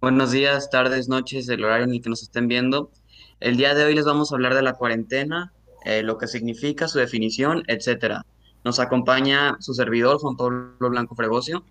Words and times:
Buenos 0.00 0.30
días, 0.30 0.70
tardes, 0.70 1.10
noches, 1.10 1.46
el 1.50 1.62
horario 1.62 1.84
en 1.84 1.92
el 1.92 2.00
que 2.00 2.08
nos 2.08 2.22
estén 2.22 2.48
viendo. 2.48 2.90
El 3.38 3.58
día 3.58 3.74
de 3.74 3.84
hoy 3.84 3.94
les 3.94 4.06
vamos 4.06 4.32
a 4.32 4.34
hablar 4.34 4.54
de 4.54 4.62
la 4.62 4.72
cuarentena, 4.72 5.52
eh, 5.84 6.02
lo 6.02 6.16
que 6.16 6.26
significa, 6.26 6.88
su 6.88 6.98
definición, 6.98 7.64
etcétera. 7.66 8.24
Nos 8.64 8.80
acompaña 8.80 9.58
su 9.60 9.74
servidor, 9.74 10.18
Juan 10.18 10.38
Pablo 10.38 10.72
Blanco 10.78 11.14
Fregocio, 11.14 11.66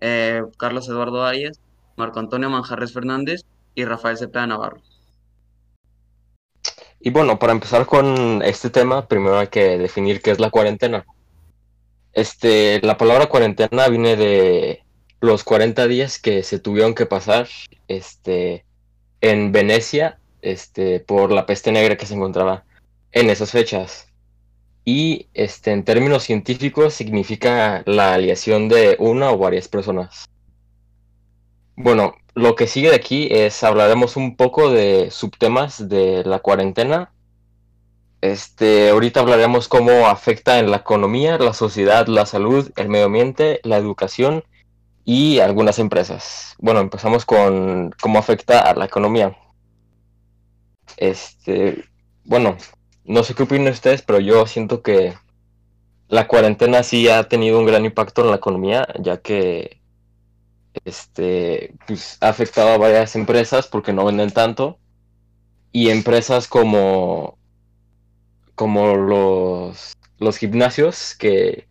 eh, 0.00 0.44
Carlos 0.56 0.88
Eduardo 0.88 1.24
Arias, 1.24 1.60
Marco 1.96 2.20
Antonio 2.20 2.48
Manjarres 2.50 2.92
Fernández 2.92 3.42
y 3.74 3.84
Rafael 3.84 4.16
Cepeda 4.16 4.46
Navarro. 4.46 4.80
Y 7.00 7.10
bueno, 7.10 7.36
para 7.40 7.52
empezar 7.52 7.84
con 7.84 8.42
este 8.42 8.70
tema, 8.70 9.08
primero 9.08 9.40
hay 9.40 9.48
que 9.48 9.76
definir 9.76 10.22
qué 10.22 10.30
es 10.30 10.38
la 10.38 10.50
cuarentena. 10.50 11.04
Este, 12.12 12.80
la 12.82 12.96
palabra 12.96 13.26
cuarentena 13.26 13.88
viene 13.88 14.14
de 14.14 14.85
los 15.20 15.44
40 15.44 15.86
días 15.86 16.18
que 16.18 16.42
se 16.42 16.58
tuvieron 16.58 16.94
que 16.94 17.06
pasar 17.06 17.48
este, 17.88 18.64
en 19.20 19.52
Venecia 19.52 20.18
este, 20.42 21.00
por 21.00 21.32
la 21.32 21.46
peste 21.46 21.72
negra 21.72 21.96
que 21.96 22.06
se 22.06 22.14
encontraba 22.14 22.64
en 23.12 23.30
esas 23.30 23.50
fechas. 23.50 24.08
Y 24.84 25.28
este, 25.34 25.72
en 25.72 25.84
términos 25.84 26.22
científicos 26.22 26.94
significa 26.94 27.82
la 27.86 28.14
aliación 28.14 28.68
de 28.68 28.96
una 29.00 29.30
o 29.30 29.38
varias 29.38 29.68
personas. 29.68 30.28
Bueno, 31.74 32.14
lo 32.34 32.54
que 32.54 32.66
sigue 32.66 32.90
de 32.90 32.96
aquí 32.96 33.28
es 33.30 33.64
hablaremos 33.64 34.16
un 34.16 34.36
poco 34.36 34.70
de 34.70 35.10
subtemas 35.10 35.88
de 35.88 36.22
la 36.24 36.38
cuarentena. 36.38 37.10
Este, 38.20 38.90
ahorita 38.90 39.20
hablaremos 39.20 39.68
cómo 39.68 40.06
afecta 40.06 40.58
en 40.58 40.70
la 40.70 40.78
economía, 40.78 41.38
la 41.38 41.52
sociedad, 41.52 42.06
la 42.06 42.24
salud, 42.24 42.70
el 42.76 42.88
medio 42.88 43.06
ambiente, 43.06 43.60
la 43.64 43.76
educación 43.76 44.44
y 45.06 45.38
algunas 45.38 45.78
empresas. 45.78 46.56
Bueno, 46.58 46.80
empezamos 46.80 47.24
con 47.24 47.94
cómo 48.02 48.18
afecta 48.18 48.60
a 48.60 48.74
la 48.74 48.86
economía. 48.86 49.36
Este, 50.96 51.84
bueno, 52.24 52.56
no 53.04 53.22
sé 53.22 53.34
qué 53.34 53.44
opinan 53.44 53.72
ustedes, 53.72 54.02
pero 54.02 54.18
yo 54.18 54.46
siento 54.46 54.82
que 54.82 55.14
la 56.08 56.26
cuarentena 56.26 56.82
sí 56.82 57.08
ha 57.08 57.28
tenido 57.28 57.60
un 57.60 57.66
gran 57.66 57.84
impacto 57.84 58.22
en 58.22 58.30
la 58.30 58.36
economía, 58.36 58.86
ya 58.98 59.18
que 59.18 59.80
este, 60.84 61.72
pues, 61.86 62.18
ha 62.20 62.28
afectado 62.28 62.70
a 62.70 62.78
varias 62.78 63.14
empresas 63.14 63.68
porque 63.68 63.92
no 63.92 64.04
venden 64.04 64.32
tanto. 64.32 64.80
Y 65.70 65.90
empresas 65.90 66.48
como, 66.48 67.38
como 68.56 68.96
los, 68.96 69.92
los 70.18 70.36
gimnasios 70.36 71.14
que 71.14 71.65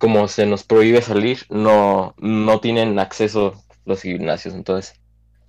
como 0.00 0.28
se 0.28 0.46
nos 0.46 0.64
prohíbe 0.64 1.02
salir, 1.02 1.40
no, 1.50 2.14
no 2.16 2.58
tienen 2.60 2.98
acceso 2.98 3.62
los 3.84 4.00
gimnasios, 4.00 4.54
entonces 4.54 4.94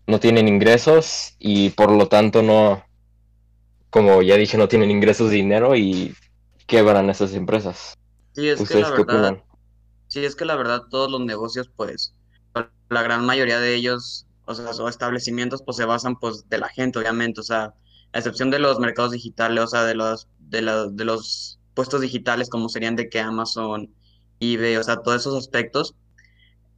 no 0.08 0.20
tienen 0.20 0.50
ingresos 0.50 1.36
y 1.40 1.70
por 1.70 1.90
lo 1.90 2.10
tanto 2.10 2.44
no, 2.44 2.84
como 3.90 4.22
ya 4.22 4.36
dije, 4.36 4.58
no 4.58 4.68
tienen 4.68 4.92
ingresos 4.92 5.30
de 5.30 5.38
dinero 5.38 5.74
y 5.78 6.14
quebran 6.68 7.10
esas 7.10 7.34
empresas. 7.34 7.98
Sí, 8.34 8.50
es 8.50 8.68
que 8.68 8.76
la 8.82 8.90
verdad, 8.90 9.38
sí, 10.08 10.26
es 10.26 10.36
que 10.36 10.44
la 10.44 10.58
verdad 10.58 10.82
todos 10.90 11.10
los 11.10 11.22
negocios, 11.22 11.72
pues, 11.74 12.14
la 12.90 13.04
gran 13.04 13.26
mayoría 13.26 13.62
de 13.62 13.74
ellos, 13.74 14.28
o 14.44 14.54
sea, 14.54 14.70
o 14.72 14.90
establecimientos, 14.90 15.64
pues 15.64 15.78
se 15.78 15.86
basan, 15.86 16.18
pues, 16.20 16.50
de 16.50 16.58
la 16.58 16.68
gente, 16.68 17.00
obviamente, 17.00 17.40
o 17.40 17.44
sea, 17.44 17.74
a 18.12 18.18
excepción 18.18 18.52
de 18.52 18.60
los 18.60 18.80
mercados 18.80 19.12
digitales, 19.12 19.64
o 19.64 19.68
sea, 19.68 19.86
de 19.86 19.96
los, 19.96 20.28
de, 20.40 20.90
de 20.92 21.06
los 21.06 21.58
puestos 21.74 22.02
digitales 22.02 22.50
como 22.50 22.68
serían 22.68 22.98
de 22.98 23.08
que 23.08 23.22
Amazon, 23.22 23.94
ve, 24.58 24.78
o 24.78 24.84
sea, 24.84 24.98
todos 24.98 25.22
esos 25.22 25.38
aspectos, 25.38 25.96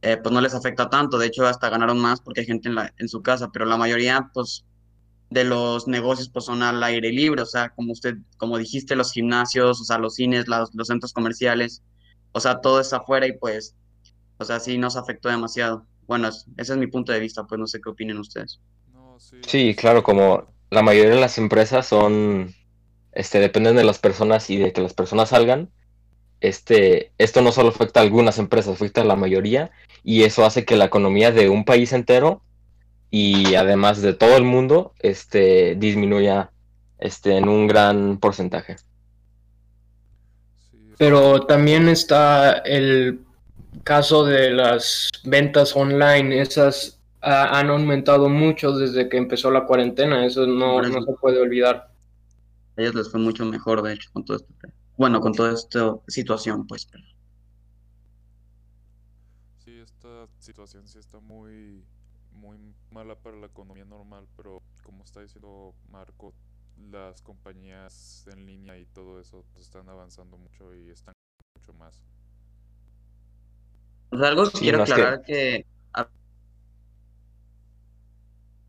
eh, 0.02 0.18
pues 0.18 0.32
no 0.32 0.40
les 0.40 0.54
afecta 0.54 0.90
tanto. 0.90 1.18
De 1.18 1.26
hecho, 1.26 1.46
hasta 1.46 1.70
ganaron 1.70 1.98
más 1.98 2.20
porque 2.20 2.40
hay 2.40 2.46
gente 2.46 2.68
en, 2.68 2.74
la, 2.74 2.92
en 2.98 3.08
su 3.08 3.22
casa, 3.22 3.50
pero 3.52 3.64
la 3.64 3.76
mayoría, 3.76 4.30
pues, 4.34 4.64
de 5.30 5.44
los 5.44 5.88
negocios, 5.88 6.28
pues 6.28 6.44
son 6.44 6.62
al 6.62 6.82
aire 6.82 7.10
libre, 7.10 7.42
o 7.42 7.46
sea, 7.46 7.70
como 7.70 7.92
usted, 7.92 8.16
como 8.36 8.58
dijiste, 8.58 8.94
los 8.94 9.12
gimnasios, 9.12 9.80
o 9.80 9.84
sea, 9.84 9.98
los 9.98 10.14
cines, 10.14 10.46
los, 10.46 10.70
centros 10.86 11.12
comerciales, 11.12 11.82
o 12.32 12.40
sea, 12.40 12.60
todo 12.60 12.80
está 12.80 12.98
afuera 12.98 13.26
y 13.26 13.32
pues, 13.32 13.74
o 14.38 14.44
sea, 14.44 14.60
sí 14.60 14.78
nos 14.78 14.96
afectó 14.96 15.28
demasiado. 15.28 15.86
Bueno, 16.06 16.28
ese 16.28 16.44
es 16.56 16.76
mi 16.76 16.86
punto 16.86 17.12
de 17.12 17.20
vista, 17.20 17.44
pues 17.44 17.58
no 17.58 17.66
sé 17.66 17.80
qué 17.80 17.90
opinen 17.90 18.18
ustedes. 18.18 18.60
sí. 19.46 19.74
claro, 19.74 20.02
como 20.02 20.46
la 20.70 20.82
mayoría 20.82 21.14
de 21.14 21.20
las 21.20 21.38
empresas 21.38 21.86
son, 21.86 22.54
este, 23.12 23.40
dependen 23.40 23.76
de 23.76 23.84
las 23.84 23.98
personas 23.98 24.50
y 24.50 24.58
de 24.58 24.72
que 24.72 24.82
las 24.82 24.94
personas 24.94 25.30
salgan, 25.30 25.70
este, 26.48 27.10
esto 27.16 27.40
no 27.40 27.52
solo 27.52 27.70
afecta 27.70 28.00
a 28.00 28.02
algunas 28.02 28.38
empresas, 28.38 28.74
afecta 28.74 29.00
a 29.00 29.04
la 29.04 29.16
mayoría 29.16 29.70
y 30.02 30.24
eso 30.24 30.44
hace 30.44 30.66
que 30.66 30.76
la 30.76 30.84
economía 30.84 31.30
de 31.30 31.48
un 31.48 31.64
país 31.64 31.94
entero 31.94 32.42
y 33.10 33.54
además 33.54 34.02
de 34.02 34.12
todo 34.12 34.36
el 34.36 34.44
mundo 34.44 34.92
este, 35.00 35.74
disminuya 35.76 36.50
este, 36.98 37.38
en 37.38 37.48
un 37.48 37.66
gran 37.66 38.18
porcentaje. 38.18 38.76
Pero 40.98 41.46
también 41.46 41.88
está 41.88 42.58
el 42.58 43.20
caso 43.82 44.26
de 44.26 44.50
las 44.50 45.10
ventas 45.24 45.74
online, 45.74 46.42
esas 46.42 47.00
han 47.22 47.70
aumentado 47.70 48.28
mucho 48.28 48.72
desde 48.72 49.08
que 49.08 49.16
empezó 49.16 49.50
la 49.50 49.64
cuarentena, 49.64 50.26
eso 50.26 50.46
no, 50.46 50.82
no 50.82 51.02
se 51.02 51.12
puede 51.14 51.40
olvidar. 51.40 51.88
A 52.76 52.82
ellos 52.82 52.94
les 52.94 53.10
fue 53.10 53.18
mucho 53.18 53.46
mejor, 53.46 53.80
de 53.80 53.94
hecho, 53.94 54.10
con 54.12 54.26
todo 54.26 54.36
esto 54.36 54.52
bueno, 54.96 55.20
con 55.20 55.32
toda 55.32 55.52
esta 55.52 55.96
situación, 56.08 56.66
pues. 56.66 56.88
Sí, 59.64 59.78
esta 59.78 60.28
situación 60.38 60.86
sí 60.88 60.98
está 60.98 61.20
muy, 61.20 61.84
muy 62.32 62.58
mala 62.90 63.16
para 63.16 63.36
la 63.36 63.46
economía 63.46 63.84
normal, 63.84 64.26
pero 64.36 64.62
como 64.82 65.04
está 65.04 65.20
diciendo 65.20 65.74
Marco, 65.88 66.34
las 66.90 67.22
compañías 67.22 68.26
en 68.32 68.46
línea 68.46 68.78
y 68.78 68.86
todo 68.86 69.20
eso 69.20 69.44
pues, 69.52 69.66
están 69.66 69.88
avanzando 69.88 70.36
mucho 70.36 70.74
y 70.74 70.90
están 70.90 71.14
mucho 71.56 71.72
más. 71.74 72.02
Pues 74.10 74.22
algo 74.22 74.50
que 74.50 74.58
quiero 74.58 74.82
aclarar 74.82 75.22
que... 75.22 75.66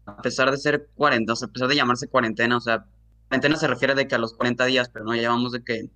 a 0.08 0.22
pesar 0.22 0.52
de 0.52 0.58
ser 0.58 0.90
cuarentena, 0.96 1.34
o 1.34 1.36
sea, 1.36 1.48
a 1.48 1.52
pesar 1.52 1.68
de 1.68 1.76
llamarse 1.76 2.08
cuarentena, 2.08 2.58
o 2.58 2.62
sea, 2.62 2.86
cuarentena 3.28 3.58
se 3.58 3.68
refiere 3.68 3.96
de 3.96 4.08
que 4.08 4.16
a 4.16 4.20
los 4.20 4.34
40 4.34 4.66
días, 4.66 4.90
pero 4.90 5.04
no 5.06 5.16
llevamos 5.16 5.52
de 5.52 5.64
que 5.64 5.90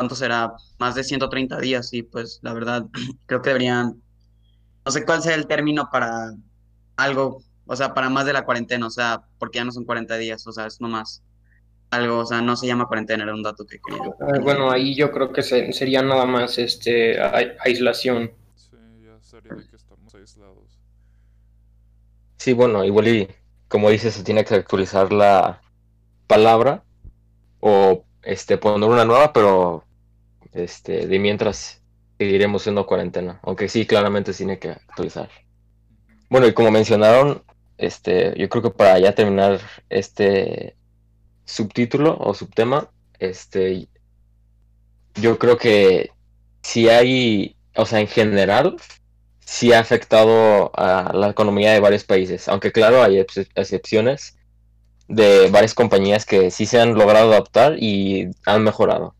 ¿cuánto 0.00 0.14
será? 0.14 0.54
Más 0.78 0.94
de 0.94 1.04
130 1.04 1.58
días 1.58 1.92
y 1.92 2.02
pues 2.02 2.40
la 2.40 2.54
verdad 2.54 2.86
creo 3.26 3.42
que 3.42 3.50
deberían, 3.50 4.00
no 4.86 4.90
sé 4.90 5.04
cuál 5.04 5.20
sea 5.20 5.34
el 5.34 5.46
término 5.46 5.90
para 5.92 6.32
algo, 6.96 7.42
o 7.66 7.76
sea, 7.76 7.92
para 7.92 8.08
más 8.08 8.24
de 8.24 8.32
la 8.32 8.46
cuarentena, 8.46 8.86
o 8.86 8.90
sea, 8.90 9.24
porque 9.38 9.58
ya 9.58 9.64
no 9.66 9.72
son 9.72 9.84
40 9.84 10.16
días, 10.16 10.46
o 10.46 10.52
sea, 10.52 10.64
es 10.64 10.80
nomás 10.80 11.22
algo, 11.90 12.20
o 12.20 12.24
sea, 12.24 12.40
no 12.40 12.56
se 12.56 12.66
llama 12.66 12.86
cuarentena, 12.86 13.24
era 13.24 13.34
un 13.34 13.42
dato 13.42 13.66
que 13.66 13.78
quería. 13.78 14.10
Ah, 14.22 14.38
bueno, 14.40 14.70
ahí 14.70 14.94
yo 14.94 15.12
creo 15.12 15.34
que 15.34 15.42
sería 15.42 16.00
nada 16.00 16.24
más 16.24 16.56
este 16.56 17.20
aislación. 17.60 18.32
Sí, 18.54 18.78
ya 19.04 19.20
sería 19.20 19.52
de 19.54 19.68
que 19.68 19.76
estamos 19.76 20.14
aislados. 20.14 20.80
Sí, 22.38 22.54
bueno, 22.54 22.86
igual 22.86 23.06
y 23.08 23.28
como 23.68 23.90
dices, 23.90 24.14
se 24.14 24.24
tiene 24.24 24.46
que 24.46 24.54
actualizar 24.54 25.12
la 25.12 25.60
palabra 26.26 26.84
o 27.60 28.02
este 28.22 28.56
poner 28.56 28.88
una 28.88 29.04
nueva, 29.04 29.34
pero 29.34 29.84
este, 30.52 31.06
de 31.06 31.18
mientras 31.18 31.82
seguiremos 32.18 32.62
siendo 32.62 32.86
cuarentena, 32.86 33.40
aunque 33.42 33.68
sí, 33.68 33.86
claramente 33.86 34.32
tiene 34.32 34.58
que 34.58 34.70
actualizar. 34.70 35.30
Bueno, 36.28 36.46
y 36.46 36.52
como 36.52 36.70
mencionaron, 36.70 37.42
este, 37.78 38.34
yo 38.38 38.48
creo 38.48 38.62
que 38.62 38.70
para 38.70 38.98
ya 38.98 39.14
terminar 39.14 39.60
este 39.88 40.76
subtítulo 41.44 42.16
o 42.18 42.34
subtema, 42.34 42.90
este, 43.18 43.88
yo 45.14 45.38
creo 45.38 45.56
que 45.56 46.10
si 46.62 46.88
hay, 46.88 47.56
o 47.74 47.86
sea, 47.86 48.00
en 48.00 48.06
general, 48.06 48.76
sí 49.40 49.72
ha 49.72 49.80
afectado 49.80 50.70
a 50.76 51.12
la 51.14 51.30
economía 51.30 51.72
de 51.72 51.80
varios 51.80 52.04
países, 52.04 52.48
aunque 52.48 52.70
claro, 52.70 53.02
hay 53.02 53.18
excepciones 53.18 54.36
de 55.08 55.50
varias 55.50 55.74
compañías 55.74 56.24
que 56.24 56.50
sí 56.52 56.66
se 56.66 56.80
han 56.80 56.94
logrado 56.94 57.32
adaptar 57.32 57.76
y 57.78 58.30
han 58.46 58.62
mejorado. 58.62 59.14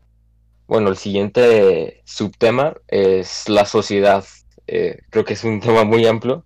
Bueno, 0.71 0.87
el 0.87 0.95
siguiente 0.95 2.01
subtema 2.05 2.73
es 2.87 3.49
la 3.49 3.65
sociedad. 3.65 4.23
Eh, 4.67 5.01
creo 5.09 5.25
que 5.25 5.33
es 5.33 5.43
un 5.43 5.59
tema 5.59 5.83
muy 5.83 6.07
amplio. 6.07 6.45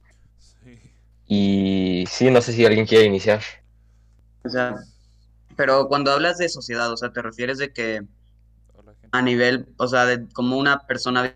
Y 1.27 2.05
sí, 2.09 2.31
no 2.31 2.41
sé 2.41 2.51
si 2.53 2.65
alguien 2.65 2.87
quiere 2.87 3.05
iniciar. 3.05 3.43
O 4.43 4.49
sea, 4.49 4.77
pero 5.55 5.87
cuando 5.87 6.11
hablas 6.11 6.39
de 6.39 6.49
sociedad, 6.49 6.91
o 6.91 6.97
sea, 6.97 7.13
¿te 7.13 7.21
refieres 7.21 7.59
de 7.59 7.71
que 7.71 8.01
a 9.11 9.21
nivel, 9.21 9.67
o 9.77 9.87
sea, 9.87 10.07
de 10.07 10.27
como 10.33 10.57
una 10.57 10.79
persona 10.87 11.21
ha 11.25 11.35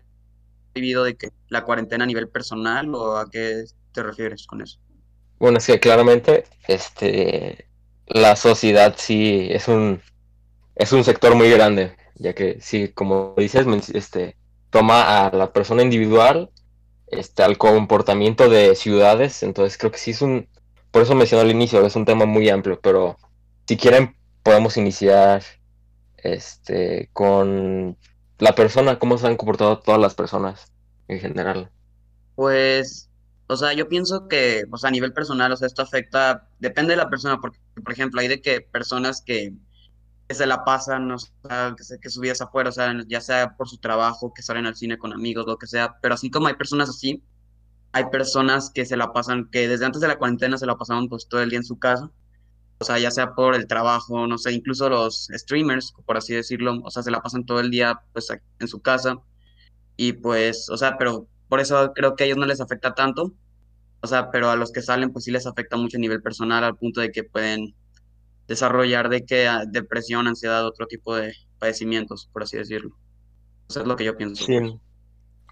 vivido 0.74 1.04
de 1.04 1.14
que 1.14 1.28
la 1.48 1.62
cuarentena 1.62 2.02
a 2.02 2.08
nivel 2.08 2.26
personal 2.26 2.92
o 2.92 3.18
a 3.18 3.30
qué 3.30 3.66
te 3.92 4.02
refieres 4.02 4.48
con 4.48 4.62
eso? 4.62 4.80
Bueno, 5.38 5.58
es 5.58 5.66
que 5.68 5.78
claramente 5.78 6.42
este, 6.66 7.68
la 8.08 8.34
sociedad 8.34 8.96
sí 8.98 9.46
es 9.48 9.68
un, 9.68 10.02
es 10.74 10.90
un 10.90 11.04
sector 11.04 11.36
muy 11.36 11.50
grande 11.50 11.99
ya 12.20 12.34
que 12.34 12.60
sí, 12.60 12.88
como 12.88 13.34
dices, 13.36 13.66
este, 13.94 14.36
toma 14.70 15.26
a 15.26 15.30
la 15.34 15.52
persona 15.52 15.82
individual, 15.82 16.50
este, 17.08 17.42
al 17.42 17.58
comportamiento 17.58 18.48
de 18.48 18.76
ciudades, 18.76 19.42
entonces 19.42 19.76
creo 19.76 19.90
que 19.90 19.98
sí 19.98 20.12
es 20.12 20.22
un 20.22 20.46
por 20.90 21.02
eso 21.02 21.14
mencioné 21.14 21.42
al 21.42 21.50
inicio, 21.50 21.84
es 21.84 21.96
un 21.96 22.04
tema 22.04 22.26
muy 22.26 22.48
amplio, 22.48 22.80
pero 22.80 23.16
si 23.66 23.76
quieren 23.76 24.16
podemos 24.42 24.76
iniciar 24.76 25.42
este 26.16 27.08
con 27.12 27.96
la 28.38 28.54
persona, 28.54 28.98
cómo 28.98 29.18
se 29.18 29.26
han 29.26 29.36
comportado 29.36 29.78
todas 29.78 30.00
las 30.00 30.14
personas 30.14 30.72
en 31.08 31.20
general. 31.20 31.70
Pues, 32.34 33.08
o 33.46 33.56
sea, 33.56 33.72
yo 33.72 33.88
pienso 33.88 34.28
que, 34.28 34.64
o 34.70 34.78
sea, 34.78 34.88
a 34.88 34.92
nivel 34.92 35.12
personal, 35.12 35.52
o 35.52 35.56
sea, 35.56 35.66
esto 35.66 35.82
afecta, 35.82 36.48
depende 36.58 36.92
de 36.92 36.96
la 36.96 37.10
persona, 37.10 37.38
porque, 37.40 37.58
por 37.82 37.92
ejemplo, 37.92 38.20
hay 38.20 38.28
de 38.28 38.40
que 38.40 38.60
personas 38.60 39.22
que, 39.22 39.52
se 40.34 40.46
la 40.46 40.64
pasan, 40.64 41.10
o 41.10 41.18
sea, 41.18 41.74
que, 41.76 41.98
que 42.00 42.10
su 42.10 42.20
vida 42.20 42.32
es 42.32 42.40
afuera, 42.40 42.70
o 42.70 42.72
sea, 42.72 42.94
ya 43.08 43.20
sea 43.20 43.56
por 43.56 43.68
su 43.68 43.78
trabajo, 43.78 44.32
que 44.34 44.42
salen 44.42 44.66
al 44.66 44.76
cine 44.76 44.98
con 44.98 45.12
amigos, 45.12 45.46
lo 45.46 45.58
que 45.58 45.66
sea, 45.66 45.96
pero 46.00 46.14
así 46.14 46.30
como 46.30 46.48
hay 46.48 46.54
personas 46.54 46.88
así, 46.88 47.22
hay 47.92 48.04
personas 48.10 48.70
que 48.70 48.86
se 48.86 48.96
la 48.96 49.12
pasan, 49.12 49.48
que 49.50 49.68
desde 49.68 49.86
antes 49.86 50.00
de 50.00 50.08
la 50.08 50.18
cuarentena 50.18 50.56
se 50.58 50.66
la 50.66 50.76
pasaban 50.76 51.08
pues 51.08 51.28
todo 51.28 51.42
el 51.42 51.50
día 51.50 51.58
en 51.58 51.64
su 51.64 51.78
casa, 51.78 52.10
o 52.78 52.84
sea, 52.84 52.98
ya 52.98 53.10
sea 53.10 53.34
por 53.34 53.54
el 53.54 53.66
trabajo, 53.66 54.26
no 54.26 54.38
sé, 54.38 54.52
incluso 54.52 54.88
los 54.88 55.28
streamers, 55.32 55.92
por 56.06 56.16
así 56.16 56.34
decirlo, 56.34 56.80
o 56.82 56.90
sea, 56.90 57.02
se 57.02 57.10
la 57.10 57.20
pasan 57.20 57.44
todo 57.44 57.60
el 57.60 57.70
día 57.70 58.00
pues 58.12 58.28
en 58.58 58.68
su 58.68 58.80
casa 58.80 59.18
y 59.96 60.14
pues, 60.14 60.68
o 60.70 60.76
sea, 60.76 60.96
pero 60.98 61.28
por 61.48 61.60
eso 61.60 61.92
creo 61.94 62.16
que 62.16 62.24
a 62.24 62.26
ellos 62.26 62.38
no 62.38 62.46
les 62.46 62.60
afecta 62.60 62.94
tanto, 62.94 63.34
o 64.00 64.06
sea, 64.06 64.30
pero 64.30 64.50
a 64.50 64.56
los 64.56 64.72
que 64.72 64.82
salen 64.82 65.12
pues 65.12 65.24
sí 65.24 65.30
les 65.30 65.46
afecta 65.46 65.76
mucho 65.76 65.98
a 65.98 66.00
nivel 66.00 66.22
personal 66.22 66.64
al 66.64 66.76
punto 66.76 67.00
de 67.00 67.12
que 67.12 67.24
pueden 67.24 67.74
desarrollar 68.50 69.08
de 69.08 69.24
que 69.24 69.46
ah, 69.46 69.62
depresión, 69.64 70.26
ansiedad, 70.26 70.66
otro 70.66 70.88
tipo 70.88 71.14
de 71.14 71.32
padecimientos, 71.60 72.28
por 72.32 72.42
así 72.42 72.56
decirlo. 72.56 72.96
Eso 73.68 73.82
es 73.82 73.86
lo 73.86 73.94
que 73.94 74.02
yo 74.02 74.16
pienso. 74.16 74.44
Sí, 74.44 74.58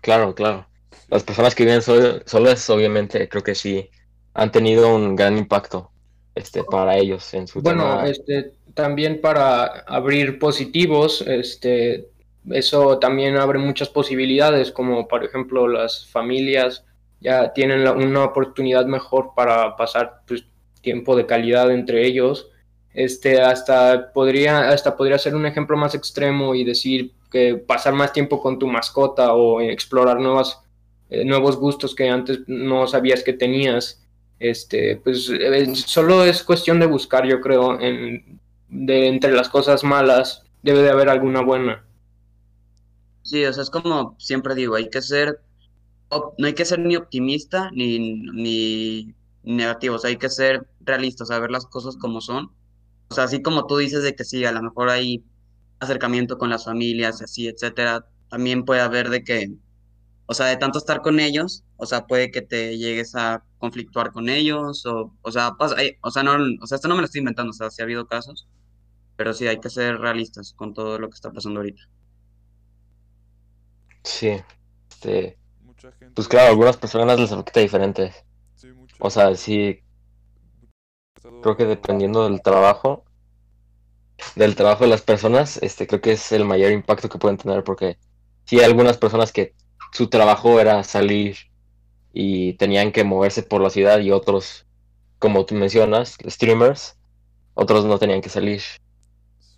claro, 0.02 0.34
claro. 0.34 0.66
Las 1.08 1.22
personas 1.22 1.54
que 1.54 1.64
viven 1.64 1.80
solas, 1.80 2.68
obviamente, 2.70 3.28
creo 3.28 3.44
que 3.44 3.54
sí 3.54 3.88
han 4.34 4.50
tenido 4.50 4.92
un 4.92 5.14
gran 5.14 5.38
impacto 5.38 5.92
este, 6.34 6.64
para 6.64 6.96
ellos 6.96 7.32
en 7.34 7.46
su 7.46 7.62
Bueno, 7.62 8.02
este, 8.02 8.54
también 8.74 9.20
para 9.20 9.64
abrir 9.86 10.40
positivos, 10.40 11.22
este, 11.24 12.08
eso 12.50 12.98
también 12.98 13.36
abre 13.36 13.60
muchas 13.60 13.90
posibilidades, 13.90 14.72
como 14.72 15.06
por 15.06 15.24
ejemplo 15.24 15.68
las 15.68 16.04
familias 16.08 16.84
ya 17.20 17.52
tienen 17.52 17.86
una 17.86 18.24
oportunidad 18.24 18.86
mejor 18.86 19.34
para 19.36 19.76
pasar 19.76 20.22
pues, 20.26 20.44
tiempo 20.80 21.14
de 21.14 21.26
calidad 21.26 21.70
entre 21.70 22.04
ellos. 22.04 22.48
Este, 22.98 23.40
hasta 23.40 24.12
podría, 24.12 24.70
hasta 24.70 24.96
podría 24.96 25.18
ser 25.18 25.36
un 25.36 25.46
ejemplo 25.46 25.76
más 25.76 25.94
extremo 25.94 26.56
y 26.56 26.64
decir 26.64 27.12
que 27.30 27.54
pasar 27.54 27.94
más 27.94 28.12
tiempo 28.12 28.40
con 28.42 28.58
tu 28.58 28.66
mascota 28.66 29.34
o 29.34 29.60
explorar 29.60 30.18
nuevas 30.18 30.58
eh, 31.08 31.24
nuevos 31.24 31.56
gustos 31.56 31.94
que 31.94 32.08
antes 32.08 32.40
no 32.48 32.88
sabías 32.88 33.22
que 33.22 33.32
tenías. 33.32 34.04
Este, 34.40 34.96
pues 34.96 35.30
eh, 35.30 35.74
solo 35.76 36.24
es 36.24 36.42
cuestión 36.42 36.80
de 36.80 36.86
buscar, 36.86 37.24
yo 37.24 37.40
creo, 37.40 37.80
en, 37.80 38.40
de 38.68 39.06
entre 39.06 39.30
las 39.30 39.48
cosas 39.48 39.84
malas 39.84 40.42
debe 40.64 40.82
de 40.82 40.90
haber 40.90 41.08
alguna 41.08 41.42
buena. 41.42 41.84
Sí, 43.22 43.44
o 43.44 43.52
sea, 43.52 43.62
es 43.62 43.70
como 43.70 44.16
siempre 44.18 44.56
digo, 44.56 44.74
hay 44.74 44.90
que 44.90 45.02
ser, 45.02 45.40
no 46.10 46.46
hay 46.48 46.54
que 46.54 46.64
ser 46.64 46.80
ni 46.80 46.96
optimista 46.96 47.70
ni, 47.72 48.16
ni 48.32 49.14
negativo, 49.44 49.98
hay 50.02 50.16
que 50.16 50.30
ser 50.30 50.66
realista, 50.80 51.22
o 51.22 51.40
ver 51.40 51.52
las 51.52 51.66
cosas 51.66 51.96
como 51.96 52.20
son. 52.20 52.50
O 53.08 53.14
sea, 53.14 53.24
así 53.24 53.42
como 53.42 53.66
tú 53.66 53.76
dices 53.78 54.02
de 54.02 54.14
que 54.14 54.24
sí, 54.24 54.44
a 54.44 54.52
lo 54.52 54.62
mejor 54.62 54.90
hay 54.90 55.24
acercamiento 55.80 56.38
con 56.38 56.50
las 56.50 56.64
familias, 56.64 57.22
así, 57.22 57.48
etcétera, 57.48 58.06
también 58.28 58.64
puede 58.64 58.80
haber 58.80 59.10
de 59.10 59.24
que 59.24 59.52
o 60.30 60.34
sea, 60.34 60.46
de 60.46 60.58
tanto 60.58 60.78
estar 60.78 61.00
con 61.00 61.20
ellos, 61.20 61.64
o 61.78 61.86
sea, 61.86 62.06
puede 62.06 62.30
que 62.30 62.42
te 62.42 62.76
llegues 62.76 63.14
a 63.14 63.42
conflictuar 63.56 64.12
con 64.12 64.28
ellos, 64.28 64.84
o, 64.84 65.14
o 65.22 65.32
sea, 65.32 65.56
o 66.02 66.10
sea, 66.10 66.22
no, 66.22 66.36
o 66.60 66.66
sea, 66.66 66.76
esto 66.76 66.86
no 66.86 66.96
me 66.96 67.00
lo 67.00 67.06
estoy 67.06 67.20
inventando, 67.20 67.48
o 67.48 67.54
sea, 67.54 67.70
sí 67.70 67.80
ha 67.80 67.86
habido 67.86 68.06
casos, 68.06 68.46
pero 69.16 69.32
sí 69.32 69.46
hay 69.46 69.58
que 69.58 69.70
ser 69.70 69.98
realistas 69.98 70.52
con 70.52 70.74
todo 70.74 70.98
lo 70.98 71.08
que 71.08 71.14
está 71.14 71.32
pasando 71.32 71.60
ahorita. 71.60 71.80
Sí, 74.04 74.32
este, 74.90 75.38
pues 76.14 76.28
claro, 76.28 76.48
a 76.48 76.50
algunas 76.50 76.76
personas 76.76 77.18
les 77.18 77.32
afecta 77.32 77.60
diferente. 77.60 78.12
o 78.98 79.08
sea, 79.08 79.34
sí, 79.34 79.80
creo 81.42 81.56
que 81.56 81.64
dependiendo 81.64 82.28
del 82.28 82.42
trabajo, 82.42 83.04
del 84.34 84.56
trabajo 84.56 84.84
de 84.84 84.90
las 84.90 85.02
personas, 85.02 85.58
este, 85.62 85.86
creo 85.86 86.00
que 86.00 86.12
es 86.12 86.32
el 86.32 86.44
mayor 86.44 86.72
impacto 86.72 87.08
que 87.08 87.18
pueden 87.18 87.38
tener, 87.38 87.64
porque 87.64 87.98
sí 88.44 88.58
hay 88.58 88.64
algunas 88.64 88.96
personas 88.98 89.32
que 89.32 89.54
su 89.92 90.08
trabajo 90.08 90.60
era 90.60 90.82
salir 90.84 91.36
y 92.12 92.54
tenían 92.54 92.92
que 92.92 93.04
moverse 93.04 93.42
por 93.42 93.60
la 93.60 93.70
ciudad 93.70 94.00
y 94.00 94.10
otros, 94.10 94.66
como 95.18 95.44
tú 95.44 95.54
mencionas, 95.54 96.16
streamers, 96.26 96.96
otros 97.54 97.84
no 97.84 97.98
tenían 97.98 98.20
que 98.20 98.28
salir. 98.28 98.62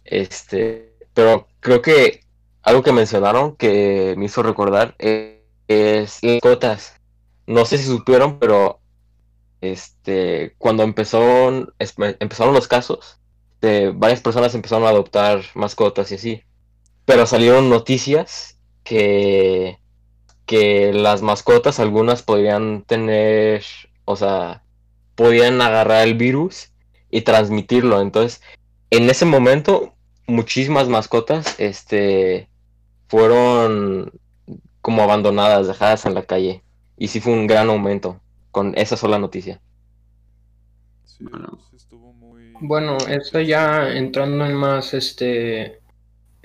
Este, 0.05 0.95
pero 1.15 1.49
creo 1.61 1.83
que 1.83 2.25
algo 2.63 2.83
que 2.83 2.93
mencionaron 2.93 3.57
que 3.57 4.15
me 4.19 4.27
hizo 4.27 4.43
recordar 4.43 4.95
es, 4.99 5.39
las 6.23 6.41
cotas. 6.41 6.95
No 7.47 7.65
sé 7.65 7.79
si 7.79 7.85
supieron, 7.85 8.39
pero 8.39 8.81
este, 9.61 10.55
cuando 10.59 10.83
empezó, 10.83 11.67
empezaron 11.79 12.55
los 12.55 12.69
casos, 12.69 13.19
de 13.61 13.91
varias 13.91 14.21
personas 14.21 14.55
empezaron 14.55 14.87
a 14.87 14.91
adoptar 14.91 15.43
mascotas 15.55 16.11
y 16.13 16.15
así. 16.15 16.43
Pero 17.05 17.27
salieron 17.27 17.69
noticias 17.69 18.59
que 18.85 19.81
que 20.51 20.93
las 20.93 21.23
mascotas, 21.23 21.79
algunas 21.79 22.23
podían 22.23 22.83
tener, 22.83 23.63
o 24.05 24.17
sea, 24.17 24.65
podían 25.15 25.63
agarrar 25.63 26.09
el 26.09 26.15
virus 26.15 26.73
y 27.09 27.21
transmitirlo. 27.21 28.01
Entonces, 28.01 28.43
en 28.91 29.09
ese 29.09 29.27
momento, 29.27 29.95
muchísimas 30.27 30.89
mascotas, 30.89 31.55
este, 31.61 32.49
fueron 33.07 34.11
como 34.81 35.05
abandonadas, 35.05 35.69
dejadas 35.69 36.05
en 36.05 36.15
la 36.15 36.25
calle. 36.25 36.65
Y 36.97 37.07
sí 37.07 37.21
fue 37.21 37.33
un 37.33 37.47
gran 37.47 37.69
aumento 37.71 38.21
con 38.51 38.77
esa 38.77 38.97
sola 38.97 39.19
noticia. 39.19 39.61
bueno. 42.61 42.97
eso 43.09 43.41
ya 43.41 43.93
entrando 43.93 44.45
en 44.47 44.55
más, 44.55 44.95
este, 44.95 45.81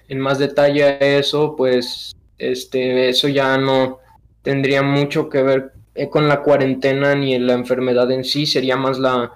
en 0.07 0.19
más 0.19 0.39
detalle 0.39 1.17
eso, 1.17 1.55
pues 1.55 2.15
este, 2.37 3.09
eso 3.09 3.27
ya 3.27 3.57
no 3.57 3.99
tendría 4.41 4.83
mucho 4.83 5.29
que 5.29 5.41
ver 5.41 5.73
eh, 5.95 6.09
con 6.09 6.27
la 6.27 6.41
cuarentena 6.41 7.15
ni 7.15 7.33
en 7.33 7.47
la 7.47 7.53
enfermedad 7.53 8.11
en 8.11 8.23
sí, 8.23 8.45
sería 8.45 8.77
más 8.77 8.99
la 8.99 9.33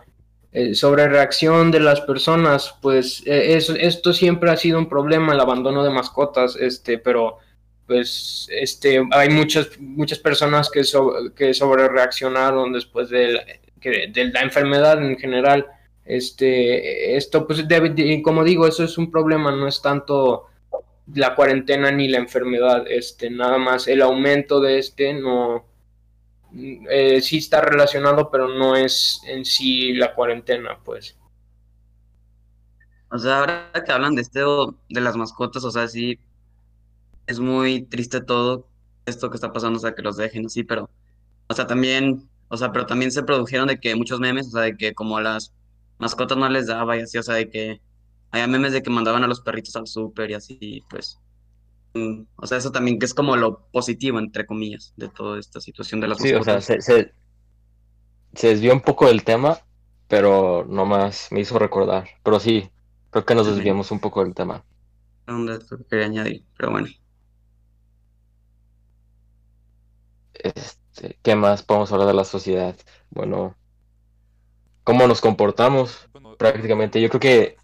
eh, 0.51 0.73
sobrereacción 0.73 1.71
de 1.71 1.79
las 1.79 2.01
personas, 2.01 2.75
pues 2.81 3.23
eh, 3.25 3.55
esto 3.57 4.13
siempre 4.13 4.51
ha 4.51 4.57
sido 4.57 4.79
un 4.79 4.89
problema, 4.89 5.33
el 5.33 5.39
abandono 5.39 5.83
de 5.83 5.91
mascotas, 5.91 6.55
este, 6.55 6.97
pero 6.97 7.37
pues 7.89 8.47
este, 8.51 9.03
hay 9.11 9.29
muchas, 9.29 9.79
muchas 9.79 10.19
personas 10.19 10.69
que, 10.69 10.83
que 11.35 11.53
sobrereaccionaron 11.55 12.71
después 12.71 13.09
de 13.09 13.33
la, 13.33 13.43
de 13.81 14.31
la 14.31 14.41
enfermedad 14.41 15.03
en 15.03 15.17
general. 15.17 15.65
Este, 16.05 17.17
esto, 17.17 17.47
pues, 17.47 17.65
como 18.23 18.43
digo, 18.43 18.67
eso 18.67 18.83
es 18.83 18.99
un 18.99 19.09
problema, 19.09 19.51
no 19.51 19.67
es 19.67 19.81
tanto 19.81 20.45
la 21.15 21.33
cuarentena 21.33 21.91
ni 21.91 22.07
la 22.07 22.19
enfermedad, 22.19 22.85
este, 22.87 23.31
nada 23.31 23.57
más 23.57 23.87
el 23.87 24.03
aumento 24.03 24.61
de 24.61 24.77
este 24.77 25.11
no, 25.15 25.65
eh, 26.91 27.21
sí 27.21 27.39
está 27.39 27.61
relacionado, 27.61 28.29
pero 28.29 28.49
no 28.49 28.75
es 28.75 29.19
en 29.25 29.45
sí 29.45 29.93
la 29.93 30.13
cuarentena, 30.13 30.77
pues. 30.85 31.17
O 33.11 33.17
sea, 33.17 33.39
ahora 33.39 33.71
que 33.83 33.91
hablan 33.91 34.13
de 34.13 34.21
este 34.21 34.41
de 34.41 35.01
las 35.01 35.15
mascotas, 35.15 35.63
o 35.63 35.71
sea, 35.71 35.87
sí, 35.87 36.19
es 37.29 37.39
muy 37.39 37.83
triste 37.83 38.21
todo 38.21 38.67
esto 39.05 39.29
que 39.29 39.35
está 39.35 39.53
pasando, 39.53 39.77
o 39.77 39.81
sea, 39.81 39.93
que 39.93 40.01
los 40.01 40.17
dejen 40.17 40.47
así, 40.47 40.63
pero, 40.63 40.89
o 41.47 41.53
sea, 41.53 41.67
también, 41.67 42.27
o 42.47 42.57
sea, 42.57 42.71
pero 42.71 42.87
también 42.87 43.11
se 43.11 43.21
produjeron 43.21 43.67
de 43.67 43.79
que 43.79 43.95
muchos 43.95 44.19
memes, 44.19 44.47
o 44.47 44.51
sea, 44.51 44.63
de 44.63 44.75
que 44.75 44.95
como 44.95 45.15
a 45.17 45.21
las 45.21 45.53
mascotas 45.99 46.39
no 46.39 46.49
les 46.49 46.65
daba 46.65 46.97
y 46.97 47.01
así, 47.01 47.19
o 47.19 47.23
sea, 47.23 47.35
de 47.35 47.49
que 47.49 47.81
había 48.31 48.47
memes 48.47 48.73
de 48.73 48.81
que 48.81 48.89
mandaban 48.89 49.23
a 49.23 49.27
los 49.27 49.41
perritos 49.41 49.75
al 49.75 49.85
súper 49.85 50.31
y 50.31 50.33
así, 50.33 50.83
pues. 50.89 51.19
Mm, 51.93 52.23
o 52.35 52.47
sea, 52.47 52.57
eso 52.57 52.71
también 52.71 52.97
que 52.97 53.05
es 53.05 53.13
como 53.13 53.35
lo 53.35 53.67
positivo, 53.71 54.17
entre 54.17 54.47
comillas, 54.47 54.93
de 54.97 55.09
toda 55.09 55.39
esta 55.39 55.61
situación 55.61 56.01
de 56.01 56.07
las 56.07 56.17
Sí, 56.17 56.33
o 56.33 56.43
sea, 56.43 56.61
se, 56.61 56.81
se, 56.81 57.13
desvió 58.33 58.73
un 58.73 58.81
poco 58.81 59.05
del 59.05 59.23
tema, 59.23 59.59
pero 60.07 60.65
nomás 60.67 61.27
me 61.29 61.41
hizo 61.41 61.59
recordar. 61.59 62.07
Pero 62.23 62.39
sí, 62.39 62.71
creo 63.11 63.23
que 63.23 63.35
nos 63.35 63.45
desviamos 63.45 63.91
un 63.91 63.99
poco 63.99 64.23
del 64.23 64.33
tema. 64.33 64.63
quería 65.89 66.05
añadir, 66.05 66.43
pero 66.57 66.71
bueno. 66.71 66.87
Este, 70.39 71.17
¿Qué 71.21 71.35
más 71.35 71.63
podemos 71.63 71.91
hablar 71.91 72.07
de 72.07 72.13
la 72.13 72.25
sociedad? 72.25 72.75
Bueno, 73.09 73.55
¿cómo 74.83 75.07
nos 75.07 75.21
comportamos? 75.21 76.09
prácticamente. 76.37 77.01
Yo 77.01 77.09
creo 77.09 77.19
que 77.19 77.57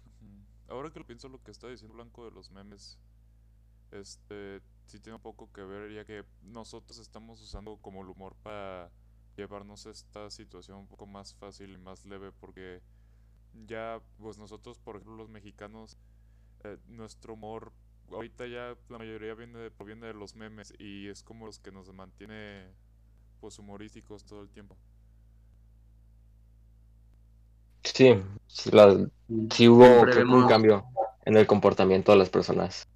ahora 0.68 0.90
que 0.90 0.98
lo 1.00 1.06
pienso 1.06 1.28
lo 1.28 1.42
que 1.42 1.50
está 1.50 1.68
diciendo 1.68 1.94
Blanco 1.94 2.24
de 2.24 2.30
los 2.30 2.50
memes, 2.50 2.98
este, 3.90 4.60
sí 4.86 5.00
tiene 5.00 5.16
un 5.16 5.22
poco 5.22 5.50
que 5.52 5.62
ver, 5.62 5.92
ya 5.92 6.04
que 6.04 6.24
nosotros 6.42 6.98
estamos 6.98 7.40
usando 7.40 7.78
como 7.78 8.02
el 8.02 8.08
humor 8.08 8.36
para 8.42 8.90
llevarnos 9.36 9.86
esta 9.86 10.30
situación 10.30 10.78
un 10.78 10.86
poco 10.86 11.06
más 11.06 11.34
fácil 11.34 11.72
y 11.72 11.78
más 11.78 12.04
leve 12.04 12.32
porque 12.32 12.80
ya 13.66 14.00
pues 14.18 14.38
nosotros 14.38 14.78
por 14.78 14.96
ejemplo 14.96 15.16
los 15.16 15.28
mexicanos 15.28 15.98
eh, 16.64 16.78
nuestro 16.86 17.34
humor 17.34 17.72
ahorita 18.10 18.46
ya 18.46 18.76
la 18.88 18.98
mayoría 18.98 19.34
viene 19.34 19.58
de, 19.58 19.70
proviene 19.70 20.06
de 20.06 20.14
los 20.14 20.34
memes 20.34 20.72
y 20.78 21.08
es 21.08 21.22
como 21.22 21.46
los 21.46 21.58
que 21.58 21.72
nos 21.72 21.92
mantiene 21.92 22.64
pues 23.40 23.58
humorísticos 23.58 24.24
todo 24.24 24.42
el 24.42 24.48
tiempo. 24.48 24.76
Sí, 27.84 28.14
sí, 28.46 28.70
sí 29.52 29.68
hubo 29.68 29.84
un 30.02 30.48
cambio 30.48 30.84
en 31.24 31.36
el 31.36 31.46
comportamiento 31.46 32.12
de 32.12 32.18
las 32.18 32.30
personas. 32.30 32.86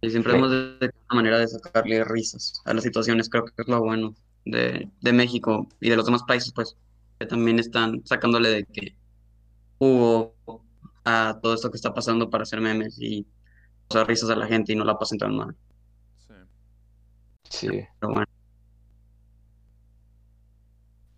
Y 0.00 0.10
siempre 0.10 0.36
hemos 0.36 0.50
de 0.50 0.78
una 0.80 1.14
manera 1.14 1.38
de 1.38 1.48
sacarle 1.48 2.04
risas 2.04 2.60
a 2.64 2.72
las 2.72 2.82
situaciones, 2.84 3.28
creo 3.28 3.44
que 3.44 3.52
es 3.56 3.68
lo 3.68 3.80
bueno 3.80 4.14
de, 4.44 4.88
de 5.00 5.12
México 5.12 5.68
y 5.80 5.90
de 5.90 5.96
los 5.96 6.06
demás 6.06 6.22
países, 6.26 6.52
pues, 6.54 6.76
que 7.18 7.26
también 7.26 7.58
están 7.58 8.00
sacándole 8.06 8.48
de 8.48 8.64
que 8.64 8.96
hubo 9.78 10.34
a 11.04 11.38
todo 11.42 11.54
esto 11.54 11.70
que 11.70 11.76
está 11.76 11.92
pasando 11.92 12.30
para 12.30 12.42
hacer 12.42 12.60
memes 12.60 12.98
y 13.00 13.26
hacer 13.90 14.06
risas 14.06 14.30
a 14.30 14.36
la 14.36 14.46
gente 14.46 14.72
y 14.72 14.76
no 14.76 14.84
la 14.84 14.98
pasen 14.98 15.18
tan 15.18 15.36
mal. 15.36 15.56
Sí. 16.16 16.34
Sí. 17.44 17.68
Pero 17.98 18.12
bueno. 18.12 18.26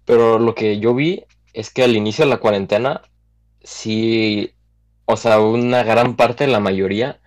Pero 0.04 0.38
lo 0.38 0.54
que 0.54 0.80
yo 0.80 0.94
vi 0.94 1.24
es 1.52 1.70
que 1.70 1.84
al 1.84 1.96
inicio 1.96 2.24
de 2.24 2.30
la 2.30 2.40
cuarentena, 2.40 3.02
sí, 3.62 4.52
o 5.04 5.16
sea, 5.16 5.40
una 5.40 5.82
gran 5.84 6.16
parte, 6.16 6.46
la 6.46 6.60
mayoría 6.60 7.20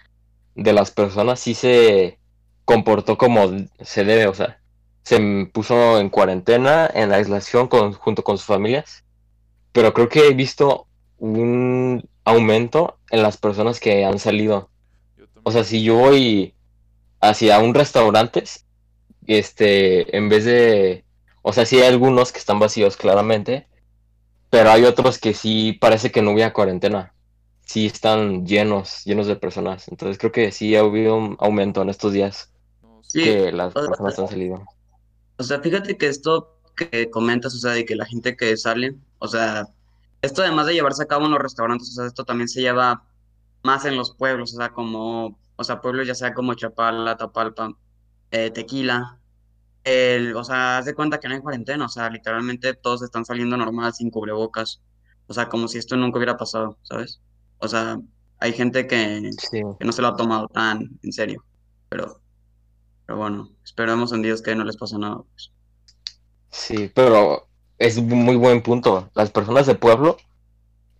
de 0.55 0.73
las 0.73 0.91
personas 0.91 1.39
sí 1.39 1.53
se 1.53 2.19
comportó 2.65 3.17
como 3.17 3.49
se 3.81 4.03
debe, 4.03 4.27
o 4.27 4.33
sea, 4.33 4.59
se 5.03 5.49
puso 5.53 5.99
en 5.99 6.09
cuarentena, 6.09 6.89
en 6.93 7.13
aislación 7.13 7.67
con, 7.67 7.93
junto 7.93 8.23
con 8.23 8.37
sus 8.37 8.47
familias, 8.47 9.05
pero 9.71 9.93
creo 9.93 10.09
que 10.09 10.27
he 10.27 10.33
visto 10.33 10.87
un 11.17 12.07
aumento 12.23 12.97
en 13.11 13.21
las 13.21 13.37
personas 13.37 13.79
que 13.79 14.03
han 14.05 14.19
salido. 14.19 14.69
O 15.47 15.51
sea, 15.51 15.63
si 15.63 15.83
yo 15.83 15.95
voy 15.95 16.55
hacia 17.21 17.59
un 17.59 17.75
restaurante, 17.75 18.43
este, 19.27 20.17
en 20.17 20.27
vez 20.27 20.43
de, 20.43 21.05
o 21.43 21.53
sea, 21.53 21.67
sí 21.67 21.77
hay 21.77 21.87
algunos 21.87 22.31
que 22.31 22.39
están 22.39 22.57
vacíos 22.57 22.97
claramente, 22.97 23.67
pero 24.49 24.71
hay 24.71 24.85
otros 24.85 25.19
que 25.19 25.35
sí 25.35 25.73
parece 25.73 26.11
que 26.11 26.23
no 26.23 26.31
hubiera 26.31 26.51
cuarentena. 26.51 27.13
Sí 27.63 27.85
están 27.85 28.47
llenos, 28.47 29.03
llenos 29.05 29.27
de 29.27 29.35
personas. 29.35 29.87
Entonces 29.87 30.17
creo 30.17 30.31
que 30.31 30.51
sí 30.51 30.75
ha 30.75 30.79
habido 30.79 31.15
un 31.15 31.37
aumento 31.39 31.83
en 31.83 31.89
estos 31.89 32.11
días 32.11 32.51
que 33.13 33.51
las 33.51 33.71
personas 33.71 34.17
han 34.17 34.27
salido. 34.27 34.65
O 35.37 35.43
sea, 35.43 35.59
fíjate 35.59 35.95
que 35.95 36.07
esto 36.07 36.57
que 36.75 37.11
comentas, 37.11 37.53
o 37.53 37.59
sea, 37.59 37.73
de 37.73 37.85
que 37.85 37.95
la 37.95 38.05
gente 38.05 38.35
que 38.35 38.57
sale, 38.57 38.95
o 39.19 39.27
sea, 39.27 39.67
esto 40.23 40.41
además 40.41 40.65
de 40.65 40.73
llevarse 40.73 41.03
a 41.03 41.07
cabo 41.07 41.25
en 41.25 41.31
los 41.33 41.39
restaurantes, 41.39 41.89
o 41.89 41.93
sea, 41.93 42.07
esto 42.07 42.25
también 42.25 42.47
se 42.47 42.61
lleva 42.61 43.03
más 43.65 43.83
en 43.85 43.97
los 43.97 44.15
pueblos, 44.15 44.53
o 44.53 44.57
sea, 44.57 44.69
como, 44.69 45.39
o 45.55 45.63
sea, 45.63 45.81
pueblos 45.81 46.05
ya 46.05 46.13
sea 46.13 46.35
como 46.35 46.53
Chapala, 46.53 47.17
Tapalpa, 47.17 47.75
eh, 48.29 48.51
Tequila, 48.51 49.17
el, 49.83 50.35
o 50.35 50.43
sea, 50.43 50.77
haz 50.77 50.85
de 50.85 50.93
cuenta 50.93 51.19
que 51.19 51.27
no 51.27 51.33
hay 51.33 51.41
cuarentena, 51.41 51.85
o 51.85 51.89
sea, 51.89 52.11
literalmente 52.11 52.75
todos 52.75 53.01
están 53.01 53.25
saliendo 53.25 53.57
normal 53.57 53.91
sin 53.93 54.11
cubrebocas, 54.11 54.83
o 55.25 55.33
sea, 55.33 55.49
como 55.49 55.67
si 55.67 55.79
esto 55.79 55.97
nunca 55.97 56.17
hubiera 56.17 56.37
pasado, 56.37 56.77
¿sabes? 56.83 57.21
O 57.57 57.67
sea, 57.67 57.99
hay 58.37 58.53
gente 58.53 58.85
que, 58.85 59.31
que 59.51 59.85
no 59.85 59.91
se 59.91 60.01
lo 60.03 60.09
ha 60.09 60.15
tomado 60.15 60.47
tan 60.47 60.99
en 61.01 61.11
serio, 61.11 61.43
pero, 61.89 62.21
pero 63.07 63.17
bueno, 63.17 63.49
esperemos 63.63 64.13
en 64.13 64.21
Dios 64.21 64.43
que 64.43 64.55
no 64.55 64.63
les 64.63 64.77
pase 64.77 64.99
nada. 64.99 65.23
Pues. 65.31 65.51
Sí, 66.51 66.91
pero 66.93 67.47
es 67.79 67.97
un 67.97 68.09
muy 68.09 68.35
buen 68.35 68.61
punto. 68.61 69.09
Las 69.15 69.31
personas 69.31 69.65
de 69.65 69.73
pueblo 69.73 70.17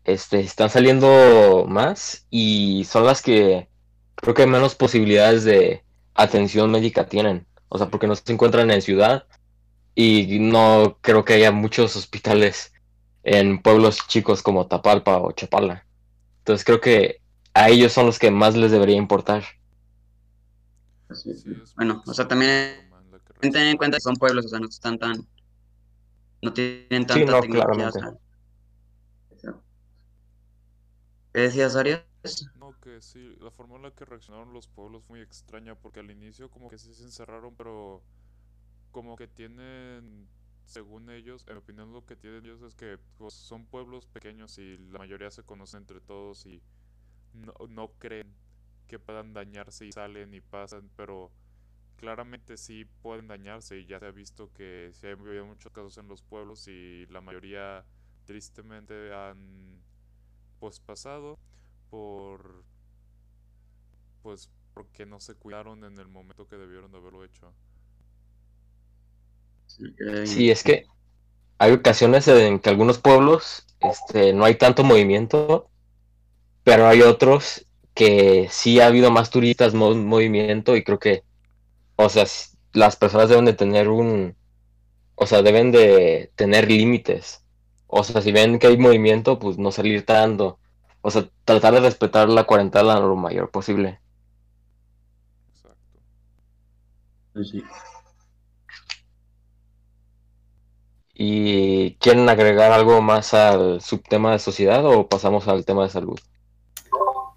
este, 0.05 0.39
están 0.39 0.69
saliendo 0.69 1.65
más 1.67 2.25
y 2.29 2.85
son 2.85 3.05
las 3.05 3.21
que 3.21 3.67
creo 4.15 4.33
que 4.33 4.45
menos 4.45 4.75
posibilidades 4.75 5.43
de 5.43 5.83
atención 6.13 6.71
médica 6.71 7.07
tienen. 7.07 7.45
O 7.69 7.77
sea, 7.77 7.89
porque 7.89 8.07
no 8.07 8.15
se 8.15 8.31
encuentran 8.31 8.71
en 8.71 8.81
ciudad 8.81 9.25
y 9.95 10.39
no 10.39 10.97
creo 11.01 11.25
que 11.25 11.33
haya 11.33 11.51
muchos 11.51 11.95
hospitales 11.95 12.73
en 13.23 13.61
pueblos 13.61 14.07
chicos 14.07 14.43
como 14.43 14.67
Tapalpa 14.67 15.17
o 15.17 15.31
Chapala. 15.31 15.85
Entonces 16.39 16.63
creo 16.63 16.79
que 16.79 17.21
a 17.53 17.69
ellos 17.69 17.91
son 17.91 18.05
los 18.05 18.19
que 18.19 18.29
más 18.29 18.55
les 18.55 18.71
debería 18.71 18.97
importar. 18.97 19.43
bueno, 21.75 22.03
o 22.05 22.13
sea, 22.13 22.27
también 22.27 22.89
ten 23.39 23.55
en 23.55 23.77
cuenta 23.77 23.97
que 23.97 24.01
son 24.01 24.15
pueblos, 24.15 24.45
o 24.45 24.49
sea, 24.49 24.59
no 24.59 24.67
están 24.67 24.99
tan... 24.99 25.25
No 26.41 26.53
tienen 26.53 27.07
tanta 27.07 27.41
tecnología. 27.41 27.91
¿Qué 31.35 31.41
decías, 31.41 31.75
Arias? 31.75 32.05
No, 32.55 32.79
que 32.79 33.01
sí, 33.01 33.35
la 33.41 33.51
forma 33.51 33.75
en 33.75 33.83
la 33.83 33.91
que 33.91 34.05
reaccionaron 34.05 34.53
los 34.53 34.67
pueblos 34.67 35.03
fue 35.03 35.17
muy 35.17 35.21
extraña, 35.21 35.75
porque 35.75 35.99
al 35.99 36.09
inicio 36.09 36.49
como 36.49 36.69
que 36.69 36.77
sí 36.77 36.93
se 36.93 37.03
encerraron, 37.03 37.53
pero 37.55 38.01
como 38.91 39.17
que 39.17 39.27
tienen, 39.27 40.27
según 40.65 41.09
ellos, 41.09 41.45
en 41.47 41.57
opinión 41.57 41.93
lo 41.93 42.05
que 42.05 42.15
tienen 42.15 42.45
ellos 42.45 42.61
es 42.63 42.75
que 42.75 42.97
pues, 43.17 43.33
son 43.33 43.65
pueblos 43.65 44.07
pequeños 44.07 44.57
y 44.59 44.77
la 44.77 44.99
mayoría 44.99 45.31
se 45.31 45.43
conocen 45.43 45.81
entre 45.81 46.01
todos 46.01 46.45
y 46.45 46.61
no, 47.33 47.53
no 47.69 47.89
creen 47.99 48.33
que 48.87 48.99
puedan 48.99 49.33
dañarse 49.33 49.85
y 49.85 49.91
salen 49.91 50.33
y 50.33 50.41
pasan, 50.41 50.89
pero 50.95 51.31
claramente 51.97 52.57
sí 52.57 52.85
pueden 53.01 53.27
dañarse 53.27 53.79
y 53.79 53.85
ya 53.87 53.99
se 53.99 54.07
ha 54.07 54.11
visto 54.11 54.51
que 54.53 54.91
sí 54.93 55.07
hay 55.07 55.13
habido 55.13 55.45
muchos 55.45 55.71
casos 55.73 55.97
en 55.97 56.07
los 56.07 56.23
pueblos 56.23 56.67
y 56.67 57.05
la 57.07 57.21
mayoría 57.21 57.85
tristemente 58.25 59.13
han 59.13 59.81
pues 60.59 60.79
pasado 60.79 61.37
por 61.89 62.63
pues 64.21 64.49
porque 64.73 65.05
no 65.05 65.19
se 65.19 65.35
cuidaron 65.35 65.83
en 65.85 65.99
el 65.99 66.07
momento 66.07 66.47
que 66.47 66.57
debieron 66.57 66.91
de 66.91 66.97
haberlo 66.97 67.23
hecho. 67.23 67.53
Sí, 70.25 70.49
es 70.49 70.63
que 70.63 70.85
hay 71.57 71.71
ocasiones 71.71 72.27
en 72.27 72.59
que 72.59 72.69
algunos 72.69 72.99
pueblos 72.99 73.65
este, 73.79 74.33
no 74.33 74.45
hay 74.45 74.55
tanto 74.55 74.83
movimiento, 74.83 75.69
pero 76.63 76.87
hay 76.87 77.01
otros 77.01 77.65
que 77.93 78.47
sí 78.51 78.79
ha 78.81 78.87
habido 78.87 79.11
más 79.11 79.29
turistas, 79.29 79.73
movimiento 79.73 80.75
y 80.75 80.83
creo 80.83 80.99
que, 80.99 81.23
o 81.95 82.09
sea, 82.09 82.25
las 82.73 82.97
personas 82.97 83.29
deben 83.29 83.45
de 83.45 83.53
tener 83.53 83.87
un, 83.87 84.35
o 85.15 85.25
sea, 85.25 85.41
deben 85.41 85.71
de 85.71 86.31
tener 86.35 86.69
límites. 86.69 87.44
O 87.87 88.03
sea, 88.03 88.21
si 88.21 88.31
ven 88.31 88.59
que 88.59 88.67
hay 88.67 88.77
movimiento, 88.77 89.39
pues 89.39 89.57
no 89.57 89.71
salir 89.71 90.05
tanto. 90.05 90.59
O 91.01 91.11
sea, 91.11 91.29
tratar 91.45 91.73
de 91.75 91.81
respetar 91.81 92.29
la 92.29 92.45
cuarentena 92.45 92.99
lo 92.99 93.15
mayor 93.15 93.51
posible. 93.51 93.99
Exacto. 95.53 95.99
Sí. 97.43 97.63
¿Y 101.13 101.95
quieren 101.95 102.27
agregar 102.27 102.71
algo 102.71 103.01
más 103.01 103.33
al 103.33 103.81
subtema 103.81 104.33
de 104.33 104.39
sociedad 104.39 104.85
o 104.85 105.07
pasamos 105.07 105.47
al 105.47 105.63
tema 105.63 105.83
de 105.83 105.89
salud? 105.89 106.19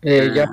Eh, 0.03 0.31
ya, 0.35 0.49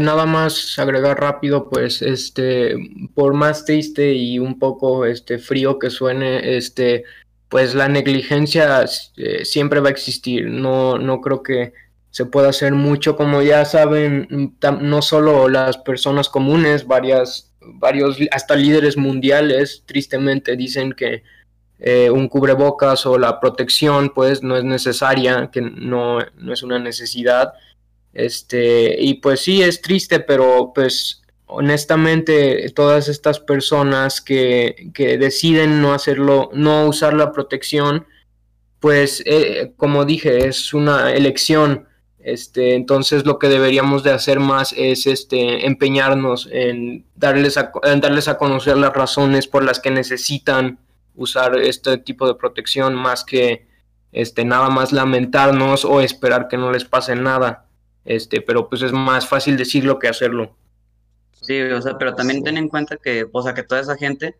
nada 0.00 0.26
más 0.26 0.78
agregar 0.78 1.20
rápido, 1.20 1.68
pues, 1.68 2.02
este, 2.02 2.76
por 3.14 3.34
más 3.34 3.64
triste 3.64 4.14
y 4.14 4.38
un 4.38 4.58
poco, 4.58 5.06
este, 5.06 5.38
frío 5.38 5.78
que 5.78 5.90
suene, 5.90 6.56
este, 6.56 7.04
pues 7.48 7.74
la 7.74 7.88
negligencia 7.88 8.84
eh, 9.16 9.44
siempre 9.44 9.80
va 9.80 9.88
a 9.88 9.92
existir. 9.92 10.46
No, 10.46 10.98
no 10.98 11.20
creo 11.20 11.42
que 11.42 11.72
se 12.10 12.24
pueda 12.24 12.48
hacer 12.48 12.72
mucho, 12.72 13.16
como 13.16 13.42
ya 13.42 13.64
saben, 13.64 14.56
no 14.80 15.02
solo 15.02 15.48
las 15.48 15.76
personas 15.78 16.28
comunes, 16.28 16.86
varias, 16.86 17.52
varios, 17.60 18.18
hasta 18.30 18.56
líderes 18.56 18.96
mundiales, 18.96 19.82
tristemente 19.86 20.56
dicen 20.56 20.92
que 20.92 21.22
eh, 21.78 22.08
un 22.10 22.28
cubrebocas 22.28 23.04
o 23.04 23.18
la 23.18 23.38
protección, 23.38 24.12
pues, 24.14 24.42
no 24.42 24.56
es 24.56 24.64
necesaria, 24.64 25.50
que 25.52 25.60
no, 25.60 26.20
no 26.36 26.52
es 26.52 26.62
una 26.62 26.78
necesidad 26.78 27.52
este, 28.16 28.96
y 28.98 29.14
pues 29.14 29.40
sí, 29.40 29.62
es 29.62 29.82
triste, 29.82 30.20
pero 30.20 30.72
pues 30.74 31.22
honestamente 31.46 32.70
todas 32.70 33.08
estas 33.08 33.40
personas 33.40 34.20
que, 34.20 34.90
que 34.94 35.18
deciden 35.18 35.80
no 35.80 35.92
hacerlo, 35.92 36.50
no 36.52 36.86
usar 36.86 37.14
la 37.14 37.32
protección, 37.32 38.06
pues 38.80 39.22
eh, 39.26 39.72
como 39.76 40.04
dije, 40.04 40.48
es 40.48 40.74
una 40.74 41.12
elección. 41.12 41.86
Este, 42.18 42.74
entonces 42.74 43.24
lo 43.24 43.38
que 43.38 43.48
deberíamos 43.48 44.02
de 44.02 44.10
hacer 44.10 44.40
más 44.40 44.74
es 44.76 45.06
este, 45.06 45.66
empeñarnos 45.66 46.48
en 46.50 47.04
darles, 47.14 47.56
a, 47.56 47.70
en 47.84 48.00
darles 48.00 48.26
a 48.26 48.36
conocer 48.36 48.76
las 48.76 48.92
razones 48.92 49.46
por 49.46 49.64
las 49.64 49.78
que 49.78 49.92
necesitan 49.92 50.80
usar 51.14 51.56
este 51.56 51.98
tipo 51.98 52.26
de 52.26 52.34
protección 52.34 52.94
más 52.94 53.24
que 53.24 53.68
este, 54.10 54.44
nada 54.44 54.70
más 54.70 54.92
lamentarnos 54.92 55.84
o 55.84 56.00
esperar 56.00 56.48
que 56.48 56.56
no 56.56 56.72
les 56.72 56.84
pase 56.84 57.14
nada 57.14 57.66
este, 58.06 58.40
pero 58.40 58.68
pues 58.68 58.82
es 58.82 58.92
más 58.92 59.28
fácil 59.28 59.56
decirlo 59.56 59.98
que 59.98 60.08
hacerlo. 60.08 60.56
Sí, 61.46 61.60
o 61.60 61.80
sea, 61.80 61.96
pero 61.96 62.14
también 62.16 62.42
ten 62.42 62.56
en 62.56 62.68
cuenta 62.68 62.96
que, 62.96 63.24
o 63.32 63.42
sea, 63.42 63.54
que 63.54 63.62
toda 63.62 63.80
esa 63.80 63.96
gente, 63.96 64.36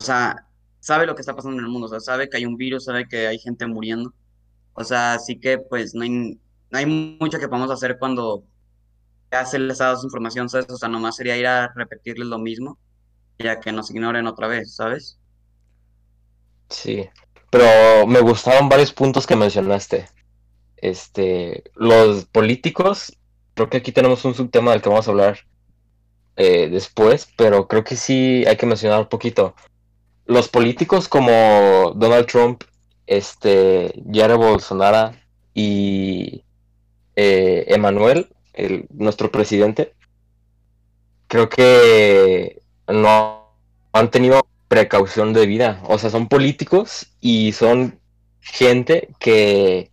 o 0.00 0.04
sea, 0.04 0.48
sabe 0.80 1.06
lo 1.06 1.14
que 1.14 1.20
está 1.20 1.36
pasando 1.36 1.58
en 1.58 1.64
el 1.64 1.70
mundo, 1.70 1.86
o 1.86 1.90
sea, 1.90 2.00
sabe 2.00 2.28
que 2.28 2.36
hay 2.36 2.46
un 2.46 2.56
virus, 2.56 2.86
sabe 2.86 3.06
que 3.06 3.28
hay 3.28 3.38
gente 3.38 3.64
muriendo. 3.66 4.12
O 4.74 4.82
sea, 4.82 5.14
así 5.14 5.38
que 5.38 5.58
pues 5.58 5.94
no 5.94 6.02
hay, 6.02 6.10
no 6.10 6.78
hay 6.78 6.86
mucho 6.86 7.38
que 7.38 7.46
podamos 7.46 7.70
hacer 7.70 7.96
cuando 7.96 8.42
ya 9.30 9.46
se 9.46 9.60
les 9.60 9.80
ha 9.80 9.84
dado 9.86 9.98
su 9.98 10.06
información, 10.06 10.48
¿sabes? 10.48 10.68
O 10.68 10.76
sea, 10.76 10.88
nomás 10.88 11.14
sería 11.14 11.36
ir 11.36 11.46
a 11.46 11.72
repetirles 11.76 12.26
lo 12.26 12.38
mismo, 12.38 12.76
ya 13.38 13.60
que 13.60 13.70
nos 13.70 13.90
ignoren 13.92 14.26
otra 14.26 14.48
vez, 14.48 14.74
¿sabes? 14.74 15.20
Sí, 16.70 17.08
pero 17.50 18.04
me 18.08 18.20
gustaron 18.20 18.68
varios 18.68 18.92
puntos 18.92 19.28
que 19.28 19.36
mencionaste. 19.36 20.08
Este, 20.76 21.62
los 21.76 22.24
políticos, 22.24 23.16
creo 23.54 23.70
que 23.70 23.76
aquí 23.76 23.92
tenemos 23.92 24.24
un 24.24 24.34
subtema 24.34 24.72
del 24.72 24.82
que 24.82 24.88
vamos 24.88 25.06
a 25.06 25.12
hablar 25.12 25.38
eh, 26.36 26.68
después, 26.70 27.28
pero 27.36 27.68
creo 27.68 27.84
que 27.84 27.96
sí 27.96 28.44
hay 28.46 28.56
que 28.56 28.66
mencionar 28.66 29.00
un 29.00 29.08
poquito. 29.08 29.54
Los 30.26 30.48
políticos 30.48 31.08
como 31.08 31.92
Donald 31.96 32.26
Trump, 32.26 32.64
este, 33.06 33.92
Jair 34.10 34.36
Bolsonaro 34.36 35.12
y 35.54 36.44
eh, 37.16 37.64
Emanuel, 37.68 38.28
el, 38.54 38.86
nuestro 38.90 39.30
presidente, 39.30 39.94
creo 41.28 41.48
que 41.48 42.62
no 42.88 43.48
han 43.92 44.10
tenido 44.10 44.42
precaución 44.68 45.32
de 45.32 45.46
vida. 45.46 45.82
O 45.84 45.98
sea, 45.98 46.10
son 46.10 46.28
políticos 46.28 47.06
y 47.20 47.52
son 47.52 47.98
gente 48.40 49.08
que 49.18 49.90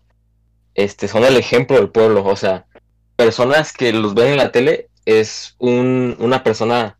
este, 0.75 1.07
son 1.07 1.23
el 1.25 1.37
ejemplo 1.37 1.77
del 1.77 1.89
pueblo. 1.89 2.25
O 2.25 2.35
sea, 2.35 2.65
personas 3.15 3.73
que 3.73 3.91
los 3.93 4.13
ven 4.13 4.29
en 4.29 4.37
la 4.37 4.51
tele 4.51 4.88
es 5.05 5.55
un, 5.59 6.15
una 6.19 6.43
persona 6.43 6.97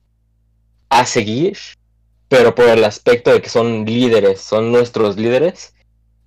a 0.90 1.06
seguir, 1.06 1.58
pero 2.28 2.56
por 2.56 2.66
el 2.70 2.84
aspecto 2.84 3.32
de 3.32 3.42
que 3.42 3.50
son 3.50 3.86
líderes, 3.86 4.42
son 4.42 4.72
nuestros 4.72 5.18
líderes. 5.18 5.74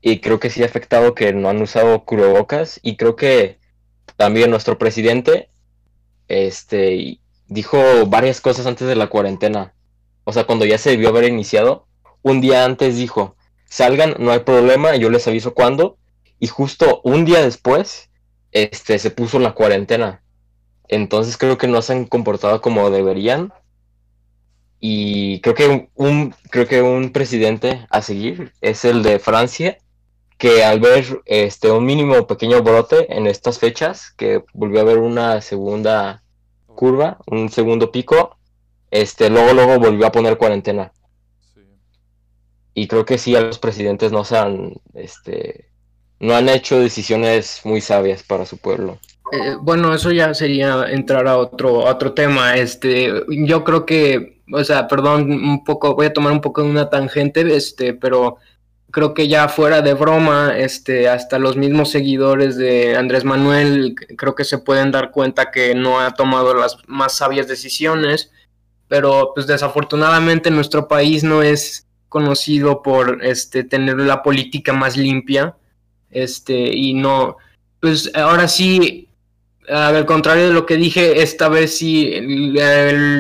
Y 0.00 0.20
creo 0.20 0.40
que 0.40 0.50
sí 0.50 0.62
ha 0.62 0.66
afectado 0.66 1.14
que 1.14 1.32
no 1.32 1.48
han 1.48 1.62
usado 1.62 2.04
cubrebocas. 2.04 2.80
Y 2.82 2.96
creo 2.96 3.16
que 3.16 3.58
también 4.16 4.50
nuestro 4.50 4.78
presidente 4.78 5.48
este, 6.28 7.20
dijo 7.46 8.06
varias 8.06 8.40
cosas 8.40 8.66
antes 8.66 8.88
de 8.88 8.96
la 8.96 9.08
cuarentena 9.08 9.74
o 10.24 10.32
sea, 10.32 10.44
cuando 10.44 10.64
ya 10.64 10.78
se 10.78 10.90
debió 10.90 11.08
haber 11.08 11.24
iniciado, 11.24 11.86
un 12.22 12.40
día 12.40 12.64
antes 12.64 12.96
dijo, 12.96 13.36
salgan, 13.64 14.14
no 14.18 14.30
hay 14.30 14.40
problema, 14.40 14.94
yo 14.96 15.10
les 15.10 15.26
aviso 15.26 15.54
cuándo, 15.54 15.98
y 16.38 16.46
justo 16.46 17.00
un 17.04 17.24
día 17.24 17.42
después, 17.42 18.10
este, 18.52 18.98
se 18.98 19.10
puso 19.10 19.38
la 19.38 19.52
cuarentena. 19.52 20.22
Entonces 20.88 21.36
creo 21.36 21.58
que 21.58 21.68
no 21.68 21.82
se 21.82 21.92
han 21.92 22.04
comportado 22.06 22.60
como 22.60 22.90
deberían. 22.90 23.52
Y 24.80 25.40
creo 25.40 25.54
que 25.54 25.88
un, 25.94 26.34
creo 26.50 26.66
que 26.66 26.82
un 26.82 27.12
presidente 27.12 27.86
a 27.90 28.02
seguir 28.02 28.52
es 28.60 28.84
el 28.84 29.02
de 29.02 29.18
Francia, 29.18 29.78
que 30.38 30.64
al 30.64 30.80
ver 30.80 31.22
este 31.26 31.70
un 31.70 31.86
mínimo 31.86 32.26
pequeño 32.26 32.62
brote 32.62 33.16
en 33.16 33.28
estas 33.28 33.58
fechas, 33.60 34.12
que 34.16 34.42
volvió 34.52 34.80
a 34.80 34.82
haber 34.82 34.98
una 34.98 35.40
segunda 35.40 36.24
curva, 36.66 37.18
un 37.26 37.48
segundo 37.48 37.92
pico, 37.92 38.36
este, 38.90 39.30
luego, 39.30 39.52
luego 39.52 39.78
volvió 39.78 40.06
a 40.06 40.12
poner 40.12 40.36
cuarentena. 40.36 40.92
Y 42.74 42.88
creo 42.88 43.04
que 43.04 43.18
sí, 43.18 43.36
a 43.36 43.40
los 43.40 43.58
presidentes 43.58 44.12
no 44.12 44.24
se 44.24 44.36
han, 44.36 44.74
este, 44.94 45.70
no 46.20 46.34
han 46.34 46.48
hecho 46.48 46.78
decisiones 46.78 47.60
muy 47.64 47.80
sabias 47.80 48.22
para 48.22 48.46
su 48.46 48.58
pueblo. 48.58 48.98
Eh, 49.32 49.56
bueno, 49.60 49.94
eso 49.94 50.12
ya 50.12 50.34
sería 50.34 50.84
entrar 50.88 51.26
a 51.26 51.38
otro, 51.38 51.78
otro 51.78 52.12
tema. 52.12 52.54
Este, 52.56 53.24
yo 53.28 53.64
creo 53.64 53.86
que, 53.86 54.42
o 54.52 54.62
sea, 54.62 54.86
perdón, 54.86 55.32
un 55.32 55.64
poco, 55.64 55.94
voy 55.94 56.06
a 56.06 56.12
tomar 56.12 56.32
un 56.32 56.40
poco 56.40 56.62
de 56.62 56.70
una 56.70 56.90
tangente, 56.90 57.40
este, 57.56 57.94
pero 57.94 58.36
creo 58.90 59.14
que 59.14 59.26
ya 59.26 59.48
fuera 59.48 59.80
de 59.80 59.94
broma, 59.94 60.56
este, 60.56 61.08
hasta 61.08 61.38
los 61.38 61.56
mismos 61.56 61.90
seguidores 61.90 62.56
de 62.56 62.94
Andrés 62.94 63.24
Manuel, 63.24 63.94
creo 64.16 64.34
que 64.34 64.44
se 64.44 64.58
pueden 64.58 64.92
dar 64.92 65.10
cuenta 65.10 65.50
que 65.50 65.74
no 65.74 65.98
ha 65.98 66.12
tomado 66.12 66.54
las 66.54 66.76
más 66.86 67.16
sabias 67.16 67.48
decisiones 67.48 68.30
pero 68.92 69.32
pues 69.34 69.46
desafortunadamente 69.46 70.50
nuestro 70.50 70.86
país 70.86 71.24
no 71.24 71.42
es 71.42 71.86
conocido 72.10 72.82
por 72.82 73.24
este 73.24 73.64
tener 73.64 73.98
la 74.00 74.22
política 74.22 74.74
más 74.74 74.98
limpia 74.98 75.56
este 76.10 76.76
y 76.76 76.92
no 76.92 77.38
pues 77.80 78.10
ahora 78.14 78.48
sí 78.48 79.08
al 79.72 80.06
contrario 80.06 80.48
de 80.48 80.54
lo 80.54 80.66
que 80.66 80.76
dije 80.76 81.22
esta 81.22 81.48
vez 81.48 81.76
sí 81.78 82.12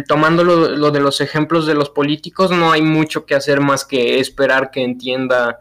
tomando 0.06 0.44
lo, 0.44 0.90
de 0.90 1.00
los 1.00 1.20
ejemplos 1.20 1.66
de 1.66 1.74
los 1.74 1.90
políticos 1.90 2.50
no 2.50 2.72
hay 2.72 2.82
mucho 2.82 3.26
que 3.26 3.34
hacer 3.34 3.60
más 3.60 3.84
que 3.84 4.20
esperar 4.20 4.70
que 4.70 4.82
entienda 4.82 5.58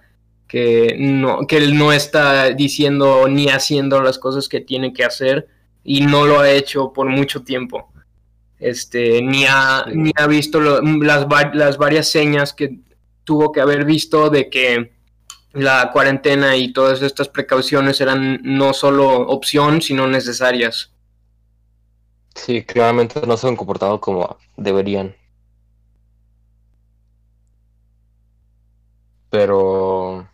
que 0.47 0.95
no 0.97 1.47
que 1.47 1.57
él 1.57 1.77
no 1.77 1.93
está 1.93 2.49
diciendo 2.49 3.27
ni 3.29 3.47
haciendo 3.47 4.01
las 4.01 4.19
cosas 4.19 4.49
que 4.49 4.59
tiene 4.59 4.93
que 4.93 5.03
hacer 5.03 5.47
y 5.83 6.01
no 6.01 6.25
lo 6.25 6.39
ha 6.39 6.51
hecho 6.51 6.93
por 6.93 7.07
mucho 7.07 7.43
tiempo. 7.43 7.91
Este, 8.59 9.21
ni, 9.21 9.45
ha, 9.45 9.85
ni 9.91 10.11
ha 10.15 10.27
visto 10.27 10.59
las, 10.61 11.25
las 11.53 11.77
varias 11.77 12.09
señas 12.09 12.53
que 12.53 12.79
tuvo 13.23 13.51
que 13.51 13.61
haber 13.61 13.85
visto 13.85 14.29
de 14.29 14.49
que 14.49 14.91
la 15.53 15.91
cuarentena 15.91 16.55
y 16.55 16.73
todas 16.73 17.01
estas 17.01 17.29
precauciones 17.29 17.99
eran 18.01 18.39
no 18.43 18.73
solo 18.73 19.27
opción, 19.27 19.81
sino 19.81 20.07
necesarias. 20.07 20.91
Sí, 22.35 22.63
claramente 22.63 23.21
no 23.27 23.35
se 23.37 23.47
han 23.47 23.55
comportado 23.55 23.99
como 23.99 24.37
deberían. 24.57 25.15
Pero... 29.29 30.27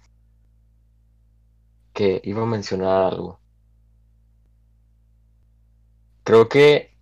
que 1.94 2.22
iba 2.24 2.44
a 2.44 2.46
mencionar 2.46 3.06
algo. 3.14 3.40
Creo 6.24 6.48
que 6.48 6.96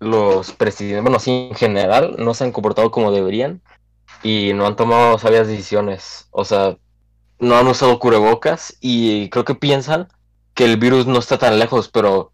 los 0.00 0.52
presidentes, 0.52 1.02
bueno, 1.02 1.18
sí, 1.20 1.48
en 1.50 1.54
general, 1.54 2.16
no 2.18 2.34
se 2.34 2.44
han 2.44 2.52
comportado 2.52 2.90
como 2.90 3.12
deberían 3.12 3.62
y 4.22 4.52
no 4.54 4.66
han 4.66 4.76
tomado 4.76 5.18
sabias 5.18 5.46
decisiones. 5.46 6.26
O 6.32 6.44
sea, 6.44 6.76
no 7.38 7.56
han 7.56 7.66
usado 7.66 7.98
cubrebocas 7.98 8.76
y 8.80 9.28
creo 9.30 9.44
que 9.44 9.54
piensan 9.54 10.08
que 10.54 10.64
el 10.64 10.76
virus 10.76 11.06
no 11.06 11.18
está 11.18 11.38
tan 11.38 11.58
lejos, 11.58 11.88
pero, 11.88 12.32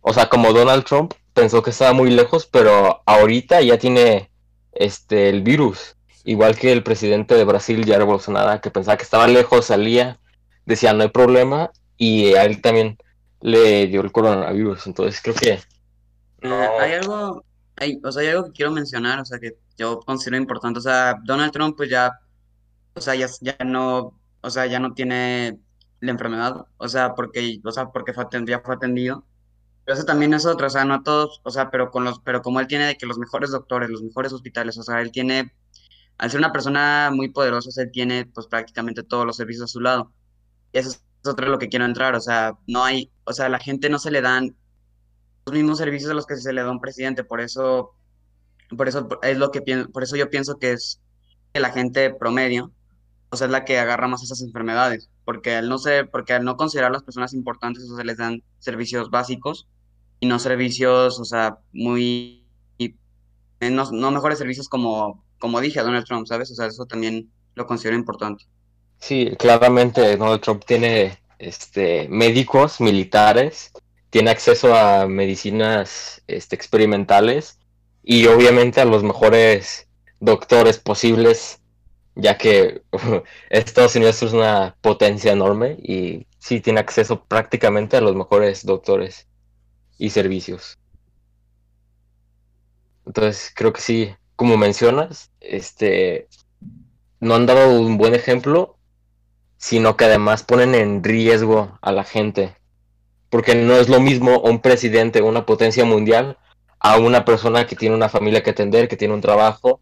o 0.00 0.12
sea, 0.12 0.28
como 0.28 0.52
Donald 0.52 0.84
Trump 0.84 1.14
pensó 1.32 1.62
que 1.62 1.70
estaba 1.70 1.92
muy 1.92 2.10
lejos, 2.10 2.46
pero 2.46 3.02
ahorita 3.06 3.62
ya 3.62 3.78
tiene 3.78 4.30
este 4.72 5.28
el 5.28 5.42
virus. 5.42 5.96
Igual 6.24 6.56
que 6.56 6.72
el 6.72 6.82
presidente 6.82 7.34
de 7.34 7.44
Brasil, 7.44 7.84
Jair 7.84 8.04
Bolsonaro, 8.04 8.60
que 8.60 8.70
pensaba 8.70 8.96
que 8.96 9.04
estaba 9.04 9.26
lejos, 9.26 9.66
salía, 9.66 10.20
decía 10.66 10.92
no 10.92 11.02
hay 11.02 11.08
problema, 11.08 11.70
y 11.96 12.34
a 12.34 12.44
él 12.44 12.60
también 12.60 12.98
le 13.40 13.86
dio 13.88 14.02
el 14.02 14.12
coronavirus. 14.12 14.86
Entonces 14.86 15.20
creo 15.22 15.34
que 15.34 15.58
eh, 16.42 16.68
hay 16.80 16.92
algo, 16.92 17.44
hay, 17.76 18.00
o 18.04 18.12
sea, 18.12 18.22
hay 18.22 18.28
algo 18.28 18.44
que 18.46 18.52
quiero 18.52 18.70
mencionar, 18.72 19.20
o 19.20 19.24
sea, 19.24 19.38
que 19.38 19.56
yo 19.76 20.00
considero 20.00 20.36
importante, 20.36 20.78
o 20.78 20.82
sea, 20.82 21.16
Donald 21.24 21.52
Trump 21.52 21.76
pues 21.76 21.90
ya, 21.90 22.12
o 22.94 23.00
sea, 23.00 23.14
ya, 23.14 23.26
ya 23.40 23.56
no, 23.64 24.14
o 24.42 24.50
sea, 24.50 24.66
ya 24.66 24.80
no 24.80 24.94
tiene 24.94 25.58
la 26.00 26.10
enfermedad, 26.10 26.66
o 26.76 26.88
sea, 26.88 27.14
porque, 27.14 27.60
o 27.64 27.70
sea, 27.70 27.90
porque 27.90 28.12
fue 28.12 28.26
ya 28.46 28.60
fue 28.60 28.74
atendido, 28.74 29.24
pero 29.84 29.96
eso 29.96 30.04
también 30.04 30.34
es 30.34 30.46
otro, 30.46 30.66
o 30.66 30.70
sea, 30.70 30.84
no 30.84 31.02
todos, 31.02 31.40
o 31.44 31.50
sea, 31.50 31.70
pero 31.70 31.90
con 31.90 32.04
los, 32.04 32.18
pero 32.20 32.42
como 32.42 32.60
él 32.60 32.66
tiene 32.66 32.86
de 32.86 32.96
que 32.96 33.06
los 33.06 33.18
mejores 33.18 33.50
doctores, 33.52 33.88
los 33.90 34.02
mejores 34.02 34.32
hospitales, 34.32 34.76
o 34.78 34.82
sea, 34.82 35.00
él 35.00 35.12
tiene, 35.12 35.52
al 36.18 36.30
ser 36.30 36.40
una 36.40 36.52
persona 36.52 37.10
muy 37.12 37.28
poderosa, 37.30 37.70
él 37.80 37.90
tiene 37.92 38.26
pues 38.26 38.46
prácticamente 38.48 39.04
todos 39.04 39.26
los 39.26 39.36
servicios 39.36 39.64
a 39.64 39.72
su 39.72 39.80
lado, 39.80 40.12
y 40.72 40.78
eso 40.78 40.90
es 40.90 41.04
otro 41.24 41.48
lo 41.48 41.58
que 41.58 41.68
quiero 41.68 41.84
entrar, 41.84 42.14
o 42.16 42.20
sea, 42.20 42.58
no 42.66 42.84
hay, 42.84 43.12
o 43.24 43.32
sea, 43.32 43.46
a 43.46 43.48
la 43.48 43.60
gente 43.60 43.88
no 43.88 43.98
se 43.98 44.10
le 44.10 44.22
dan 44.22 44.56
los 45.46 45.54
mismos 45.54 45.78
servicios 45.78 46.10
a 46.10 46.14
los 46.14 46.26
que 46.26 46.36
se 46.36 46.52
le 46.52 46.62
da 46.62 46.68
a 46.68 46.72
un 46.72 46.80
presidente, 46.80 47.22
por 47.24 47.40
eso, 47.40 47.94
por 48.76 48.88
eso 48.88 49.08
es 49.22 49.38
lo 49.38 49.52
que 49.52 49.62
pienso, 49.62 49.90
por 49.90 50.02
eso 50.02 50.16
yo 50.16 50.30
pienso 50.30 50.58
que 50.58 50.72
es 50.72 51.00
que 51.52 51.60
la 51.60 51.70
gente 51.70 52.12
promedio, 52.12 52.72
o 53.32 53.36
sea, 53.36 53.46
es 53.46 53.50
la 53.50 53.64
que 53.64 53.78
agarra 53.78 54.08
más 54.08 54.22
esas 54.22 54.42
enfermedades, 54.42 55.08
porque 55.24 55.54
al 55.54 55.68
no 55.70 55.78
ser, 55.78 56.10
porque 56.10 56.34
al 56.34 56.44
no 56.44 56.58
considerar 56.58 56.90
a 56.90 56.92
las 56.92 57.02
personas 57.02 57.32
importantes, 57.32 57.88
o 57.90 57.96
se 57.96 58.04
les 58.04 58.18
dan 58.18 58.42
servicios 58.58 59.08
básicos 59.08 59.66
y 60.20 60.26
no 60.26 60.38
servicios, 60.38 61.18
o 61.18 61.24
sea, 61.24 61.58
muy, 61.72 62.44
no, 63.58 63.90
no 63.90 64.10
mejores 64.10 64.36
servicios 64.36 64.68
como, 64.68 65.24
como 65.38 65.62
dije 65.62 65.80
a 65.80 65.82
Donald 65.82 66.04
Trump, 66.04 66.26
¿sabes? 66.26 66.50
O 66.50 66.54
sea, 66.54 66.66
eso 66.66 66.84
también 66.84 67.30
lo 67.54 67.66
considero 67.66 67.96
importante. 67.96 68.44
Sí, 68.98 69.32
claramente 69.38 70.18
Donald 70.18 70.42
Trump 70.42 70.64
tiene 70.66 71.18
este, 71.38 72.08
médicos, 72.10 72.82
militares, 72.82 73.72
tiene 74.10 74.30
acceso 74.30 74.74
a 74.76 75.06
medicinas 75.06 76.22
este, 76.26 76.54
experimentales 76.54 77.58
y 78.02 78.26
obviamente 78.26 78.82
a 78.82 78.84
los 78.84 79.02
mejores 79.02 79.88
doctores 80.20 80.78
posibles, 80.78 81.61
ya 82.14 82.36
que 82.36 82.82
Estados 83.50 83.96
Unidos 83.96 84.22
es 84.22 84.32
una 84.32 84.76
potencia 84.80 85.32
enorme 85.32 85.76
y 85.82 86.26
sí 86.38 86.60
tiene 86.60 86.80
acceso 86.80 87.24
prácticamente 87.24 87.96
a 87.96 88.00
los 88.00 88.14
mejores 88.14 88.64
doctores 88.64 89.28
y 89.98 90.10
servicios. 90.10 90.78
Entonces 93.06 93.52
creo 93.54 93.72
que 93.72 93.80
sí, 93.80 94.14
como 94.36 94.56
mencionas, 94.56 95.30
este 95.40 96.28
no 97.20 97.34
han 97.34 97.46
dado 97.46 97.80
un 97.80 97.98
buen 97.98 98.14
ejemplo, 98.14 98.76
sino 99.56 99.96
que 99.96 100.06
además 100.06 100.42
ponen 100.42 100.74
en 100.74 101.04
riesgo 101.04 101.78
a 101.80 101.92
la 101.92 102.04
gente. 102.04 102.56
Porque 103.30 103.54
no 103.54 103.74
es 103.74 103.88
lo 103.88 104.00
mismo 104.00 104.40
un 104.40 104.60
presidente, 104.60 105.22
una 105.22 105.46
potencia 105.46 105.84
mundial, 105.84 106.38
a 106.80 106.98
una 106.98 107.24
persona 107.24 107.66
que 107.66 107.76
tiene 107.76 107.94
una 107.94 108.08
familia 108.08 108.42
que 108.42 108.50
atender, 108.50 108.88
que 108.88 108.96
tiene 108.96 109.14
un 109.14 109.20
trabajo 109.20 109.80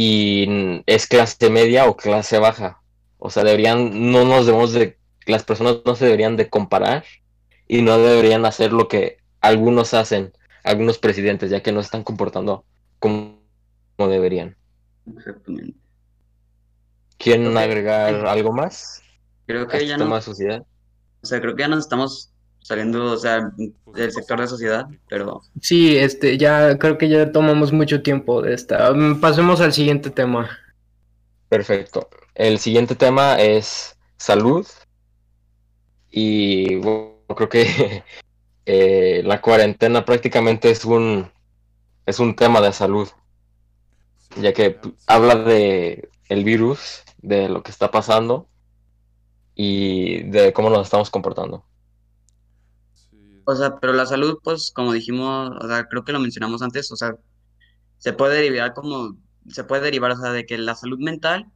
y 0.00 0.84
es 0.86 1.08
clase 1.08 1.50
media 1.50 1.86
o 1.86 1.96
clase 1.96 2.38
baja. 2.38 2.80
O 3.18 3.30
sea, 3.30 3.42
deberían, 3.42 4.12
no 4.12 4.24
nos 4.24 4.46
debemos 4.46 4.72
de, 4.72 4.96
las 5.26 5.42
personas 5.42 5.78
no 5.84 5.96
se 5.96 6.04
deberían 6.04 6.36
de 6.36 6.48
comparar 6.48 7.02
y 7.66 7.82
no 7.82 7.98
deberían 7.98 8.46
hacer 8.46 8.72
lo 8.72 8.86
que 8.86 9.18
algunos 9.40 9.94
hacen, 9.94 10.32
algunos 10.62 10.98
presidentes, 10.98 11.50
ya 11.50 11.64
que 11.64 11.72
no 11.72 11.80
están 11.80 12.04
comportando 12.04 12.64
como, 13.00 13.40
deberían. 13.96 14.56
Exactamente. 15.16 15.76
¿Quieren 17.16 17.58
agregar 17.58 18.24
algo 18.24 18.52
más? 18.52 19.02
Creo 19.46 19.66
que 19.66 19.84
ya 19.84 19.96
no. 19.96 20.22
sociedad. 20.22 20.64
O 21.22 21.26
sea, 21.26 21.40
creo 21.40 21.56
que 21.56 21.62
ya 21.62 21.68
nos 21.68 21.80
estamos 21.80 22.32
saliendo, 22.60 23.12
o 23.12 23.16
sea, 23.16 23.50
del 23.94 24.12
sector 24.12 24.40
de 24.40 24.46
sociedad, 24.46 24.86
pero... 25.08 25.42
Sí, 25.60 25.96
este, 25.96 26.36
ya 26.38 26.78
creo 26.78 26.98
que 26.98 27.08
ya 27.08 27.32
tomamos 27.32 27.72
mucho 27.72 28.02
tiempo 28.02 28.42
de 28.42 28.54
esta. 28.54 28.92
Pasemos 29.20 29.60
al 29.60 29.72
siguiente 29.72 30.10
tema. 30.10 30.50
Perfecto. 31.48 32.08
El 32.34 32.58
siguiente 32.58 32.94
tema 32.94 33.40
es 33.40 33.96
salud. 34.16 34.66
Y 36.10 36.76
bueno, 36.76 37.16
creo 37.36 37.48
que 37.48 38.04
eh, 38.66 39.22
la 39.24 39.40
cuarentena 39.40 40.04
prácticamente 40.04 40.70
es 40.70 40.84
un, 40.84 41.30
es 42.06 42.18
un 42.18 42.36
tema 42.36 42.60
de 42.60 42.72
salud, 42.72 43.08
ya 44.36 44.52
que 44.52 44.78
habla 45.06 45.36
de 45.36 46.08
el 46.28 46.44
virus, 46.44 47.02
de 47.18 47.48
lo 47.48 47.62
que 47.62 47.70
está 47.70 47.90
pasando 47.90 48.48
y 49.54 50.22
de 50.24 50.52
cómo 50.52 50.70
nos 50.70 50.86
estamos 50.86 51.10
comportando. 51.10 51.64
O 53.50 53.56
sea, 53.56 53.76
pero 53.80 53.94
la 53.94 54.04
salud, 54.04 54.40
pues, 54.44 54.70
como 54.74 54.92
dijimos, 54.92 55.50
o 55.58 55.66
sea, 55.66 55.88
creo 55.88 56.04
que 56.04 56.12
lo 56.12 56.20
mencionamos 56.20 56.60
antes, 56.60 56.92
o 56.92 56.96
sea, 56.96 57.16
se 57.96 58.12
puede 58.12 58.42
derivar 58.42 58.74
como, 58.74 59.16
se 59.48 59.64
puede 59.64 59.80
derivar, 59.84 60.10
o 60.10 60.16
sea, 60.16 60.32
de 60.32 60.44
que 60.44 60.58
la 60.58 60.74
salud 60.74 60.98
mental 60.98 61.50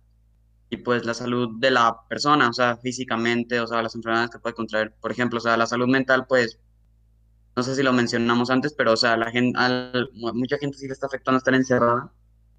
y 0.71 0.79
pues 0.79 1.05
la 1.05 1.13
salud 1.13 1.51
de 1.59 1.71
la 1.71 1.95
persona, 2.09 2.49
o 2.49 2.53
sea, 2.55 2.79
físicamente, 2.79 3.61
o 3.61 3.67
sea, 3.67 3.83
las 3.83 3.95
enfermedades 3.95 4.31
que 4.31 4.39
puede 4.39 4.55
contraer. 4.55 4.95
Por 5.03 5.13
ejemplo, 5.13 5.37
o 5.37 5.43
sea, 5.43 5.59
la 5.59 5.67
salud 5.67 5.87
mental, 5.87 6.25
pues, 6.27 6.59
no 7.57 7.63
sé 7.63 7.75
si 7.75 7.83
lo 7.83 7.93
mencionamos 7.93 8.49
antes, 8.49 8.73
pero, 8.73 8.93
o 8.95 8.97
sea, 8.97 9.19
la 9.19 9.31
gente, 9.31 9.59
al, 9.59 10.09
mucha 10.15 10.57
gente 10.57 10.79
sí 10.79 10.87
le 10.87 10.95
está 10.95 11.09
afectando 11.09 11.37
estar 11.37 11.55
encerrada. 11.55 12.11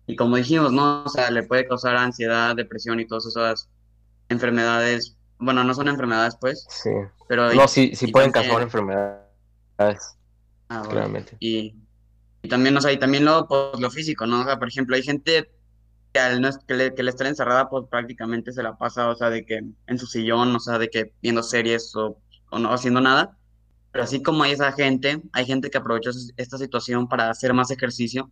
Y 0.05 0.15
como 0.15 0.35
dijimos, 0.35 0.71
¿no? 0.71 1.05
O 1.05 1.09
sea, 1.09 1.31
le 1.31 1.41
puede 1.41 1.67
causar 1.67 1.95
ansiedad, 1.95 2.55
depresión 2.55 2.99
y 2.99 3.07
todas 3.07 3.25
esas 3.25 3.67
enfermedades. 4.29 5.17
Bueno, 5.39 5.63
no 5.63 5.73
son 5.73 5.87
enfermedades, 5.87 6.37
pues. 6.39 6.67
Sí. 6.69 6.91
Pero 7.27 7.51
no, 7.51 7.67
sí, 7.67 7.95
sí 7.95 8.11
pueden 8.11 8.31
causar 8.31 8.61
enfermedades. 8.61 9.22
Ah, 10.69 10.83
claramente. 10.89 11.37
Y, 11.39 11.75
y, 12.41 12.49
también, 12.49 12.75
o 12.77 12.81
sea, 12.81 12.91
y 12.91 12.97
también 12.97 13.25
lo, 13.25 13.47
pues, 13.47 13.79
lo 13.79 13.91
físico, 13.91 14.25
¿no? 14.25 14.41
O 14.41 14.43
sea, 14.45 14.57
por 14.57 14.67
ejemplo, 14.67 14.95
hay 14.95 15.03
gente 15.03 15.49
que 16.13 16.19
al 16.19 16.41
no 16.41 16.49
que 16.67 16.73
le, 16.75 16.93
que 16.93 17.03
le 17.03 17.09
estar 17.09 17.27
encerrada, 17.27 17.69
pues 17.69 17.85
prácticamente 17.89 18.51
se 18.51 18.63
la 18.63 18.77
pasa, 18.77 19.09
o 19.09 19.15
sea, 19.15 19.29
de 19.29 19.45
que 19.45 19.61
en 19.87 19.99
su 19.99 20.05
sillón, 20.05 20.55
o 20.55 20.59
sea, 20.59 20.77
de 20.77 20.89
que 20.89 21.13
viendo 21.21 21.43
series 21.43 21.95
o, 21.95 22.17
o 22.51 22.59
no 22.59 22.71
haciendo 22.71 23.01
nada. 23.01 23.37
Pero 23.91 24.03
así 24.05 24.23
como 24.23 24.43
hay 24.43 24.51
esa 24.51 24.71
gente, 24.71 25.21
hay 25.33 25.45
gente 25.45 25.69
que 25.69 25.77
aprovecha 25.77 26.11
esta 26.37 26.57
situación 26.57 27.07
para 27.07 27.29
hacer 27.29 27.53
más 27.53 27.71
ejercicio 27.71 28.31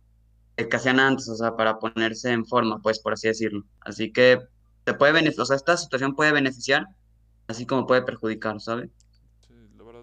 que 0.56 0.76
hacían 0.76 1.00
antes, 1.00 1.28
o 1.28 1.36
sea, 1.36 1.56
para 1.56 1.78
ponerse 1.78 2.30
en 2.30 2.44
forma, 2.46 2.80
pues, 2.82 2.98
por 2.98 3.14
así 3.14 3.28
decirlo. 3.28 3.64
Así 3.80 4.12
que 4.12 4.38
se 4.84 4.94
puede 4.94 5.12
beneficiar, 5.12 5.42
o 5.42 5.46
sea, 5.46 5.56
esta 5.56 5.76
situación 5.76 6.14
puede 6.14 6.32
beneficiar, 6.32 6.86
así 7.46 7.66
como 7.66 7.86
puede 7.86 8.02
perjudicar, 8.02 8.60
¿sabes? 8.60 8.90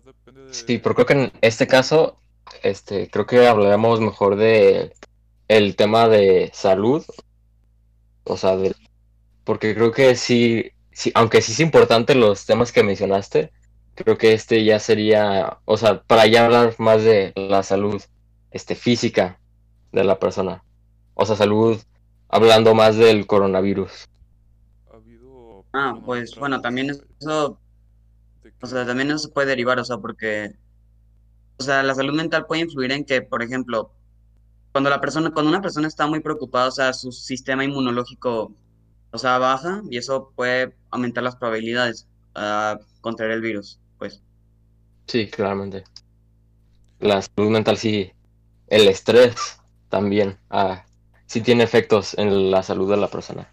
Depende 0.10 0.46
de... 0.46 0.54
Sí, 0.54 0.80
pero 0.80 0.96
creo 0.96 1.06
que 1.06 1.14
en 1.14 1.32
este 1.42 1.68
caso, 1.68 2.18
este, 2.64 3.10
creo 3.10 3.28
que 3.28 3.48
hablaremos 3.48 4.00
mejor 4.00 4.38
de 4.38 4.92
el 5.48 5.76
tema 5.76 6.08
de 6.08 6.50
salud, 6.52 7.06
o 8.24 8.38
sea, 8.38 8.56
de, 8.56 8.76
porque 9.44 9.76
creo 9.76 9.92
que 9.92 10.16
sí, 10.16 10.72
sí, 10.92 11.12
aunque 11.14 11.42
sí 11.42 11.52
es 11.52 11.60
importante 11.60 12.16
los 12.16 12.48
temas 12.48 12.72
que 12.72 12.84
mencionaste, 12.84 13.52
creo 13.94 14.18
que 14.18 14.34
este 14.34 14.64
ya 14.64 14.80
sería, 14.80 15.60
o 15.66 15.78
sea, 15.78 16.02
para 16.02 16.26
ya 16.26 16.46
hablar 16.46 16.74
más 16.80 17.04
de 17.04 17.32
la 17.36 17.62
salud, 17.62 18.02
este, 18.50 18.74
física 18.74 19.40
de 19.92 20.04
la 20.04 20.18
persona, 20.18 20.64
o 21.14 21.26
sea, 21.26 21.36
salud, 21.36 21.80
hablando 22.30 22.74
más 22.74 22.96
del 22.96 23.28
coronavirus. 23.28 24.08
Ah, 25.74 26.00
pues 26.04 26.36
bueno, 26.36 26.62
también 26.62 26.90
eso, 27.20 27.60
o 28.62 28.68
sea, 28.68 28.86
también 28.86 29.12
eso 29.12 29.32
puede 29.32 29.48
derivar, 29.48 29.80
o 29.80 29.86
sea, 29.86 29.98
porque, 29.98 30.54
o 31.58 31.64
sea, 31.64 31.84
la 31.84 31.96
salud 31.96 32.14
mental 32.14 32.46
puede 32.46 32.62
influir 32.62 32.92
en 32.92 33.06
que, 33.06 33.22
por 33.22 33.42
ejemplo, 33.42 33.94
cuando 34.72 34.90
la 34.90 35.02
persona, 35.02 35.32
cuando 35.32 35.50
una 35.50 35.62
persona 35.62 35.88
está 35.88 36.08
muy 36.08 36.20
preocupada, 36.20 36.68
o 36.68 36.72
sea, 36.72 36.94
su 36.94 37.12
sistema 37.12 37.64
inmunológico, 37.64 38.54
o 39.12 39.18
sea, 39.18 39.38
baja 39.38 39.82
y 39.90 39.98
eso 39.98 40.32
puede 40.36 40.76
aumentar 40.92 41.24
las 41.24 41.36
probabilidades 41.36 42.08
a 42.36 42.72
ah, 42.72 42.80
contraer 43.02 43.32
el 43.32 43.42
virus, 43.42 43.80
pues. 43.98 44.22
Sí, 45.08 45.28
claramente. 45.28 45.84
La 47.00 47.22
salud 47.22 47.50
mental 47.50 47.78
sí, 47.78 48.12
el 48.68 48.88
estrés 48.88 49.60
también, 49.90 50.38
ah, 50.50 50.86
sí 51.26 51.42
tiene 51.42 51.64
efectos 51.64 52.16
en 52.18 52.52
la 52.52 52.62
salud 52.62 52.90
de 52.90 52.98
la 52.98 53.08
persona. 53.08 53.52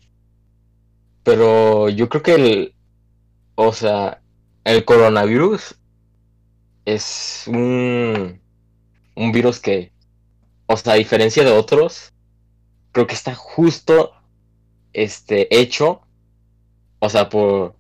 Pero 1.23 1.89
yo 1.89 2.09
creo 2.09 2.23
que 2.23 2.35
el, 2.35 2.75
o 3.55 3.73
sea, 3.73 4.21
el 4.67 4.85
coronavirus 4.85 5.77
es 6.85 7.45
un, 7.47 8.41
virus 9.15 9.61
que 9.61 9.93
o 10.67 10.77
sea, 10.77 10.95
a 10.95 10.97
diferencia 10.97 11.45
de 11.45 11.53
otros, 11.53 12.13
creo 12.91 13.07
que 13.07 13.15
está 13.15 13.37
justo 13.37 14.13
este, 14.93 15.57
hecho, 15.57 16.01
o 16.99 17.09
sea, 17.09 17.29
por, 17.29 17.77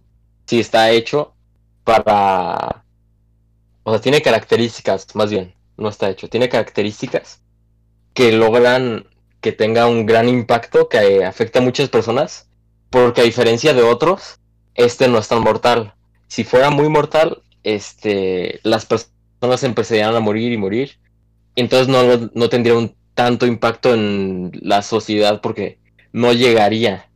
sí 0.46 0.60
está 0.60 0.90
hecho 0.90 1.34
para, 1.82 2.84
o 3.82 3.90
sea, 3.90 4.00
tiene 4.00 4.22
características, 4.22 5.08
más 5.16 5.30
bien, 5.30 5.56
no 5.76 5.88
está 5.88 6.08
hecho, 6.08 6.28
tiene 6.28 6.48
características 6.48 7.42
que 8.14 8.30
logran 8.30 9.08
que 9.40 9.50
tenga 9.50 9.88
un 9.88 10.06
gran 10.06 10.28
impacto 10.28 10.88
que 10.88 11.24
afecta 11.24 11.58
a 11.58 11.62
muchas 11.62 11.88
personas, 11.88 12.48
porque 12.90 13.22
a 13.22 13.24
diferencia 13.24 13.74
de 13.74 13.82
otros, 13.82 14.38
este 14.76 15.08
no 15.08 15.18
es 15.18 15.26
tan 15.26 15.42
mortal. 15.42 15.96
Si 16.28 16.44
fuera 16.44 16.70
muy 16.70 16.88
mortal, 16.88 17.42
este, 17.62 18.60
las 18.62 18.86
personas 18.86 19.62
empezarían 19.62 20.14
a 20.14 20.20
morir 20.20 20.52
y 20.52 20.56
morir, 20.56 20.98
entonces 21.54 21.88
no, 21.88 22.30
no 22.34 22.48
tendría 22.48 22.76
un 22.76 22.94
tanto 23.14 23.46
impacto 23.46 23.94
en 23.94 24.52
la 24.60 24.82
sociedad 24.82 25.40
porque 25.40 25.78
no 26.12 26.32
llegaría 26.32 27.08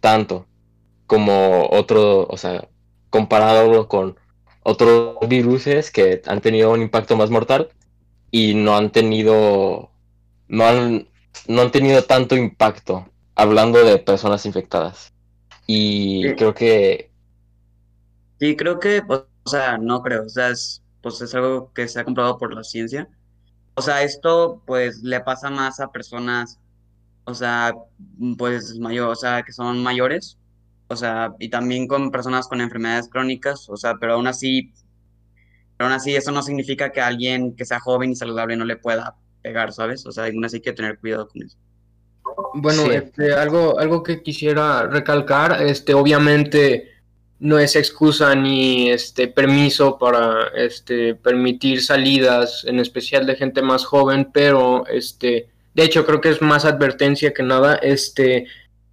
tanto 0.00 0.46
como 1.06 1.68
otro, 1.70 2.26
o 2.28 2.36
sea, 2.36 2.68
comparado 3.10 3.88
con 3.88 4.16
otros 4.62 5.16
virus 5.28 5.64
que 5.90 6.22
han 6.26 6.40
tenido 6.40 6.70
un 6.72 6.82
impacto 6.82 7.16
más 7.16 7.30
mortal 7.30 7.70
y 8.30 8.54
no 8.54 8.76
han 8.76 8.90
tenido 8.92 9.90
no 10.48 10.66
han, 10.66 11.08
no 11.46 11.62
han 11.62 11.70
tenido 11.70 12.02
tanto 12.04 12.36
impacto 12.36 13.08
hablando 13.34 13.84
de 13.84 13.98
personas 13.98 14.44
infectadas. 14.46 15.12
Y 15.66 16.34
creo 16.34 16.54
que 16.54 17.10
Sí, 18.38 18.56
creo 18.56 18.78
que, 18.78 19.02
o 19.08 19.26
sea, 19.44 19.78
no 19.78 20.02
creo, 20.02 20.24
o 20.24 20.28
sea, 20.28 20.50
es, 20.50 20.82
pues 21.02 21.20
es 21.20 21.34
algo 21.34 21.72
que 21.72 21.88
se 21.88 22.00
ha 22.00 22.04
comprobado 22.04 22.38
por 22.38 22.54
la 22.54 22.64
ciencia 22.64 23.08
o 23.78 23.80
sea, 23.80 24.02
esto 24.02 24.60
pues 24.66 25.04
le 25.04 25.20
pasa 25.20 25.50
más 25.50 25.78
a 25.78 25.92
personas, 25.92 26.58
o 27.24 27.32
sea, 27.32 27.72
pues 28.36 28.76
mayor, 28.76 29.10
o 29.10 29.14
sea, 29.14 29.44
que 29.44 29.52
son 29.52 29.84
mayores, 29.84 30.36
o 30.88 30.96
sea, 30.96 31.32
y 31.38 31.48
también 31.48 31.86
con 31.86 32.10
personas 32.10 32.48
con 32.48 32.60
enfermedades 32.60 33.08
crónicas, 33.08 33.68
o 33.68 33.76
sea, 33.76 33.94
pero 34.00 34.14
aún 34.14 34.26
así, 34.26 34.72
pero 35.76 35.86
aún 35.86 35.94
así 35.94 36.16
eso 36.16 36.32
no 36.32 36.42
significa 36.42 36.90
que 36.90 37.00
alguien 37.00 37.54
que 37.54 37.64
sea 37.64 37.78
joven 37.78 38.10
y 38.10 38.16
saludable 38.16 38.56
no 38.56 38.64
le 38.64 38.76
pueda 38.78 39.14
pegar, 39.42 39.72
¿sabes? 39.72 40.04
O 40.06 40.10
sea, 40.10 40.24
aún 40.24 40.44
así 40.44 40.56
hay 40.56 40.62
que 40.62 40.72
tener 40.72 40.98
cuidado 40.98 41.28
con 41.28 41.44
eso. 41.44 41.56
Bueno, 42.54 42.82
este, 42.90 43.32
algo, 43.32 43.78
algo 43.78 44.02
que 44.02 44.24
quisiera 44.24 44.88
recalcar, 44.88 45.62
este, 45.62 45.94
obviamente 45.94 46.90
no 47.40 47.58
es 47.58 47.76
excusa 47.76 48.34
ni 48.34 48.90
este 48.90 49.28
permiso 49.28 49.98
para 49.98 50.48
este 50.54 51.14
permitir 51.14 51.82
salidas 51.82 52.64
en 52.66 52.80
especial 52.80 53.26
de 53.26 53.36
gente 53.36 53.62
más 53.62 53.84
joven 53.84 54.30
pero 54.32 54.86
este 54.86 55.48
de 55.74 55.84
hecho 55.84 56.04
creo 56.04 56.20
que 56.20 56.30
es 56.30 56.42
más 56.42 56.64
advertencia 56.64 57.32
que 57.32 57.42
nada 57.42 57.76
este 57.76 58.46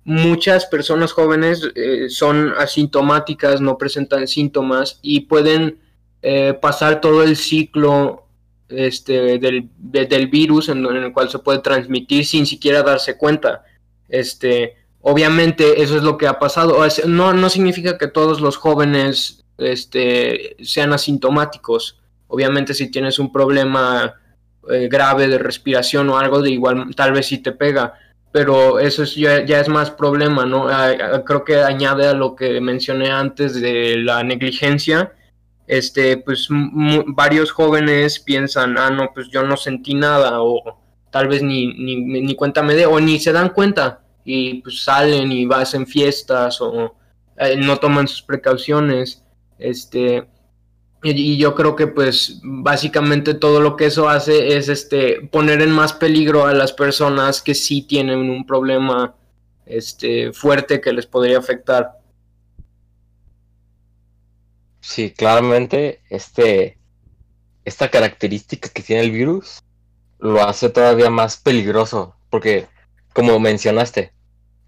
muchas 0.04 0.68
personas 0.68 1.12
jóvenes 1.12 1.68
eh, 1.76 2.08
son 2.10 2.54
asintomáticas 2.58 3.62
no 3.62 3.78
presentan 3.78 4.28
síntomas 4.28 5.00
y 5.02 5.22
pueden 5.22 5.80
eh, 6.22 6.54
pasar 6.60 7.02
todo 7.02 7.24
el 7.24 7.36
ciclo 7.36 8.26
este 8.70 9.38
del, 9.38 9.70
del 9.78 10.28
virus 10.28 10.70
en, 10.70 10.86
en, 10.86 10.98
el 10.98 11.14
cual 11.14 11.30
se 11.30 11.40
puede 11.40 11.60
transmitir 11.60 12.26
sin 12.26 12.46
siquiera 12.46 12.82
darse 12.82 13.18
cuenta. 13.18 13.64
Este 14.10 14.76
obviamente 15.08 15.84
eso 15.84 15.98
es 15.98 16.04
lo 16.04 16.18
que 16.18 16.28
ha 16.28 16.40
pasado. 16.40 16.78
No, 17.08 17.32
no 17.32 17.50
significa 17.50 17.98
que 17.98 18.08
todos 18.08 18.42
los 18.42 18.58
jóvenes 18.58 19.46
este, 19.60 20.58
sean 20.64 20.94
asintomáticos. 20.94 22.00
Obviamente 22.28 22.74
si 22.74 22.90
tienes 22.90 23.20
un 23.20 23.32
problema 23.32 24.16
eh, 24.68 24.88
grave 24.90 25.28
de 25.28 25.38
respiración 25.38 26.10
o 26.10 26.18
algo, 26.18 26.42
de 26.42 26.50
igual 26.50 26.96
tal 26.96 27.12
vez 27.12 27.28
sí 27.28 27.38
te 27.38 27.52
pega, 27.52 27.94
pero 28.32 28.80
eso 28.80 29.04
es, 29.04 29.16
ya, 29.16 29.38
es 29.38 29.70
más 29.70 29.92
problema, 29.92 30.46
¿no? 30.46 30.68
creo 31.24 31.44
que 31.46 31.62
añade 31.62 32.08
a 32.08 32.14
lo 32.14 32.36
que 32.36 32.60
mencioné 32.60 33.12
antes 33.12 33.62
de 33.62 33.98
la 33.98 34.24
negligencia. 34.24 35.14
Este, 35.68 36.18
pues 36.18 36.48
varios 36.50 37.52
jóvenes 37.52 38.20
piensan, 38.20 38.78
ah, 38.78 38.90
no, 38.90 39.12
pues 39.14 39.30
yo 39.30 39.44
no 39.44 39.56
sentí 39.56 39.94
nada, 39.94 40.42
o 40.42 40.80
tal 41.12 41.28
vez 41.28 41.44
ni, 41.44 41.68
ni, 41.68 42.22
ni 42.22 42.36
cuenta 42.36 42.64
me 42.64 42.74
dé, 42.74 42.86
o 42.88 43.00
ni 43.00 43.20
se 43.20 43.32
dan 43.32 43.50
cuenta, 43.50 44.05
y 44.26 44.62
pues 44.62 44.84
salen 44.84 45.32
y 45.32 45.46
vas 45.46 45.74
en 45.76 45.86
fiestas, 45.88 46.60
o 46.60 46.96
eh, 47.38 47.56
no 47.56 47.78
toman 47.78 48.08
sus 48.08 48.24
precauciones. 48.24 49.24
Este, 49.58 50.28
y, 51.04 51.38
yo 51.38 51.54
creo 51.54 51.76
que 51.76 51.88
pues 51.88 52.40
básicamente 52.44 53.36
todo 53.36 53.62
lo 53.62 53.76
que 53.76 53.86
eso 53.86 54.10
hace 54.10 54.58
es 54.58 54.70
este 54.70 55.22
poner 55.22 55.62
en 55.62 55.72
más 55.72 55.94
peligro 55.94 56.46
a 56.46 56.54
las 56.54 56.74
personas 56.74 57.42
que 57.42 57.54
sí 57.54 57.84
tienen 57.84 58.30
un 58.30 58.46
problema 58.46 59.16
este 59.68 60.34
fuerte 60.34 60.82
que 60.82 60.92
les 60.92 61.06
podría 61.06 61.38
afectar. 61.38 62.00
Sí, 64.82 65.12
claramente 65.12 66.02
este 66.10 66.80
esta 67.66 67.90
característica 67.90 68.70
que 68.70 68.84
tiene 68.84 69.04
el 69.04 69.12
virus 69.12 69.60
lo 70.20 70.44
hace 70.44 70.70
todavía 70.70 71.10
más 71.10 71.38
peligroso 71.38 72.16
porque 72.30 72.68
como 73.16 73.40
mencionaste, 73.40 74.12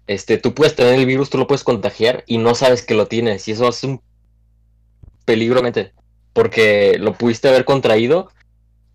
este 0.06 0.38
tú 0.38 0.54
puedes 0.54 0.74
tener 0.74 0.94
el 0.94 1.04
virus, 1.04 1.28
tú 1.28 1.36
lo 1.36 1.46
puedes 1.46 1.64
contagiar 1.64 2.24
y 2.26 2.38
no 2.38 2.54
sabes 2.54 2.82
que 2.82 2.94
lo 2.94 3.06
tienes 3.06 3.46
y 3.46 3.52
eso 3.52 3.68
hace 3.68 3.86
un 3.86 4.00
peligro 5.26 5.62
porque 6.32 6.96
lo 6.98 7.12
pudiste 7.12 7.48
haber 7.48 7.66
contraído, 7.66 8.30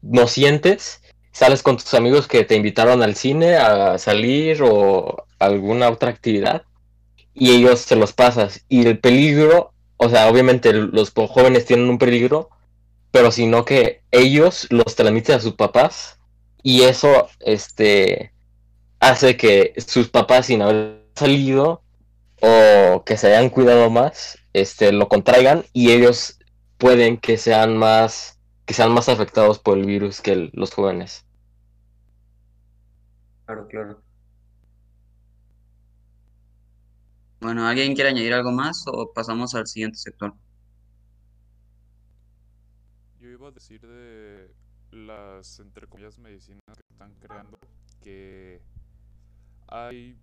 no 0.01 0.27
sientes, 0.27 1.03
sales 1.31 1.61
con 1.61 1.77
tus 1.77 1.93
amigos 1.93 2.27
que 2.27 2.45
te 2.45 2.55
invitaron 2.55 3.03
al 3.03 3.15
cine 3.15 3.57
a 3.57 3.99
salir 3.99 4.63
o 4.63 5.27
alguna 5.37 5.89
otra 5.89 6.09
actividad 6.09 6.63
y 7.35 7.51
ellos 7.51 7.81
se 7.81 7.95
los 7.95 8.11
pasas 8.11 8.65
y 8.67 8.87
el 8.87 8.97
peligro, 8.97 9.71
o 9.97 10.09
sea, 10.09 10.27
obviamente 10.29 10.73
los 10.73 11.11
jóvenes 11.11 11.65
tienen 11.65 11.89
un 11.89 11.99
peligro, 11.99 12.49
pero 13.11 13.31
sino 13.31 13.65
que 13.65 14.01
ellos 14.09 14.65
los 14.71 14.95
transmiten 14.95 15.35
a 15.35 15.39
sus 15.39 15.53
papás 15.53 16.17
y 16.63 16.81
eso 16.81 17.29
este 17.39 18.32
hace 19.03 19.35
que 19.35 19.73
sus 19.85 20.09
papás 20.09 20.45
sin 20.45 20.61
haber 20.61 21.05
salido 21.15 21.81
o 22.41 23.03
que 23.05 23.17
se 23.17 23.27
hayan 23.27 23.49
cuidado 23.49 23.89
más 23.89 24.39
este, 24.53 24.91
lo 24.91 25.07
contraigan 25.09 25.65
y 25.73 25.91
ellos 25.91 26.39
pueden 26.77 27.17
que 27.17 27.37
sean 27.37 27.77
más 27.77 28.39
que 28.65 28.73
sean 28.73 28.93
más 28.93 29.09
afectados 29.09 29.59
por 29.59 29.77
el 29.77 29.85
virus 29.85 30.21
que 30.21 30.49
los 30.53 30.73
jóvenes. 30.73 31.25
Claro, 33.45 33.67
claro. 33.67 34.01
Bueno, 37.41 37.67
¿alguien 37.67 37.93
quiere 37.93 38.11
añadir 38.11 38.33
algo 38.33 38.53
más 38.53 38.85
o 38.87 39.11
pasamos 39.11 39.53
al 39.53 39.67
siguiente 39.67 39.97
sector? 39.97 40.33
Yo 43.19 43.27
iba 43.27 43.49
a 43.49 43.51
decir 43.51 43.81
de 43.81 44.49
las, 44.91 45.59
entre 45.59 45.87
comillas, 45.87 46.17
medicinas 46.19 46.61
que 46.65 46.93
están 46.93 47.13
creando, 47.15 47.57
que 48.01 48.61
hay, 49.73 50.15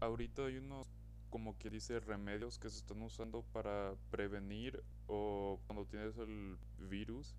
ahorita 0.00 0.46
hay 0.46 0.56
unos 0.56 0.86
como 1.28 1.58
que 1.58 1.68
dice 1.68 2.00
remedios 2.00 2.58
que 2.58 2.70
se 2.70 2.78
están 2.78 3.02
usando 3.02 3.42
para 3.52 3.94
prevenir 4.10 4.82
o 5.06 5.60
cuando 5.66 5.84
tienes 5.84 6.16
el 6.16 6.56
virus 6.78 7.34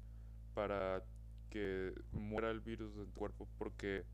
para 0.54 1.04
que 1.50 1.93
muera 2.12 2.52
el 2.52 2.60
virus 2.60 2.96
en 2.98 3.06
tu 3.06 3.13
cuerpo 3.13 3.48
porque 3.58 4.06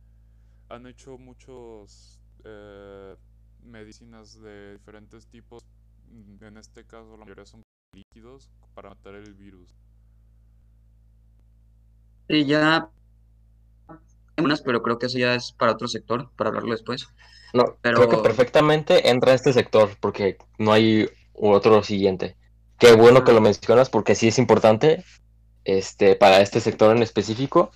han 0.70 0.88
hecho 0.88 1.18
muchos 1.18 2.18
eh, 2.46 3.16
medicinas 3.62 4.40
de 4.40 4.74
diferentes 4.74 5.28
tipos. 5.28 5.62
En 6.40 6.58
este 6.58 6.86
caso 6.86 7.18
la 7.18 7.26
mayoría 7.26 7.46
son 7.46 7.62
líquidos 7.94 8.50
para 8.74 8.90
matar 8.90 9.16
el 9.16 9.34
virus. 9.34 9.76
Sí 12.30 12.46
ya 12.46 12.90
unas 14.38 14.62
pero 14.62 14.82
creo 14.82 15.00
que 15.00 15.06
eso 15.08 15.18
ya 15.18 15.36
es 15.36 15.52
para 15.52 15.74
otro 15.74 15.88
sector 15.88 16.30
para 16.36 16.50
hablarlo 16.50 16.72
después 16.72 17.08
no, 17.54 17.78
creo 17.82 18.10
que 18.10 18.18
perfectamente 18.18 19.10
entra 19.10 19.36
este 19.36 19.54
sector 19.54 19.92
porque 20.00 20.38
no 20.58 20.74
hay 20.74 21.08
otro 21.34 21.84
siguiente. 21.84 22.36
Qué 22.80 22.94
bueno 22.94 23.24
que 23.24 23.32
lo 23.32 23.42
mencionas 23.42 23.92
porque 23.92 24.16
sí 24.16 24.30
es 24.30 24.40
importante 24.40 25.06
este, 25.64 26.16
para 26.16 26.42
este 26.42 26.60
sector 26.60 26.96
en 26.96 27.04
específico. 27.04 27.72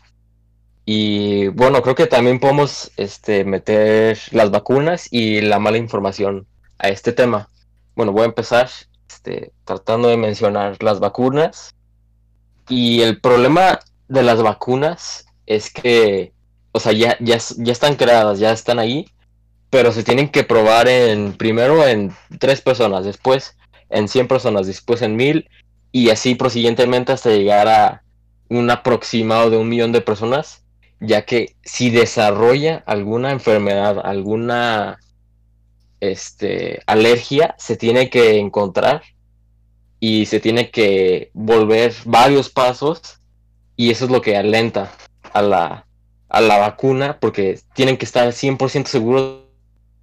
Y 0.84 1.50
bueno, 1.50 1.84
creo 1.84 1.94
que 1.94 2.08
también 2.08 2.40
podemos 2.40 2.92
este, 2.98 3.44
meter 3.44 4.18
las 4.32 4.50
vacunas 4.50 5.08
y 5.12 5.42
la 5.42 5.60
mala 5.60 5.78
información 5.78 6.48
a 6.80 6.90
este 6.90 7.12
tema. 7.12 7.50
Bueno, 7.96 8.14
voy 8.14 8.24
a 8.24 8.26
empezar 8.26 8.70
este, 9.08 9.52
tratando 9.64 10.08
de 10.08 10.18
mencionar 10.18 10.82
las 10.82 11.00
vacunas. 11.00 11.76
Y 12.68 13.02
el 13.02 13.22
problema 13.22 13.80
de 14.08 14.24
las 14.24 14.42
vacunas 14.42 15.28
es 15.46 15.72
que, 15.72 16.34
o 16.78 16.80
sea, 16.80 16.94
ya, 16.94 17.18
ya, 17.20 17.36
están 17.72 17.96
creadas, 17.96 18.38
ya 18.38 18.52
están 18.52 18.78
ahí, 18.78 19.08
pero 19.72 19.92
se 19.92 20.04
tienen 20.04 20.30
que 20.30 20.44
probar 20.44 20.88
en 20.88 21.34
primero 21.34 21.88
en 21.88 22.16
tres 22.40 22.62
personas, 22.62 23.04
después 23.04 23.58
en 23.90 24.08
100 24.08 24.28
personas, 24.28 24.68
después 24.68 25.02
en 25.02 25.16
mil 25.16 25.50
y 25.92 26.12
así 26.12 26.36
prosiguientemente 26.36 27.12
hasta 27.14 27.32
llegar 27.32 27.68
a 27.68 28.04
un 28.50 28.70
aproximado 28.70 29.50
de 29.50 29.58
un 29.58 29.68
millón 29.70 29.92
de 29.92 30.02
personas, 30.02 30.64
ya 31.00 31.26
que 31.26 31.56
si 31.64 31.90
desarrolla 31.90 32.84
alguna 32.86 33.32
enfermedad, 33.32 34.00
alguna 34.06 35.00
este, 36.00 36.82
alergia, 36.86 37.56
se 37.58 37.76
tiene 37.76 38.12
que 38.12 38.38
encontrar 38.38 39.02
y 40.00 40.28
se 40.28 40.40
tiene 40.40 40.70
que 40.70 41.32
volver 41.34 41.96
varios 42.06 42.50
pasos 42.50 43.20
y 43.76 43.90
eso 43.90 44.06
es 44.06 44.12
lo 44.12 44.22
que 44.22 44.38
alenta 44.38 44.92
a 45.34 45.42
la, 45.42 45.87
a 46.30 46.42
la 46.42 46.58
vacuna 46.58 47.18
porque 47.20 47.60
tienen 47.74 47.98
que 47.98 48.06
estar 48.06 48.28
100% 48.28 48.86
seguros 48.86 49.44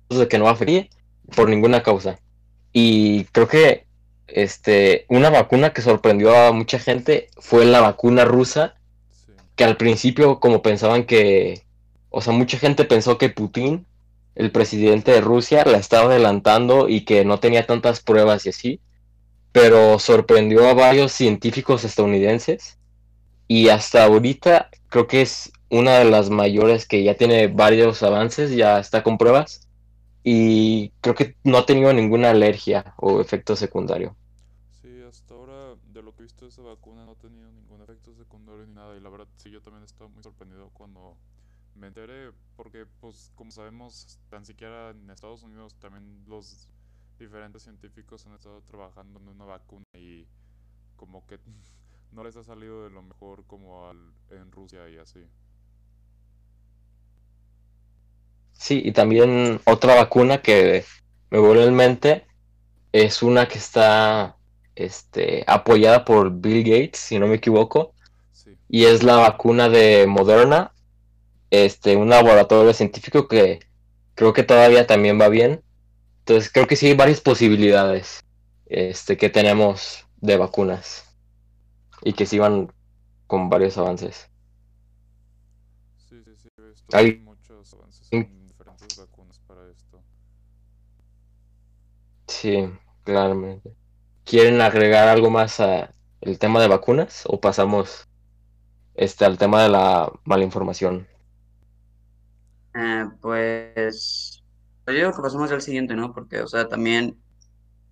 de 0.08 0.28
que 0.28 0.38
no 0.38 0.44
va 0.44 0.52
a 0.52 0.56
ferir 0.56 0.88
por 1.34 1.48
ninguna 1.48 1.82
causa. 1.82 2.18
Y 2.72 3.24
creo 3.26 3.48
que 3.48 3.86
este, 4.26 5.06
una 5.08 5.30
vacuna 5.30 5.72
que 5.72 5.82
sorprendió 5.82 6.36
a 6.36 6.52
mucha 6.52 6.78
gente 6.78 7.28
fue 7.38 7.64
la 7.64 7.80
vacuna 7.80 8.24
rusa, 8.24 8.74
que 9.56 9.64
al 9.64 9.76
principio 9.76 10.40
como 10.40 10.62
pensaban 10.62 11.04
que, 11.04 11.62
o 12.10 12.20
sea, 12.20 12.32
mucha 12.32 12.58
gente 12.58 12.84
pensó 12.84 13.18
que 13.18 13.28
Putin, 13.28 13.86
el 14.34 14.50
presidente 14.50 15.12
de 15.12 15.20
Rusia, 15.20 15.64
la 15.64 15.78
estaba 15.78 16.10
adelantando 16.10 16.88
y 16.88 17.02
que 17.04 17.24
no 17.24 17.38
tenía 17.38 17.66
tantas 17.66 18.00
pruebas 18.00 18.46
y 18.46 18.48
así, 18.48 18.80
pero 19.52 20.00
sorprendió 20.00 20.68
a 20.68 20.74
varios 20.74 21.12
científicos 21.12 21.84
estadounidenses 21.84 22.78
y 23.46 23.68
hasta 23.68 24.02
ahorita 24.02 24.70
creo 24.88 25.06
que 25.06 25.22
es 25.22 25.52
una 25.74 25.98
de 25.98 26.04
las 26.06 26.30
mayores 26.30 26.86
que 26.86 27.02
ya 27.04 27.16
tiene 27.16 27.48
varios 27.48 28.02
avances, 28.02 28.52
ya 28.52 28.78
está 28.80 29.02
con 29.02 29.18
pruebas 29.18 29.68
y 30.24 30.90
creo 31.00 31.14
que 31.14 31.36
no 31.44 31.58
ha 31.58 31.66
tenido 31.66 31.92
ninguna 31.92 32.30
alergia 32.30 32.94
o 32.98 33.20
efecto 33.20 33.56
secundario. 33.56 34.16
Sí, 34.70 35.02
hasta 35.02 35.34
ahora 35.34 35.76
de 35.92 36.02
lo 36.02 36.14
que 36.14 36.22
he 36.22 36.24
visto 36.24 36.44
de 36.44 36.50
esa 36.50 36.62
vacuna 36.62 37.04
no 37.06 37.12
ha 37.12 37.16
tenido 37.16 37.50
ningún 37.52 37.80
efecto 37.82 38.14
secundario 38.14 38.66
ni 38.66 38.74
nada 38.74 38.96
y 38.96 39.00
la 39.00 39.08
verdad 39.10 39.28
sí 39.36 39.50
yo 39.50 39.62
también 39.62 39.84
estaba 39.84 40.10
muy 40.10 40.22
sorprendido 40.22 40.70
cuando 40.74 41.16
me 41.74 41.86
enteré 41.88 42.32
porque 42.56 42.86
pues 43.00 43.32
como 43.34 43.50
sabemos 43.50 44.18
tan 44.28 44.44
siquiera 44.44 44.90
en 44.90 45.10
Estados 45.10 45.42
Unidos 45.42 45.74
también 45.76 46.24
los 46.26 46.68
diferentes 47.18 47.62
científicos 47.62 48.26
han 48.26 48.34
estado 48.34 48.62
trabajando 48.62 49.20
en 49.20 49.28
una 49.28 49.44
vacuna 49.44 49.86
y 49.94 50.26
como 50.96 51.26
que 51.26 51.38
no 52.12 52.24
les 52.24 52.36
ha 52.36 52.44
salido 52.44 52.84
de 52.84 52.90
lo 52.90 53.02
mejor 53.02 53.44
como 53.46 53.88
al, 53.88 54.12
en 54.30 54.52
Rusia 54.52 54.88
y 54.88 54.98
así. 54.98 55.26
Sí, 58.64 58.80
y 58.82 58.92
también 58.92 59.60
otra 59.66 59.94
vacuna 59.94 60.40
que 60.40 60.86
me 61.28 61.38
vuelve 61.38 61.64
en 61.64 61.74
mente 61.74 62.24
es 62.92 63.22
una 63.22 63.46
que 63.46 63.58
está 63.58 64.38
este, 64.74 65.44
apoyada 65.46 66.06
por 66.06 66.32
Bill 66.32 66.64
Gates, 66.64 66.98
si 66.98 67.18
no 67.18 67.26
me 67.26 67.34
equivoco, 67.34 67.92
y 68.70 68.86
es 68.86 69.02
la 69.02 69.16
vacuna 69.16 69.68
de 69.68 70.06
Moderna, 70.06 70.72
este, 71.50 71.94
un 71.96 72.08
laboratorio 72.08 72.72
científico 72.72 73.28
que 73.28 73.60
creo 74.14 74.32
que 74.32 74.44
todavía 74.44 74.86
también 74.86 75.20
va 75.20 75.28
bien. 75.28 75.62
Entonces 76.20 76.50
creo 76.50 76.66
que 76.66 76.76
sí 76.76 76.86
hay 76.86 76.94
varias 76.94 77.20
posibilidades 77.20 78.24
este, 78.64 79.18
que 79.18 79.28
tenemos 79.28 80.06
de 80.22 80.38
vacunas 80.38 81.14
y 82.02 82.14
que 82.14 82.24
sí 82.24 82.38
van 82.38 82.72
con 83.26 83.50
varios 83.50 83.76
avances. 83.76 84.30
Sí, 86.08 86.16
sí, 86.24 86.32
sí, 86.42 86.48
hay 86.94 87.24
Sí, 92.44 92.68
claramente. 93.04 93.74
¿Quieren 94.22 94.60
agregar 94.60 95.08
algo 95.08 95.30
más 95.30 95.60
a 95.60 95.94
el 96.20 96.38
tema 96.38 96.60
de 96.60 96.68
vacunas 96.68 97.24
o 97.26 97.40
pasamos 97.40 98.06
este 98.94 99.24
al 99.24 99.38
tema 99.38 99.62
de 99.62 99.70
la 99.70 100.12
malinformación? 100.26 101.08
Eh, 102.74 103.06
pues 103.22 104.42
yo 104.86 104.92
digo 104.92 105.12
que 105.12 105.22
pasamos 105.22 105.50
al 105.52 105.62
siguiente, 105.62 105.94
¿no? 105.94 106.12
Porque, 106.12 106.42
o 106.42 106.46
sea, 106.46 106.68
también, 106.68 107.16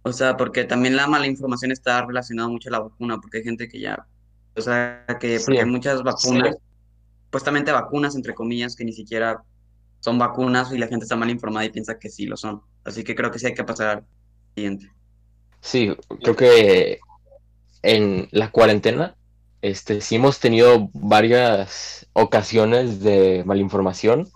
o 0.03 0.13
sea, 0.13 0.37
porque 0.37 0.65
también 0.65 0.97
la 0.97 1.07
mala 1.07 1.27
información 1.27 1.73
está 1.73 2.05
relacionada 2.05 2.51
mucho 2.51 2.69
a 2.69 2.73
la 2.73 2.81
vacuna, 2.81 3.19
porque 3.23 3.39
hay 3.39 3.45
gente 3.45 3.71
que 3.71 3.81
ya, 3.81 4.07
o 4.55 4.61
sea, 4.61 5.07
que 5.19 5.41
porque 5.43 5.61
hay 5.61 5.65
muchas 5.65 6.03
vacunas, 6.03 6.57
supuestamente 7.25 7.73
vacunas, 7.73 8.15
entre 8.17 8.35
comillas, 8.35 8.77
que 8.77 8.85
ni 8.85 8.93
siquiera 8.93 9.43
son 10.01 10.19
vacunas 10.19 10.71
y 10.73 10.77
la 10.77 10.89
gente 10.89 11.05
está 11.05 11.17
mal 11.17 11.31
informada 11.31 11.65
y 11.65 11.71
piensa 11.71 11.99
que 11.99 12.11
sí 12.11 12.27
lo 12.27 12.37
son. 12.37 12.61
Así 12.85 13.03
que 13.03 13.15
creo 13.15 13.31
que 13.31 13.39
sí 13.39 13.47
hay 13.47 13.55
que 13.55 13.65
pasar 13.65 14.05
Sí, 15.61 15.95
creo 16.23 16.37
que 16.37 17.01
en 17.83 18.29
la 18.33 18.51
cuarentena, 18.51 19.17
este, 19.61 20.01
sí 20.01 20.17
hemos 20.17 20.41
tenido 20.41 20.91
varias 20.93 22.07
ocasiones 22.13 23.01
de 23.01 23.43
malinformación 23.47 24.29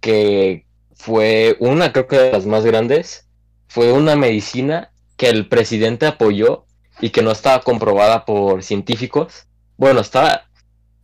que 0.00 0.66
fue 0.94 1.56
una, 1.60 1.92
creo 1.92 2.06
que 2.06 2.18
de 2.18 2.32
las 2.32 2.46
más 2.46 2.64
grandes, 2.64 3.26
fue 3.68 3.92
una 3.92 4.16
medicina 4.16 4.92
que 5.16 5.28
el 5.28 5.48
presidente 5.48 6.06
apoyó 6.06 6.66
y 7.00 7.10
que 7.10 7.22
no 7.22 7.30
estaba 7.32 7.60
comprobada 7.62 8.24
por 8.24 8.62
científicos. 8.62 9.46
Bueno, 9.76 10.00
estaba, 10.00 10.48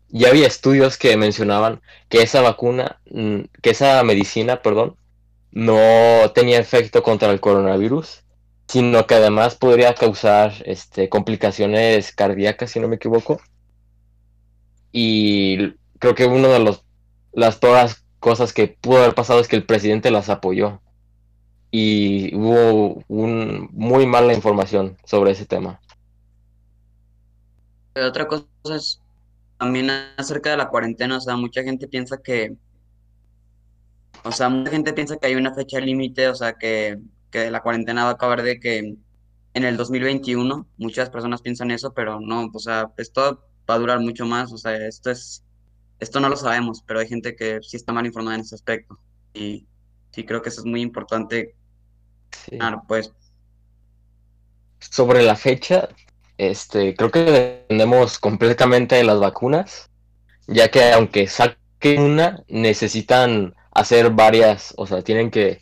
ya 0.08 0.28
había 0.28 0.46
estudios 0.46 0.96
que 0.96 1.16
mencionaban 1.16 1.80
que 2.08 2.22
esa 2.22 2.40
vacuna, 2.42 3.00
mm, 3.10 3.40
que 3.62 3.70
esa 3.70 4.02
medicina, 4.04 4.62
perdón, 4.62 4.96
no 5.50 6.30
tenía 6.34 6.58
efecto 6.60 7.02
contra 7.02 7.30
el 7.30 7.40
coronavirus, 7.40 8.22
sino 8.70 9.04
que 9.04 9.16
además 9.16 9.56
podría 9.56 9.96
causar 9.96 10.52
este, 10.64 11.08
complicaciones 11.08 12.12
cardíacas, 12.12 12.70
si 12.70 12.78
no 12.78 12.86
me 12.86 12.96
equivoco. 12.96 13.40
Y 14.92 15.72
creo 15.98 16.14
que 16.14 16.26
una 16.26 16.46
de 16.46 16.78
las 17.32 17.58
todas 17.58 18.04
cosas 18.20 18.52
que 18.52 18.68
pudo 18.68 18.98
haber 18.98 19.16
pasado 19.16 19.40
es 19.40 19.48
que 19.48 19.56
el 19.56 19.66
presidente 19.66 20.12
las 20.12 20.28
apoyó. 20.28 20.80
Y 21.72 22.32
hubo 22.36 23.02
un, 23.08 23.70
muy 23.72 24.06
mala 24.06 24.34
información 24.34 24.96
sobre 25.04 25.32
ese 25.32 25.46
tema. 25.46 25.80
Otra 27.96 28.28
cosa 28.28 28.46
es 28.76 29.00
también 29.58 29.90
acerca 30.16 30.50
de 30.50 30.58
la 30.58 30.68
cuarentena, 30.68 31.16
o 31.16 31.20
sea, 31.20 31.34
mucha 31.34 31.64
gente 31.64 31.88
piensa 31.88 32.18
que, 32.18 32.54
o 34.22 34.30
sea, 34.30 34.48
mucha 34.48 34.70
gente 34.70 34.92
piensa 34.92 35.16
que 35.16 35.26
hay 35.26 35.34
una 35.34 35.52
fecha 35.52 35.80
límite, 35.80 36.28
o 36.28 36.36
sea, 36.36 36.52
que, 36.52 37.00
que 37.30 37.50
la 37.50 37.62
cuarentena 37.62 38.04
va 38.04 38.10
a 38.10 38.12
acabar 38.14 38.42
de 38.42 38.60
que 38.60 38.96
en 39.52 39.64
el 39.64 39.76
2021, 39.76 40.66
muchas 40.78 41.10
personas 41.10 41.42
piensan 41.42 41.70
eso, 41.70 41.92
pero 41.92 42.20
no, 42.20 42.50
o 42.52 42.58
sea, 42.58 42.92
esto 42.96 43.44
va 43.68 43.74
a 43.74 43.78
durar 43.78 44.00
mucho 44.00 44.26
más, 44.26 44.52
o 44.52 44.58
sea, 44.58 44.76
esto 44.86 45.10
es 45.10 45.44
esto 46.00 46.18
no 46.18 46.30
lo 46.30 46.36
sabemos, 46.36 46.82
pero 46.84 47.00
hay 47.00 47.08
gente 47.08 47.36
que 47.36 47.60
sí 47.62 47.76
está 47.76 47.92
mal 47.92 48.06
informada 48.06 48.36
en 48.36 48.40
ese 48.42 48.54
aspecto. 48.54 48.98
Y 49.34 49.66
sí 50.10 50.24
creo 50.24 50.42
que 50.42 50.48
eso 50.48 50.62
es 50.62 50.66
muy 50.66 50.80
importante. 50.80 51.54
Claro, 52.48 52.82
pues. 52.88 53.12
Sobre 54.78 55.22
la 55.22 55.36
fecha, 55.36 55.90
este, 56.38 56.94
creo 56.94 57.10
que 57.10 57.20
dependemos 57.20 58.18
completamente 58.18 58.96
de 58.96 59.04
las 59.04 59.20
vacunas, 59.20 59.90
ya 60.46 60.70
que 60.70 60.90
aunque 60.92 61.28
saquen 61.28 62.00
una, 62.00 62.42
necesitan 62.48 63.54
hacer 63.72 64.10
varias, 64.10 64.72
o 64.78 64.86
sea, 64.86 65.02
tienen 65.02 65.30
que 65.30 65.60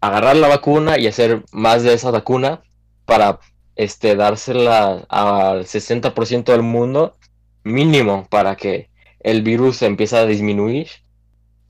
agarrar 0.00 0.36
la 0.36 0.48
vacuna 0.48 0.98
y 0.98 1.06
hacer 1.06 1.44
más 1.52 1.82
de 1.82 1.94
esa 1.94 2.10
vacuna 2.10 2.62
para 3.04 3.40
este, 3.76 4.16
dársela 4.16 5.06
al 5.08 5.64
60% 5.64 6.44
del 6.44 6.62
mundo 6.62 7.16
mínimo 7.64 8.26
para 8.28 8.56
que 8.56 8.90
el 9.20 9.42
virus 9.42 9.82
empieza 9.82 10.18
a 10.18 10.26
disminuir. 10.26 10.88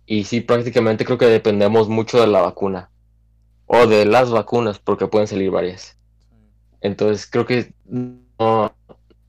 Y 0.07 0.25
sí, 0.25 0.41
prácticamente 0.41 1.05
creo 1.05 1.19
que 1.19 1.27
dependemos 1.27 1.88
mucho 1.88 2.21
de 2.21 2.27
la 2.27 2.41
vacuna. 2.41 2.91
O 3.67 3.87
de 3.87 4.07
las 4.07 4.31
vacunas, 4.31 4.79
porque 4.79 5.07
pueden 5.07 5.29
salir 5.29 5.51
varias. 5.51 5.99
Entonces 6.81 7.27
creo 7.27 7.45
que 7.45 7.73
no, 7.85 8.75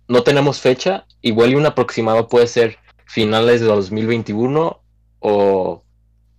no 0.08 0.24
tenemos 0.24 0.62
fecha. 0.62 1.06
Igual 1.22 1.52
y 1.52 1.56
un 1.56 1.66
aproximado 1.66 2.30
puede 2.30 2.48
ser 2.48 2.78
finales 3.06 3.60
de 3.60 3.68
2021 3.68 4.80
o 5.20 5.84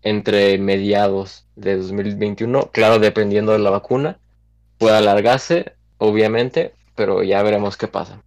entre 0.02 0.58
mediados 0.58 1.46
de 1.56 1.76
2021. 1.76 2.70
Claro, 2.72 2.98
dependiendo 2.98 3.52
de 3.52 3.58
la 3.58 3.70
vacuna. 3.70 4.18
Puede 4.78 4.96
alargarse, 4.96 5.74
obviamente, 5.98 6.74
pero 6.94 7.22
ya 7.22 7.42
veremos 7.42 7.76
qué 7.76 7.86
pasa. 7.86 8.22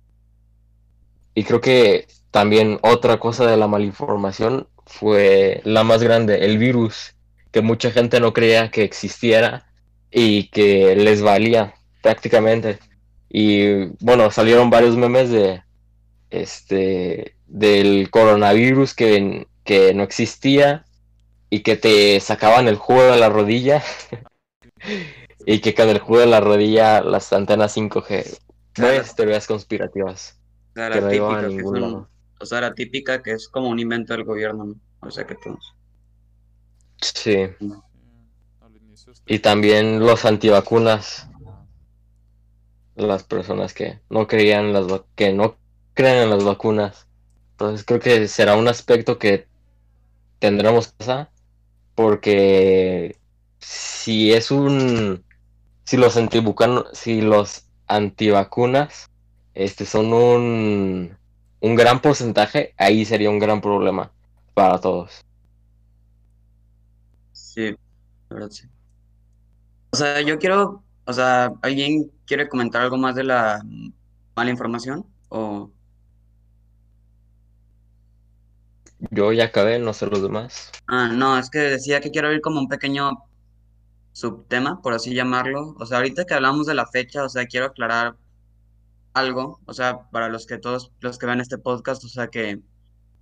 Y 1.35 1.43
creo 1.43 1.61
que 1.61 2.07
también 2.31 2.79
otra 2.81 3.19
cosa 3.19 3.45
de 3.47 3.57
la 3.57 3.67
malinformación 3.67 4.67
fue 4.85 5.61
la 5.63 5.83
más 5.83 6.03
grande, 6.03 6.45
el 6.45 6.57
virus, 6.57 7.15
que 7.51 7.61
mucha 7.61 7.91
gente 7.91 8.19
no 8.19 8.33
creía 8.33 8.69
que 8.69 8.83
existiera 8.83 9.67
y 10.11 10.49
que 10.49 10.95
les 10.95 11.21
valía 11.21 11.73
prácticamente. 12.01 12.79
Y 13.29 13.85
bueno, 14.03 14.29
salieron 14.29 14.69
varios 14.69 14.95
memes 14.95 15.31
de 15.31 15.63
este 16.29 17.35
del 17.47 18.09
coronavirus 18.09 18.93
que, 18.93 19.47
que 19.63 19.93
no 19.93 20.03
existía 20.03 20.85
y 21.53 21.61
que 21.61 21.75
te 21.77 22.19
sacaban 22.19 22.67
el 22.67 22.77
jugo 22.77 23.03
de 23.03 23.17
la 23.19 23.29
rodilla 23.29 23.83
y 25.45 25.59
que 25.59 25.75
con 25.75 25.87
el 25.87 25.99
jugo 25.99 26.21
de 26.21 26.25
la 26.25 26.39
rodilla 26.39 27.01
las 27.01 27.31
antenas 27.31 27.77
5G. 27.77 28.39
Varias 28.79 29.15
teorías 29.15 29.45
conspirativas. 29.45 30.41
que 30.73 30.99
no 30.99 31.13
iban 31.13 31.45
a 31.45 31.47
ningún 31.47 31.79
lado 31.79 32.09
o 32.39 32.45
sea, 32.47 32.59
la 32.59 32.73
típica 32.73 33.21
que 33.21 33.33
es 33.33 33.47
como 33.47 33.69
un 33.69 33.77
invento 33.77 34.13
del 34.13 34.23
gobierno, 34.23 34.65
¿no? 34.65 34.75
O 34.99 35.11
sea 35.11 35.27
que 35.27 35.35
todos. 35.35 35.75
Sí. 36.99 37.49
Y 39.27 39.39
también 39.39 39.99
los 39.99 40.25
antivacunas. 40.25 41.29
Las 42.95 43.23
personas 43.23 43.75
que 43.75 43.99
no 44.09 44.27
creían 44.27 44.73
las 44.73 44.85
que 45.15 45.33
no 45.33 45.57
creen 45.93 46.23
en 46.23 46.29
las 46.31 46.43
vacunas. 46.43 47.07
Entonces 47.51 47.85
creo 47.85 47.99
que 47.99 48.27
será 48.27 48.55
un 48.55 48.67
aspecto 48.67 49.19
que 49.19 49.47
tendremos 50.39 50.87
que 50.87 50.93
pasar 50.97 51.32
porque 51.95 53.17
si 53.59 54.33
es 54.33 54.51
un 54.51 55.23
si 55.83 55.97
los 55.97 56.17
antivacunas 56.17 56.85
si 56.93 57.21
los 57.21 57.65
antivacunas 57.87 59.09
este 59.53 59.85
son 59.85 60.13
un 60.13 61.17
un 61.63 61.75
gran 61.75 62.01
porcentaje, 62.01 62.73
ahí 62.77 63.05
sería 63.05 63.29
un 63.29 63.39
gran 63.39 63.61
problema 63.61 64.11
para 64.53 64.81
todos. 64.81 65.23
Sí, 67.31 67.69
la 68.29 68.35
verdad 68.35 68.49
sí. 68.49 68.67
O 69.91 69.95
sea, 69.95 70.19
yo 70.21 70.37
quiero, 70.39 70.83
o 71.05 71.13
sea, 71.13 71.53
¿alguien 71.61 72.11
quiere 72.25 72.49
comentar 72.49 72.81
algo 72.81 72.97
más 72.97 73.15
de 73.15 73.23
la 73.23 73.63
mala 74.35 74.51
información? 74.51 75.05
O... 75.29 75.71
Yo 79.11 79.31
ya 79.31 79.45
acabé, 79.45 79.79
no 79.79 79.93
sé 79.93 80.07
los 80.07 80.21
demás. 80.21 80.71
Ah, 80.87 81.07
no, 81.09 81.37
es 81.37 81.49
que 81.49 81.59
decía 81.59 82.01
que 82.01 82.11
quiero 82.11 82.31
ir 82.31 82.41
como 82.41 82.59
un 82.59 82.67
pequeño 82.67 83.23
subtema, 84.11 84.81
por 84.81 84.93
así 84.93 85.13
llamarlo. 85.13 85.75
O 85.79 85.85
sea, 85.85 85.97
ahorita 85.97 86.25
que 86.25 86.33
hablamos 86.33 86.67
de 86.67 86.75
la 86.75 86.87
fecha, 86.87 87.23
o 87.23 87.29
sea, 87.29 87.45
quiero 87.45 87.67
aclarar 87.67 88.17
algo, 89.13 89.61
o 89.65 89.73
sea, 89.73 90.09
para 90.11 90.29
los 90.29 90.45
que 90.47 90.57
todos 90.57 90.91
los 91.01 91.17
que 91.17 91.25
vean 91.25 91.41
este 91.41 91.57
podcast, 91.57 92.03
o 92.03 92.07
sea 92.07 92.27
que, 92.29 92.61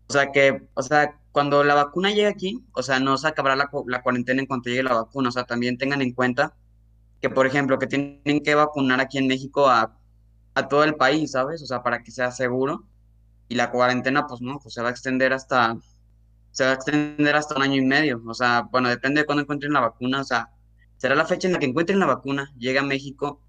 o 0.07 0.13
sea 0.13 0.31
que, 0.31 0.67
o 0.73 0.81
sea, 0.83 1.19
cuando 1.31 1.63
la 1.63 1.75
vacuna 1.75 2.09
llegue 2.11 2.27
aquí, 2.27 2.63
o 2.73 2.83
sea, 2.83 2.99
no 2.99 3.17
se 3.17 3.27
acabará 3.27 3.55
la, 3.55 3.69
la 3.87 4.01
cuarentena 4.03 4.41
en 4.41 4.47
cuanto 4.47 4.69
llegue 4.69 4.83
la 4.83 4.93
vacuna, 4.95 5.29
o 5.29 5.31
sea, 5.31 5.45
también 5.45 5.77
tengan 5.77 6.01
en 6.01 6.13
cuenta 6.13 6.55
que, 7.21 7.29
por 7.29 7.47
ejemplo, 7.47 7.79
que 7.79 7.87
tienen 7.87 8.41
que 8.43 8.55
vacunar 8.55 9.01
aquí 9.01 9.17
en 9.17 9.27
México 9.27 9.69
a, 9.69 9.97
a 10.55 10.67
todo 10.67 10.83
el 10.83 10.95
país, 10.95 11.31
¿sabes? 11.31 11.61
O 11.61 11.65
sea, 11.65 11.83
para 11.83 12.03
que 12.03 12.11
sea 12.11 12.31
seguro. 12.31 12.85
Y 13.51 13.55
la 13.55 13.69
cuarentena, 13.69 14.27
pues 14.27 14.39
no, 14.39 14.59
pues 14.59 14.75
se 14.75 14.81
va 14.81 14.87
a 14.87 14.91
extender 14.91 15.33
hasta, 15.33 15.75
se 16.51 16.63
va 16.63 16.69
a 16.69 16.73
extender 16.75 17.35
hasta 17.35 17.53
un 17.57 17.63
año 17.63 17.75
y 17.75 17.85
medio. 17.85 18.23
O 18.25 18.33
sea, 18.33 18.61
bueno, 18.71 18.87
depende 18.87 19.19
de 19.19 19.25
cuándo 19.25 19.41
encuentren 19.41 19.73
la 19.73 19.81
vacuna. 19.81 20.21
O 20.21 20.23
sea, 20.23 20.51
será 20.95 21.15
la 21.15 21.25
fecha 21.25 21.49
en 21.49 21.53
la 21.55 21.59
que 21.59 21.65
encuentren 21.65 21.99
la 21.99 22.05
vacuna, 22.05 22.53
llega 22.57 22.79
a 22.79 22.85
México 22.85 23.41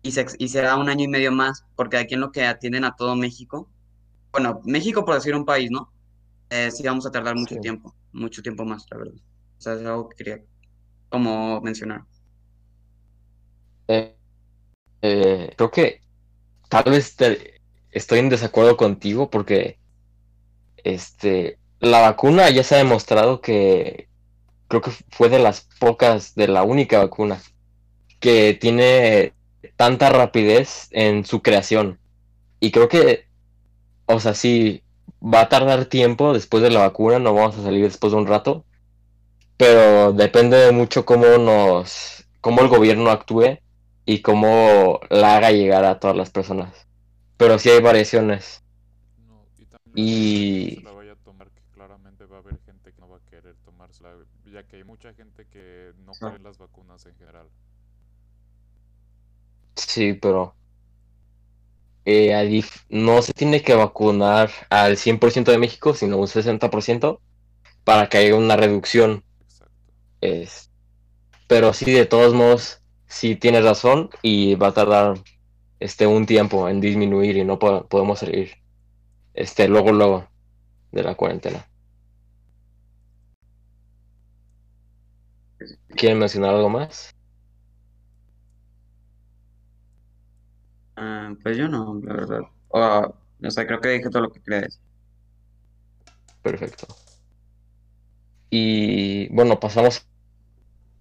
y, 0.00 0.12
se, 0.12 0.24
y 0.38 0.48
será 0.48 0.76
un 0.76 0.88
año 0.88 1.04
y 1.04 1.08
medio 1.08 1.30
más, 1.30 1.66
porque 1.76 1.98
aquí 1.98 2.14
en 2.14 2.22
lo 2.22 2.32
que 2.32 2.46
atienden 2.46 2.86
a 2.86 2.96
todo 2.96 3.16
México, 3.16 3.68
bueno, 4.32 4.62
México 4.64 5.04
por 5.04 5.14
decir 5.14 5.34
un 5.34 5.44
país, 5.44 5.70
¿no? 5.70 5.92
Eh, 6.48 6.70
sí 6.70 6.82
vamos 6.82 7.04
a 7.04 7.10
tardar 7.10 7.36
mucho 7.36 7.56
tiempo, 7.56 7.94
mucho 8.12 8.40
tiempo 8.40 8.64
más, 8.64 8.86
la 8.90 8.96
verdad. 8.96 9.14
O 9.58 9.60
sea, 9.60 9.74
es 9.74 9.80
algo 9.80 10.08
que 10.08 10.16
quería 10.16 10.42
como 11.10 11.60
mencionar. 11.60 12.06
Eh, 13.88 14.16
eh, 15.02 15.52
creo 15.54 15.70
que 15.70 16.00
tal 16.70 16.84
vez 16.84 17.14
estoy 17.94 18.18
en 18.18 18.28
desacuerdo 18.28 18.76
contigo 18.76 19.30
porque 19.30 19.78
este 20.84 21.58
la 21.80 22.00
vacuna 22.00 22.50
ya 22.50 22.62
se 22.62 22.74
ha 22.74 22.78
demostrado 22.78 23.40
que 23.40 24.08
creo 24.68 24.82
que 24.82 24.90
fue 25.10 25.28
de 25.28 25.38
las 25.38 25.68
pocas, 25.78 26.34
de 26.34 26.48
la 26.48 26.62
única 26.62 26.98
vacuna 26.98 27.40
que 28.20 28.54
tiene 28.54 29.34
tanta 29.76 30.08
rapidez 30.10 30.88
en 30.92 31.24
su 31.24 31.42
creación. 31.42 31.98
Y 32.60 32.70
creo 32.70 32.88
que, 32.88 33.26
o 34.06 34.18
sea, 34.20 34.34
sí, 34.34 34.82
va 35.22 35.42
a 35.42 35.48
tardar 35.48 35.86
tiempo 35.86 36.32
después 36.32 36.62
de 36.62 36.70
la 36.70 36.80
vacuna, 36.80 37.18
no 37.18 37.34
vamos 37.34 37.58
a 37.58 37.62
salir 37.62 37.84
después 37.84 38.12
de 38.12 38.18
un 38.18 38.26
rato, 38.26 38.64
pero 39.56 40.12
depende 40.12 40.72
mucho 40.72 41.04
cómo 41.04 41.26
nos, 41.38 42.26
cómo 42.40 42.62
el 42.62 42.68
gobierno 42.68 43.10
actúe 43.10 43.58
y 44.06 44.20
cómo 44.22 45.00
la 45.10 45.36
haga 45.36 45.50
llegar 45.50 45.84
a 45.84 45.98
todas 46.00 46.16
las 46.16 46.30
personas. 46.30 46.86
Pero 47.44 47.58
sí 47.58 47.68
hay 47.68 47.82
variaciones. 47.82 48.62
y 49.94 50.82
claramente 51.74 52.24
va 52.24 52.36
a 52.36 52.40
haber 52.40 52.58
gente 52.64 52.90
que 52.90 52.98
no 52.98 53.10
va 53.10 53.18
a 53.18 53.30
querer 53.30 53.54
tomársela, 53.66 54.14
ya 54.50 54.62
que 54.62 54.76
hay 54.76 54.84
mucha 54.84 55.12
gente 55.12 55.46
que 55.52 55.92
no 56.06 56.12
quiere 56.12 56.38
las 56.38 56.56
vacunas 56.56 57.04
en 57.04 57.14
general. 57.16 57.46
Sí, 59.76 60.14
pero 60.14 60.54
eh, 62.06 62.62
no 62.88 63.20
se 63.20 63.34
tiene 63.34 63.60
que 63.60 63.74
vacunar 63.74 64.50
al 64.70 64.96
100% 64.96 65.52
de 65.52 65.58
México, 65.58 65.92
sino 65.92 66.16
un 66.16 66.26
60% 66.26 67.20
para 67.84 68.08
que 68.08 68.16
haya 68.16 68.36
una 68.36 68.56
reducción. 68.56 69.22
Es, 70.22 70.70
pero 71.46 71.74
sí, 71.74 71.92
de 71.92 72.06
todos 72.06 72.32
modos, 72.32 72.80
sí 73.06 73.36
tienes 73.36 73.64
razón 73.64 74.08
y 74.22 74.54
va 74.54 74.68
a 74.68 74.72
tardar 74.72 75.18
este 75.80 76.06
un 76.06 76.26
tiempo 76.26 76.68
en 76.68 76.80
disminuir 76.80 77.36
y 77.36 77.44
no 77.44 77.58
podemos 77.58 78.18
salir 78.18 78.52
este 79.34 79.68
luego 79.68 79.92
luego 79.92 80.28
de 80.92 81.02
la 81.02 81.14
cuarentena. 81.14 81.66
¿Quieren 85.96 86.18
mencionar 86.18 86.54
algo 86.54 86.68
más? 86.68 87.14
Ah, 90.96 91.34
pues 91.42 91.56
yo 91.56 91.68
no, 91.68 92.00
la 92.02 92.14
verdad. 92.14 92.40
o 92.70 93.50
sea, 93.50 93.66
creo 93.66 93.80
que 93.80 93.88
dije 93.88 94.10
todo 94.10 94.22
lo 94.22 94.32
que 94.32 94.40
crees. 94.40 94.80
Perfecto. 96.42 96.86
Y 98.50 99.28
bueno, 99.34 99.58
pasamos 99.58 100.06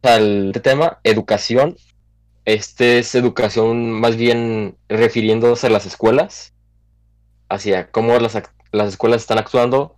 al 0.01 0.51
tema, 0.63 0.99
educación. 1.03 1.75
Este 2.45 2.99
es 2.99 3.15
educación 3.15 3.91
más 3.91 4.17
bien 4.17 4.77
refiriéndose 4.89 5.67
a 5.67 5.69
las 5.69 5.85
escuelas, 5.85 6.53
hacia 7.49 7.89
cómo 7.91 8.17
las, 8.19 8.41
las 8.71 8.89
escuelas 8.89 9.21
están 9.21 9.37
actuando 9.37 9.95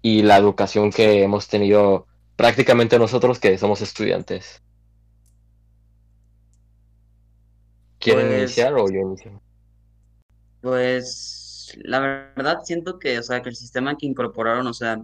y 0.00 0.22
la 0.22 0.36
educación 0.36 0.90
que 0.90 1.22
hemos 1.22 1.48
tenido 1.48 2.06
prácticamente 2.36 2.98
nosotros 2.98 3.38
que 3.38 3.58
somos 3.58 3.80
estudiantes. 3.80 4.62
¿Quieren 7.98 8.28
pues, 8.28 8.38
iniciar 8.38 8.74
o 8.74 8.90
yo 8.90 9.00
inicio? 9.00 9.40
Pues 10.60 11.76
la 11.82 12.00
verdad 12.00 12.58
siento 12.64 12.98
que, 12.98 13.18
o 13.18 13.22
sea, 13.22 13.42
que 13.42 13.48
el 13.48 13.56
sistema 13.56 13.96
que 13.96 14.06
incorporaron, 14.06 14.66
o 14.66 14.74
sea, 14.74 15.00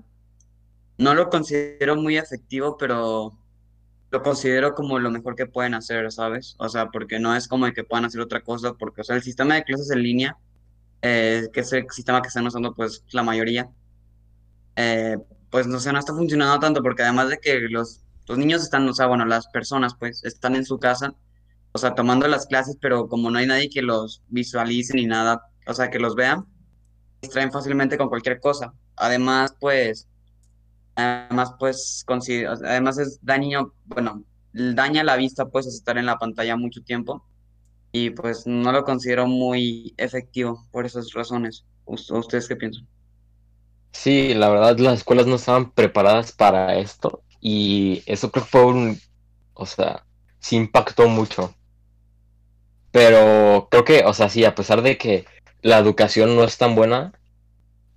no 0.99 1.14
lo 1.14 1.31
considero 1.31 1.97
muy 1.97 2.16
efectivo, 2.18 2.76
pero 2.76 3.39
lo 4.11 4.22
considero 4.22 4.74
como 4.74 4.98
lo 4.98 5.11
mejor 5.11 5.34
que 5.34 5.46
pueden 5.46 5.74
hacer, 5.74 6.11
¿sabes? 6.12 6.54
O 6.59 6.68
sea, 6.68 6.88
porque 6.90 7.18
no 7.18 7.34
es 7.36 7.46
como 7.48 7.70
que 7.72 7.84
puedan 7.84 8.06
hacer 8.06 8.20
otra 8.20 8.40
cosa, 8.40 8.74
porque, 8.74 9.02
o 9.02 9.04
sea, 9.04 9.16
el 9.16 9.22
sistema 9.22 9.54
de 9.54 9.64
clases 9.64 9.90
en 9.90 10.02
línea, 10.02 10.36
eh, 11.02 11.48
que 11.52 11.61
es 11.61 11.72
el 11.72 11.86
sistema 11.90 12.22
que 12.22 12.28
están 12.28 12.46
usando, 12.46 12.74
pues, 12.74 13.04
la 13.12 13.22
mayoría, 13.22 13.68
eh, 14.76 15.18
pues, 15.50 15.66
no 15.66 15.78
sé, 15.80 15.92
no 15.92 15.98
está 15.98 16.14
funcionando 16.14 16.59
tanto, 16.59 16.82
porque 16.82 17.02
además 17.02 17.28
de 17.28 17.38
que 17.38 17.61
los, 17.68 18.00
los 18.26 18.38
niños 18.38 18.62
están, 18.62 18.88
o 18.88 18.94
sea, 18.94 19.06
bueno, 19.06 19.24
las 19.26 19.46
personas, 19.48 19.94
pues, 19.98 20.24
están 20.24 20.56
en 20.56 20.64
su 20.64 20.78
casa, 20.78 21.14
o 21.72 21.78
sea, 21.78 21.94
tomando 21.94 22.26
las 22.28 22.46
clases, 22.46 22.76
pero 22.80 23.09
como 23.09 23.30
no 23.30 23.38
hay 23.38 23.46
nadie 23.46 23.68
que 23.68 23.82
los 23.82 24.22
visualice 24.28 24.94
ni 24.94 25.06
nada, 25.06 25.42
o 25.66 25.74
sea, 25.74 25.90
que 25.90 25.98
los 25.98 26.14
vean, 26.14 26.46
distraen 27.20 27.52
fácilmente 27.52 27.98
con 27.98 28.09
cualquier 28.09 28.40
cosa. 28.40 28.72
Además, 28.96 29.54
pues, 29.61 30.09
además, 30.99 31.55
pues, 31.59 32.05
además 32.64 32.99
es 32.99 33.18
daño, 33.22 33.72
bueno, 33.86 34.24
daña 34.53 35.05
la 35.05 35.16
vista, 35.16 35.46
pues, 35.46 35.66
estar 35.66 35.96
en 35.96 36.07
la 36.07 36.18
pantalla 36.18 36.57
mucho 36.57 36.82
tiempo 36.82 37.24
y 37.92 38.11
pues 38.11 38.46
no 38.46 38.70
lo 38.72 38.84
considero 38.84 39.26
muy 39.26 39.94
efectivo 39.96 40.66
por 40.70 40.84
esas 40.84 41.12
razones. 41.12 41.64
¿Ustedes 41.86 42.46
qué 42.49 42.57
piensan? 42.57 42.86
Sí, 43.92 44.34
la 44.34 44.51
verdad 44.51 44.78
las 44.78 44.99
escuelas 44.99 45.26
no 45.26 45.36
estaban 45.36 45.70
preparadas 45.70 46.32
para 46.32 46.76
esto 46.76 47.22
y 47.40 48.03
eso 48.05 48.30
creo 48.30 48.44
que 48.44 48.51
fue 48.51 48.64
un, 48.66 49.01
o 49.55 49.64
sea, 49.64 50.05
sí 50.38 50.57
impactó 50.57 51.09
mucho. 51.09 51.55
Pero 52.90 53.68
creo 53.70 53.84
que, 53.84 54.05
o 54.05 54.12
sea, 54.12 54.28
sí, 54.28 54.44
a 54.44 54.55
pesar 54.55 54.82
de 54.82 54.99
que 54.99 55.24
la 55.62 55.78
educación 55.78 56.36
no 56.36 56.44
es 56.44 56.59
tan 56.59 56.74
buena, 56.74 57.12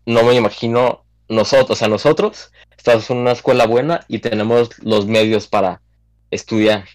no 0.05 0.23
me 0.23 0.35
imagino 0.35 1.03
nosotros, 1.27 1.71
o 1.71 1.75
sea, 1.75 1.87
nosotros 1.87 2.51
estamos 2.81 3.11
en 3.11 3.17
una 3.17 3.33
escuela 3.33 3.67
buena 3.67 4.05
y 4.07 4.19
tenemos 4.19 4.71
los 4.79 5.05
medios 5.05 5.45
para 5.45 5.83
estudiar. 6.31 6.85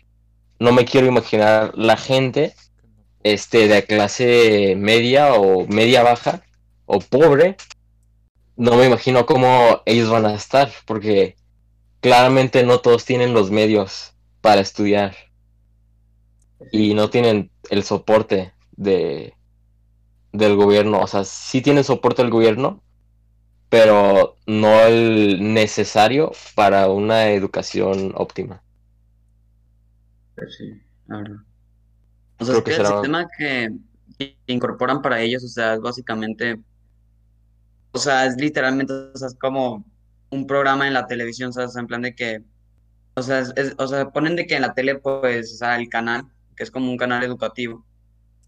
No 0.59 0.73
me 0.73 0.85
quiero 0.85 1.07
imaginar 1.07 1.73
la 1.77 1.97
gente 1.97 2.55
este 3.23 3.69
de 3.69 3.85
clase 3.85 4.75
media 4.77 5.35
o 5.35 5.65
media 5.69 6.03
baja 6.03 6.43
o 6.87 6.99
pobre. 6.99 7.57
No 8.57 8.75
me 8.75 8.87
imagino 8.87 9.27
cómo 9.27 9.83
ellos 9.87 10.11
van 10.11 10.27
a 10.27 10.35
estar 10.35 10.73
porque 10.87 11.37
claramente 12.01 12.65
no 12.65 12.81
todos 12.81 13.05
tienen 13.05 13.33
los 13.33 13.53
medios 13.53 14.13
para 14.41 14.63
estudiar 14.63 15.15
y 16.73 16.95
no 16.95 17.11
tienen 17.11 17.53
el 17.71 17.85
soporte 17.85 18.53
de 18.73 19.35
del 20.33 20.57
gobierno, 20.57 21.01
o 21.01 21.07
sea, 21.07 21.25
sí 21.25 21.63
tienen 21.63 21.85
soporte 21.85 22.23
del 22.23 22.31
gobierno, 22.31 22.83
pero 23.77 24.37
no 24.47 24.81
el 24.83 25.55
necesario 25.55 26.33
para 26.55 26.89
una 26.89 27.31
educación 27.31 28.13
óptima. 28.15 28.63
Pues 30.35 30.57
sí, 30.57 30.81
la 31.07 31.19
verdad. 31.19 31.37
O 32.39 32.45
sea, 32.45 32.57
es 32.57 32.63
que, 32.63 32.75
el 32.75 32.87
sistema 32.87 33.27
que, 33.37 33.71
incorporan 34.47 35.03
para 35.03 35.21
ellos, 35.21 35.45
o 35.45 35.49
sea, 35.49 35.75
es 35.75 35.81
básicamente, 35.81 36.61
o 37.93 37.99
sea, 37.99 38.27
es 38.27 38.37
literalmente, 38.37 38.93
o 38.93 39.17
sea, 39.17 39.29
es 39.29 39.35
como 39.35 39.85
un 40.31 40.47
programa 40.47 40.87
en 40.87 40.95
la 40.95 41.07
televisión, 41.07 41.53
¿sabes? 41.53 41.77
en 41.77 41.87
plan 41.87 42.03
de 42.03 42.15
que, 42.15 42.43
o 43.15 43.23
sea, 43.23 43.45
o 43.79 43.87
sea, 43.87 44.11
ponen 44.11 44.37
de 44.37 44.47
que 44.47 44.57
en 44.57 44.63
la 44.63 44.75
tele, 44.75 44.97
pues, 44.97 45.55
o 45.55 45.57
sea, 45.57 45.77
el 45.77 45.89
canal, 45.89 46.25
que 46.55 46.65
es 46.65 46.71
como 46.71 46.91
un 46.91 46.97
canal 46.99 47.23
educativo. 47.25 47.85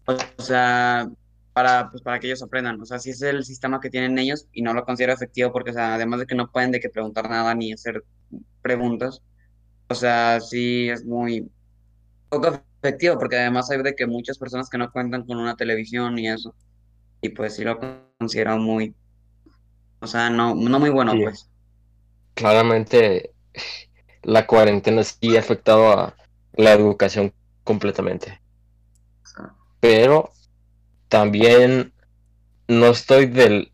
O 0.05 0.41
sea, 0.41 1.09
para, 1.59 1.89
pues, 1.91 2.01
para 2.01 2.19
que 2.21 2.27
ellos 2.27 2.41
aprendan. 2.41 2.79
O 2.79 2.85
sea, 2.85 2.99
si 2.99 3.09
es 3.09 3.21
el 3.21 3.43
sistema 3.43 3.81
que 3.81 3.89
tienen 3.89 4.17
ellos 4.17 4.47
y 4.53 4.61
no 4.61 4.73
lo 4.73 4.85
considero 4.85 5.11
efectivo 5.11 5.51
porque, 5.51 5.71
o 5.71 5.73
sea, 5.73 5.95
además 5.95 6.21
de 6.21 6.25
que 6.25 6.33
no 6.33 6.49
pueden 6.49 6.71
de 6.71 6.79
que 6.79 6.87
preguntar 6.87 7.29
nada 7.29 7.53
ni 7.53 7.73
hacer 7.73 8.05
preguntas, 8.61 9.21
o 9.89 9.93
sea, 9.93 10.39
sí 10.39 10.89
es 10.89 11.03
muy 11.03 11.51
poco 12.29 12.61
efectivo 12.81 13.19
porque 13.19 13.35
además 13.35 13.69
hay 13.71 13.83
de 13.83 13.93
que 13.93 14.07
muchas 14.07 14.37
personas 14.37 14.69
que 14.69 14.77
no 14.77 14.89
cuentan 14.89 15.25
con 15.25 15.37
una 15.37 15.57
televisión 15.57 16.17
y 16.17 16.29
eso, 16.29 16.55
y 17.19 17.27
pues 17.27 17.57
sí 17.57 17.65
lo 17.65 17.77
considero 18.17 18.57
muy, 18.57 18.95
o 19.99 20.07
sea, 20.07 20.29
no, 20.29 20.55
no 20.55 20.79
muy 20.79 20.91
bueno, 20.91 21.11
pues. 21.21 21.49
Claramente 22.35 23.33
la 24.23 24.47
cuarentena 24.47 25.03
sí 25.03 25.35
ha 25.35 25.41
afectado 25.41 25.91
a 25.91 26.15
la 26.53 26.71
educación 26.71 27.33
completamente. 27.65 28.39
Pero 29.81 30.31
también 31.09 31.91
no 32.67 32.87
estoy 32.87 33.25
del 33.25 33.71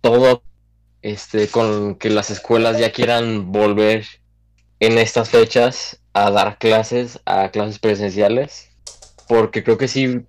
todo 0.00 0.42
este 1.02 1.48
con 1.48 1.94
que 1.94 2.10
las 2.10 2.30
escuelas 2.30 2.78
ya 2.78 2.92
quieran 2.92 3.52
volver 3.52 4.04
en 4.80 4.98
estas 4.98 5.30
fechas 5.30 6.00
a 6.12 6.30
dar 6.30 6.58
clases, 6.58 7.20
a 7.24 7.50
clases 7.50 7.78
presenciales, 7.78 8.70
porque 9.28 9.62
creo 9.62 9.78
que 9.78 9.88
sí, 9.88 10.22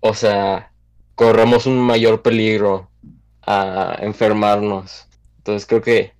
o 0.00 0.14
sea, 0.14 0.72
corremos 1.14 1.66
un 1.66 1.78
mayor 1.78 2.22
peligro 2.22 2.90
a 3.42 3.96
enfermarnos. 4.00 5.06
Entonces 5.38 5.66
creo 5.66 5.82
que 5.82 6.14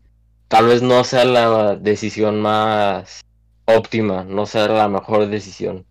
tal 0.48 0.66
vez 0.66 0.82
no 0.82 1.02
sea 1.04 1.24
la 1.24 1.76
decisión 1.76 2.40
más 2.40 3.20
óptima, 3.64 4.24
no 4.24 4.46
sea 4.46 4.68
la 4.68 4.88
mejor 4.88 5.28
decisión. 5.28 5.86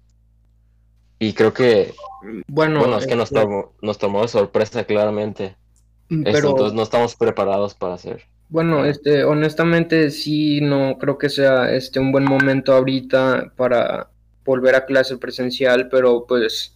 Y 1.20 1.34
creo 1.34 1.53
que, 1.53 1.93
bueno, 2.47 2.97
es 2.97 3.07
que 3.07 3.16
nos, 3.16 3.32
este 3.32 3.41
tomó, 3.41 3.74
nos 3.82 3.97
tomó 3.97 4.22
de 4.22 4.28
sorpresa 4.28 4.84
claramente. 4.84 5.55
Mm, 6.09 6.24
pero, 6.24 6.49
entonces 6.49 6.74
no 6.74 6.84
estamos 6.84 7.16
preparados 7.16 7.74
para 7.74 7.95
hacer. 7.95 8.24
Bueno, 8.49 8.86
este, 8.86 9.24
honestamente 9.24 10.11
sí, 10.11 10.61
no 10.61 10.97
creo 10.99 11.18
que 11.18 11.30
sea 11.30 11.72
este 11.72 11.99
un 11.99 12.11
buen 12.11 12.26
momento 12.26 12.74
ahorita 12.74 13.53
para 13.55 14.09
volver 14.43 14.76
a 14.76 14.86
clase 14.86 15.18
presencial, 15.18 15.89
pero 15.89 16.26
pues 16.28 16.76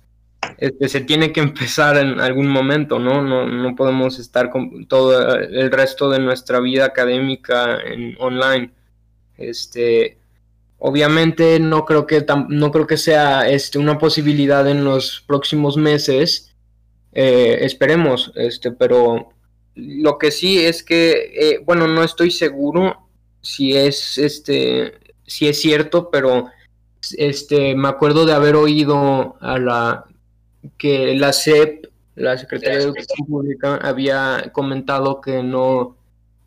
este, 0.57 0.89
se 0.89 1.01
tiene 1.01 1.31
que 1.31 1.41
empezar 1.41 1.97
en 1.97 2.19
algún 2.19 2.47
momento, 2.47 2.97
¿no? 2.97 3.21
No, 3.21 3.45
no 3.45 3.75
podemos 3.75 4.19
estar 4.19 4.49
con 4.49 4.87
todo 4.87 5.35
el 5.35 5.71
resto 5.71 6.09
de 6.09 6.19
nuestra 6.19 6.59
vida 6.59 6.85
académica 6.85 7.77
en 7.81 8.15
online. 8.19 8.71
Este, 9.37 10.18
Obviamente 10.79 11.59
no 11.59 11.85
creo 11.85 12.07
que 12.07 12.25
no 12.47 12.71
creo 12.71 12.87
que 12.87 12.95
sea 12.97 13.49
este, 13.49 13.77
una 13.77 13.97
posibilidad 13.97 14.67
en 14.67 14.85
los 14.85 15.21
próximos 15.27 15.75
meses. 15.75 16.55
Eh, 17.11 17.59
esperemos, 17.61 18.31
este, 18.35 18.71
pero 18.71 19.29
lo 19.75 20.17
que 20.17 20.31
sí 20.31 20.59
es 20.59 20.83
que, 20.83 21.31
eh, 21.35 21.61
bueno, 21.65 21.87
no 21.87 22.03
estoy 22.03 22.31
seguro 22.31 23.09
si 23.41 23.75
es 23.75 24.17
este, 24.17 24.93
si 25.25 25.47
es 25.47 25.61
cierto, 25.61 26.09
pero 26.09 26.47
este, 27.17 27.75
me 27.75 27.89
acuerdo 27.89 28.25
de 28.25 28.33
haber 28.33 28.55
oído 28.55 29.35
a 29.41 29.59
la 29.59 30.05
que 30.77 31.13
la 31.15 31.33
SEP, 31.33 31.87
la 32.15 32.37
Secretaría 32.37 32.77
de 32.77 32.83
Educación 32.85 33.27
Pública, 33.27 33.75
había 33.81 34.49
comentado 34.53 35.19
que 35.19 35.43
no 35.43 35.97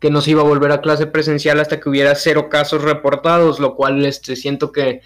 que 0.03 0.11
no 0.11 0.19
se 0.19 0.31
iba 0.31 0.41
a 0.41 0.43
volver 0.43 0.69
a 0.73 0.81
clase 0.81 1.07
presencial 1.07 1.61
hasta 1.61 1.79
que 1.79 1.87
hubiera 1.87 2.13
cero 2.15 2.49
casos 2.49 2.81
reportados, 2.81 3.61
lo 3.61 3.73
cual 3.73 4.05
este, 4.05 4.35
siento 4.35 4.73
que 4.73 4.99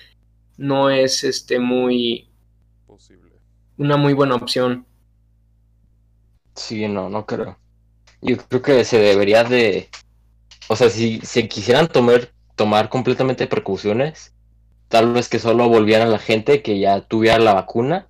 no 0.57 0.89
es 0.89 1.23
este, 1.23 1.59
muy... 1.59 2.31
Posible. 2.87 3.33
Una 3.77 3.95
muy 3.95 4.13
buena 4.13 4.33
opción. 4.33 4.87
Sí, 6.55 6.87
no, 6.87 7.11
no 7.11 7.27
creo. 7.27 7.59
Yo 8.23 8.37
creo 8.37 8.63
que 8.63 8.83
se 8.85 8.97
debería 8.97 9.43
de... 9.43 9.87
O 10.67 10.75
sea, 10.75 10.89
si 10.89 11.21
se 11.21 11.47
quisieran 11.47 11.89
tomar, 11.89 12.31
tomar 12.55 12.89
completamente 12.89 13.45
precauciones, 13.45 14.33
tal 14.87 15.13
vez 15.13 15.29
que 15.29 15.37
solo 15.37 15.69
volvieran 15.69 16.09
la 16.09 16.17
gente 16.17 16.63
que 16.63 16.79
ya 16.79 17.01
tuviera 17.01 17.37
la 17.37 17.53
vacuna. 17.53 18.07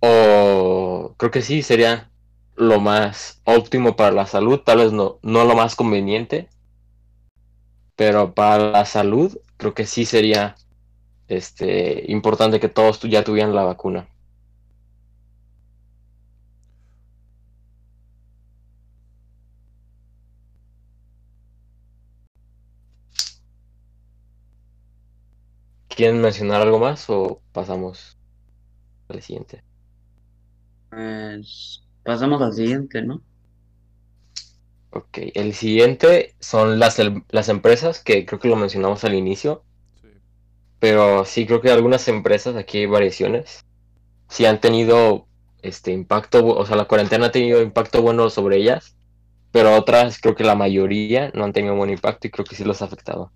O 0.00 1.14
creo 1.16 1.30
que 1.30 1.40
sí, 1.40 1.62
sería 1.62 2.10
lo 2.58 2.80
más 2.80 3.40
óptimo 3.44 3.96
para 3.96 4.12
la 4.12 4.26
salud, 4.26 4.60
tal 4.60 4.78
vez 4.78 4.92
no, 4.92 5.18
no 5.22 5.44
lo 5.44 5.54
más 5.54 5.76
conveniente, 5.76 6.48
pero 7.96 8.34
para 8.34 8.70
la 8.70 8.84
salud 8.84 9.38
creo 9.56 9.74
que 9.74 9.86
sí 9.86 10.04
sería 10.04 10.56
este, 11.28 12.04
importante 12.12 12.60
que 12.60 12.68
todos 12.68 13.00
ya 13.02 13.24
tuvieran 13.24 13.54
la 13.54 13.64
vacuna. 13.64 14.08
¿Quieren 25.88 26.20
mencionar 26.20 26.62
algo 26.62 26.78
más 26.78 27.10
o 27.10 27.42
pasamos 27.52 28.16
al 29.08 29.22
siguiente? 29.22 29.64
Pues 30.90 31.87
Pasamos 32.08 32.40
al 32.40 32.54
siguiente, 32.54 33.02
¿no? 33.02 33.20
Ok, 34.88 35.18
el 35.34 35.52
siguiente 35.52 36.34
son 36.40 36.78
las, 36.78 36.98
las 37.28 37.50
empresas, 37.50 38.02
que 38.02 38.24
creo 38.24 38.40
que 38.40 38.48
lo 38.48 38.56
mencionamos 38.56 39.04
al 39.04 39.12
inicio. 39.12 39.62
Pero 40.78 41.26
sí 41.26 41.46
creo 41.46 41.60
que 41.60 41.70
algunas 41.70 42.08
empresas, 42.08 42.56
aquí 42.56 42.78
hay 42.78 42.86
variaciones, 42.86 43.66
sí 44.26 44.46
han 44.46 44.58
tenido 44.58 45.26
este 45.60 45.92
impacto, 45.92 46.46
o 46.46 46.64
sea, 46.64 46.76
la 46.76 46.86
cuarentena 46.86 47.26
ha 47.26 47.30
tenido 47.30 47.60
impacto 47.60 48.00
bueno 48.00 48.30
sobre 48.30 48.56
ellas, 48.56 48.96
pero 49.52 49.76
otras, 49.76 50.18
creo 50.18 50.34
que 50.34 50.44
la 50.44 50.54
mayoría 50.54 51.30
no 51.34 51.44
han 51.44 51.52
tenido 51.52 51.76
buen 51.76 51.90
impacto 51.90 52.26
y 52.26 52.30
creo 52.30 52.46
que 52.46 52.56
sí 52.56 52.64
los 52.64 52.80
ha 52.80 52.86
afectado. 52.86 53.32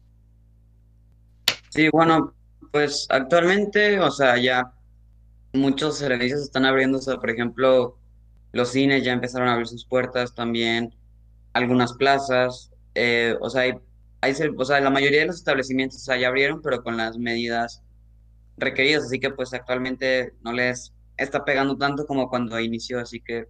Sí, 1.68 1.90
bueno, 1.90 2.32
pues 2.70 3.06
actualmente, 3.10 4.00
o 4.00 4.10
sea, 4.10 4.38
ya 4.38 4.72
muchos 5.52 5.98
servicios 5.98 6.40
están 6.40 6.64
abriendo, 6.64 6.96
o 6.96 7.02
sea, 7.02 7.18
por 7.18 7.28
ejemplo, 7.28 7.98
los 8.53 8.70
cines 8.70 9.05
ya 9.05 9.12
empezaron 9.12 9.48
a 9.48 9.53
abrir 9.55 9.66
sus 9.66 9.84
puertas 9.84 10.34
también, 10.34 10.94
algunas 11.53 11.94
plazas, 11.94 12.70
eh, 12.94 13.36
o 13.40 13.50
sea, 13.50 13.62
hay, 13.62 13.74
hay, 14.20 14.34
o 14.57 14.64
sea, 14.64 14.80
la 14.80 14.90
mayoría 14.90 15.20
de 15.20 15.26
los 15.26 15.36
establecimientos 15.36 16.05
ya 16.05 16.28
abrieron, 16.28 16.62
pero 16.62 16.82
con 16.82 16.96
las 16.96 17.18
medidas 17.18 17.82
requeridas, 18.57 19.05
así 19.05 19.18
que 19.18 19.30
pues 19.30 19.53
actualmente 19.55 20.34
no 20.42 20.53
les 20.53 20.92
está 21.16 21.44
pegando 21.44 21.76
tanto 21.76 22.07
como 22.07 22.28
cuando 22.28 22.59
inició, 22.61 23.00
así 23.00 23.20
que 23.20 23.48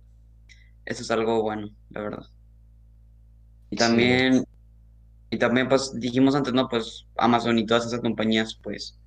eso 0.85 1.03
es 1.03 1.11
algo 1.11 1.43
bueno, 1.43 1.69
la 1.91 2.01
verdad. 2.01 2.27
Y 3.71 3.77
también, 3.77 4.45
y 5.31 5.39
también 5.39 5.69
pues 5.69 5.99
dijimos 5.99 6.35
antes, 6.35 6.53
no, 6.53 6.69
pues 6.69 7.07
Amazon 7.17 7.59
y 7.59 7.67
todas 7.67 7.87
esas 7.87 8.01
compañías 8.01 8.59
pues 8.63 8.99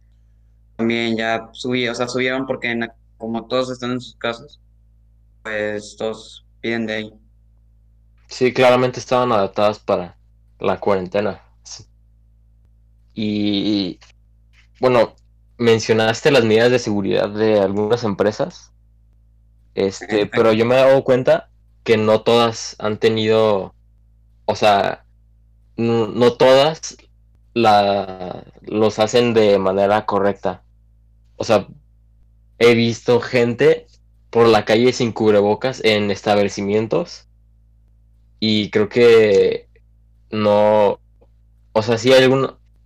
también 0.75 1.15
ya 1.15 1.49
subieron, 1.53 1.93
o 1.93 1.95
sea, 1.95 2.07
subieron 2.07 2.45
porque 2.45 2.77
como 3.17 3.45
todos 3.47 3.71
están 3.71 3.91
en 3.91 4.01
sus 4.01 4.15
casas, 4.15 4.59
pues 5.45 5.95
todos 5.95 6.43
piden 6.59 6.87
de 6.87 6.93
ahí. 6.93 7.13
Sí, 8.27 8.51
claramente 8.51 8.99
estaban 8.99 9.31
adaptadas 9.31 9.77
para 9.77 10.17
la 10.59 10.79
cuarentena. 10.79 11.39
Y 13.13 13.99
bueno, 14.79 15.15
mencionaste 15.57 16.31
las 16.31 16.43
medidas 16.43 16.71
de 16.71 16.79
seguridad 16.79 17.29
de 17.29 17.59
algunas 17.59 18.03
empresas. 18.03 18.73
Este, 19.75 20.25
pero 20.25 20.51
yo 20.51 20.65
me 20.65 20.75
he 20.75 20.79
dado 20.79 21.03
cuenta 21.03 21.49
que 21.83 21.95
no 21.95 22.21
todas 22.21 22.75
han 22.79 22.97
tenido, 22.97 23.75
o 24.45 24.55
sea, 24.55 25.05
no, 25.77 26.33
todas 26.33 26.97
la, 27.53 28.45
los 28.63 28.97
hacen 28.97 29.35
de 29.35 29.59
manera 29.59 30.07
correcta. 30.07 30.63
O 31.35 31.43
sea, 31.43 31.67
he 32.57 32.73
visto 32.73 33.21
gente 33.21 33.85
por 34.35 34.49
la 34.49 34.65
calle 34.65 34.91
sin 34.91 35.13
cubrebocas 35.13 35.81
en 35.85 36.11
establecimientos. 36.11 37.25
Y 38.41 38.69
creo 38.69 38.89
que 38.89 39.69
no, 40.29 40.99
o 41.71 41.81
sea, 41.81 41.97
sí 41.97 42.11
hay 42.11 42.29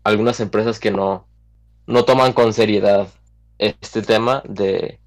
algunas 0.04 0.40
empresas 0.42 0.80
que 0.80 0.92
no, 0.92 1.26
no 1.88 2.06
toman 2.06 2.34
con 2.34 2.54
seriedad 2.54 3.08
este 3.58 4.04
tema 4.04 4.44
de, 4.48 5.00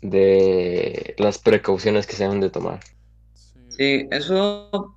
de 0.00 1.14
las 1.18 1.38
precauciones 1.38 2.08
que 2.08 2.16
se 2.16 2.24
han 2.24 2.40
de 2.40 2.50
tomar. 2.50 2.80
Sí, 3.68 4.08
eso 4.10 4.96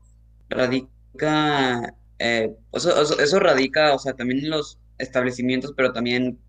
radica, 0.49 1.93
eh, 2.17 2.55
eso, 2.73 3.19
eso, 3.21 3.39
radica, 3.39 3.93
o 3.93 3.99
sea, 3.99 4.13
también 4.13 4.39
en 4.39 4.49
los 4.49 4.79
establecimientos, 4.97 5.73
pero 5.77 5.93
también 5.93 6.39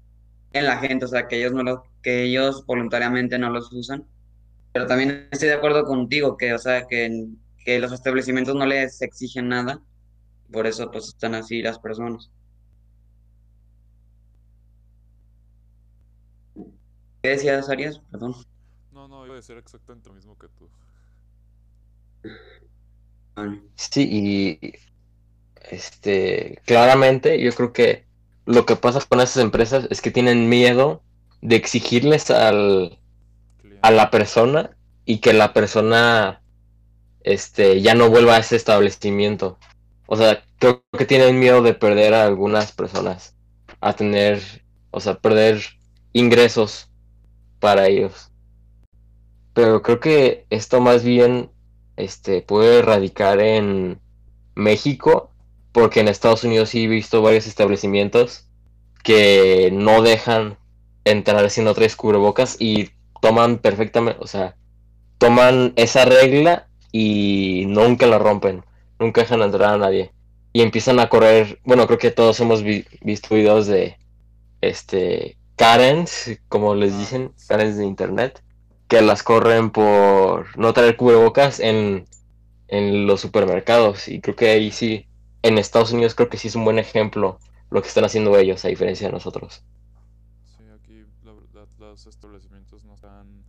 en 0.59 0.67
la 0.67 0.79
gente, 0.79 1.05
o 1.05 1.09
sea, 1.09 1.29
que 1.29 1.39
ellos 1.39 1.53
no 1.53 1.63
lo, 1.63 1.85
que 2.03 2.25
ellos 2.25 2.65
voluntariamente 2.67 3.39
no 3.39 3.51
los 3.51 3.73
usan. 3.73 4.07
Pero 4.73 4.87
también 4.87 5.29
estoy 5.31 5.49
de 5.49 5.55
acuerdo 5.55 5.85
contigo 5.85 6.37
que, 6.37 6.53
o 6.53 6.59
sea, 6.59 6.87
que, 6.87 7.29
que 7.65 7.79
los 7.79 7.93
establecimientos 7.93 8.55
no 8.55 8.67
les 8.67 9.01
exigen 9.03 9.49
nada, 9.49 9.83
por 10.53 10.67
eso 10.67 10.91
pues 10.91 11.09
están 11.09 11.35
así 11.35 11.63
las 11.63 11.79
personas. 11.79 12.31
¿Qué 17.23 17.31
decías, 17.31 17.69
Arias? 17.69 18.01
Perdón. 18.11 18.35
No, 18.93 19.09
no, 19.09 19.25
iba 19.25 19.35
a 19.35 19.37
decir 19.37 19.57
exactamente 19.57 20.09
lo 20.09 20.15
mismo 20.15 20.39
que 20.39 20.49
tú. 20.49 20.71
Sí, 23.75 24.09
y 24.11 24.73
este, 25.71 26.61
claramente 26.65 27.43
yo 27.43 27.53
creo 27.53 27.73
que 27.73 28.06
lo 28.47 28.65
que 28.65 28.77
pasa 28.77 29.01
con 29.07 29.21
esas 29.21 29.43
empresas 29.43 29.87
es 29.91 30.01
que 30.01 30.11
tienen 30.11 30.49
miedo 30.49 31.03
de 31.43 31.57
exigirles 31.57 32.31
al, 32.31 32.99
a 33.83 33.91
la 33.91 34.11
persona 34.11 34.77
y 35.05 35.19
que 35.19 35.33
la 35.33 35.53
persona 35.53 36.41
este, 37.23 37.83
ya 37.83 37.95
no 37.95 38.09
vuelva 38.09 38.37
a 38.37 38.39
ese 38.39 38.57
establecimiento. 38.57 39.59
O 40.07 40.17
sea, 40.17 40.45
creo 40.59 40.85
que 40.97 41.05
tienen 41.05 41.39
miedo 41.39 41.61
de 41.63 41.75
perder 41.75 42.15
a 42.15 42.25
algunas 42.25 42.71
personas, 42.71 43.35
a 43.81 43.93
tener, 43.95 44.41
o 44.93 45.01
sea, 45.01 45.19
perder 45.19 45.61
ingresos 46.13 46.89
para 47.59 47.89
ellos. 47.89 48.31
Pero 49.55 49.83
creo 49.83 49.99
que 49.99 50.47
esto 50.51 50.81
más 50.81 51.03
bien 51.03 51.51
este, 51.97 52.43
puede 52.43 52.83
radicar 52.83 53.41
en 53.41 54.01
México, 54.55 55.33
porque 55.77 56.01
en 56.01 56.09
Estados 56.09 56.43
Unidos 56.43 56.71
sí 56.71 56.85
he 56.85 56.89
visto 56.89 57.21
varios 57.21 57.47
establecimientos 57.47 58.47
que 59.05 59.69
no 59.75 60.01
dejan 60.01 60.57
entrar 61.05 61.51
sin 61.51 61.71
tres 61.75 61.97
cubrebocas 61.97 62.57
y 62.59 62.93
toman 63.21 63.59
perfectamente, 63.59 64.19
o 64.23 64.27
sea, 64.27 64.57
toman 65.19 65.75
esa 65.77 66.07
regla 66.07 66.67
y 66.93 67.65
nunca 67.67 68.07
la 68.07 68.17
rompen, 68.19 68.65
nunca 68.99 69.21
dejan 69.21 69.43
entrar 69.43 69.75
a 69.75 69.77
nadie. 69.77 70.13
Y 70.55 70.63
empiezan 70.63 70.99
a 70.99 71.11
correr, 71.11 71.61
bueno, 71.63 71.87
creo 71.87 71.99
que 71.99 72.11
todos 72.11 72.41
hemos 72.41 72.63
visto 72.63 73.35
videos 73.35 73.67
de 73.67 73.99
este 74.63 75.37
Karens, 75.57 76.41
como 76.49 76.75
les 76.75 76.97
dicen, 76.97 77.33
Karens 77.49 77.77
de 77.77 77.85
internet, 77.85 78.43
que 78.89 79.03
las 79.03 79.23
corren 79.23 79.69
por 79.69 80.59
no 80.59 80.73
traer 80.73 80.97
cubrebocas 80.97 81.61
en, 81.61 82.07
en 82.69 83.07
los 83.07 83.21
supermercados. 83.21 84.09
Y 84.09 84.23
creo 84.23 84.37
que 84.37 84.49
ahí 84.49 84.71
sí, 84.71 85.07
en 85.43 85.59
Estados 85.59 85.93
Unidos 85.93 86.15
creo 86.15 86.29
que 86.29 86.39
sí 86.39 86.49
es 86.49 86.57
un 86.57 86.65
buen 86.65 86.79
ejemplo 86.79 87.39
lo 87.71 87.83
que 87.83 87.89
están 87.89 88.05
haciendo 88.05 88.37
ellos, 88.37 88.65
a 88.65 88.69
diferencia 88.69 89.09
de 89.09 89.13
nosotros. 89.13 89.63
Sí, 90.45 90.65
aquí 90.75 91.05
la 91.25 91.33
verdad 91.33 91.69
los 91.79 92.07
establecimientos 92.07 92.85
no 92.85 92.95
están 92.95 93.45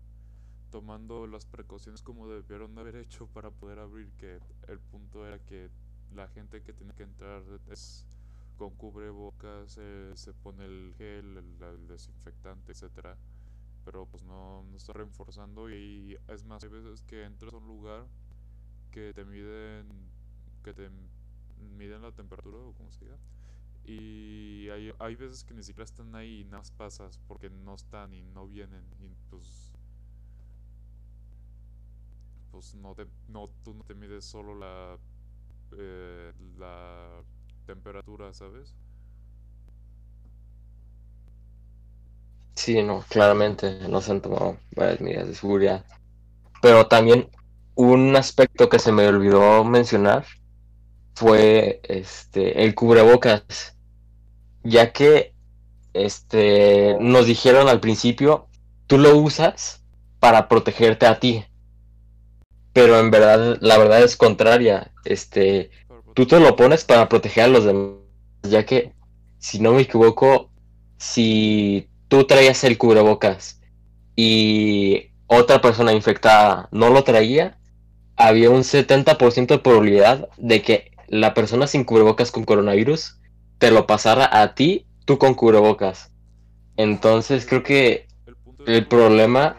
tomando 0.71 1.27
las 1.27 1.45
precauciones 1.45 2.01
como 2.01 2.27
debieron 2.27 2.77
haber 2.77 2.97
hecho 2.97 3.27
para 3.27 3.51
poder 3.51 3.79
abrir, 3.79 4.11
que 4.17 4.39
el 4.67 4.79
punto 4.79 5.25
era 5.25 5.39
que 5.39 5.69
la 6.13 6.27
gente 6.27 6.61
que 6.61 6.73
tiene 6.73 6.93
que 6.93 7.03
entrar 7.03 7.43
es 7.71 8.05
con 8.57 8.71
cubrebocas, 8.71 9.77
eh, 9.79 10.11
se 10.15 10.33
pone 10.33 10.65
el 10.65 10.93
gel, 10.97 11.37
el, 11.37 11.87
desinfectante, 11.87 12.71
etcétera, 12.71 13.15
pero 13.85 14.05
pues 14.07 14.23
no, 14.23 14.63
no 14.63 14.77
está 14.77 14.93
reforzando 14.93 15.69
y 15.69 16.17
es 16.27 16.43
más, 16.43 16.63
hay 16.63 16.69
veces 16.69 17.03
que 17.03 17.23
entras 17.23 17.53
a 17.53 17.57
un 17.57 17.67
lugar 17.67 18.05
que 18.91 19.13
te 19.13 19.23
miden, 19.25 19.87
que 20.63 20.73
te 20.73 20.89
miden 21.57 22.01
la 22.01 22.11
temperatura 22.11 22.57
o 22.57 22.73
como 22.73 22.91
se 22.91 23.05
diga, 23.05 23.17
y 23.85 24.69
hay, 24.69 24.93
hay 24.99 25.15
veces 25.15 25.43
que 25.43 25.53
ni 25.53 25.63
siquiera 25.63 25.85
están 25.85 26.13
ahí 26.15 26.41
y 26.41 26.45
nada 26.45 26.59
más 26.59 26.71
pasas 26.71 27.19
porque 27.27 27.49
no 27.49 27.75
están 27.75 28.13
y 28.13 28.21
no 28.21 28.47
vienen 28.47 28.83
y 28.99 29.15
pues 29.29 29.71
pues 32.51 32.75
no 32.75 32.95
te 32.95 33.07
no 33.27 33.49
tú 33.63 33.73
no 33.73 33.83
te 33.83 33.93
mides 33.95 34.25
solo 34.25 34.55
la 34.55 34.97
eh, 35.77 36.33
la 36.57 37.23
temperatura, 37.65 38.33
¿sabes? 38.33 38.75
Sí, 42.55 42.81
no, 42.83 43.03
claramente 43.09 43.87
no 43.87 44.01
se 44.01 44.11
han 44.11 44.21
tomado 44.21 44.57
varias 44.75 44.99
medidas 45.01 45.27
de 45.27 45.35
seguridad. 45.35 45.85
Pero 46.61 46.87
también 46.87 47.29
un 47.75 48.15
aspecto 48.15 48.69
que 48.69 48.79
se 48.79 48.91
me 48.91 49.07
olvidó 49.07 49.63
mencionar 49.63 50.25
fue 51.17 51.81
este 51.83 52.63
el 52.63 52.75
cubrebocas. 52.75 53.75
Ya 54.63 54.93
que 54.93 55.33
este 55.93 56.95
nos 56.99 57.25
dijeron 57.25 57.67
al 57.69 57.79
principio, 57.79 58.47
tú 58.85 58.99
lo 58.99 59.17
usas 59.17 59.83
para 60.19 60.47
protegerte 60.47 61.07
a 61.07 61.19
ti. 61.19 61.43
Pero 62.71 62.99
en 62.99 63.09
verdad, 63.09 63.57
la 63.61 63.79
verdad 63.79 64.03
es 64.03 64.15
contraria. 64.15 64.91
Este, 65.05 65.71
tú 66.13 66.27
te 66.27 66.39
lo 66.39 66.55
pones 66.55 66.83
para 66.85 67.09
proteger 67.09 67.45
a 67.45 67.47
los 67.47 67.65
demás, 67.65 67.95
ya 68.43 68.63
que, 68.63 68.93
si 69.39 69.59
no 69.59 69.73
me 69.73 69.81
equivoco, 69.81 70.51
si 70.97 71.89
tú 72.09 72.25
traías 72.25 72.63
el 72.63 72.77
cubrebocas 72.77 73.59
y 74.15 75.09
otra 75.25 75.61
persona 75.61 75.93
infectada 75.93 76.69
no 76.71 76.89
lo 76.89 77.03
traía, 77.03 77.57
había 78.15 78.51
un 78.51 78.61
70% 78.61 79.47
de 79.47 79.59
probabilidad 79.59 80.29
de 80.37 80.61
que 80.61 80.96
la 81.07 81.33
persona 81.33 81.67
sin 81.67 81.83
cubrebocas 81.83 82.31
con 82.31 82.43
coronavirus 82.43 83.19
te 83.57 83.71
lo 83.71 83.87
pasara 83.87 84.41
a 84.41 84.53
ti, 84.55 84.85
tú 85.05 85.17
con 85.17 85.33
cubrebocas. 85.33 86.11
Entonces 86.75 87.45
creo 87.45 87.63
que 87.63 88.07
el 88.65 88.87
problema 88.87 89.57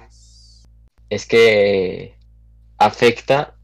es 1.11 1.27
que 1.27 2.17
afecta 2.77 3.59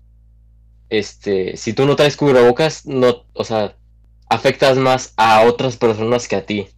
este, 0.90 1.56
si 1.56 1.72
tú 1.72 1.86
no 1.86 1.96
traes 1.96 2.16
cubrebocas, 2.16 2.86
no, 2.86 3.24
o 3.32 3.44
sea, 3.44 3.76
afectas 4.28 4.76
más 4.76 5.12
a 5.16 5.42
otras 5.42 5.76
personas 5.76 6.28
que 6.28 6.36
a 6.36 6.46
ti. 6.46 6.68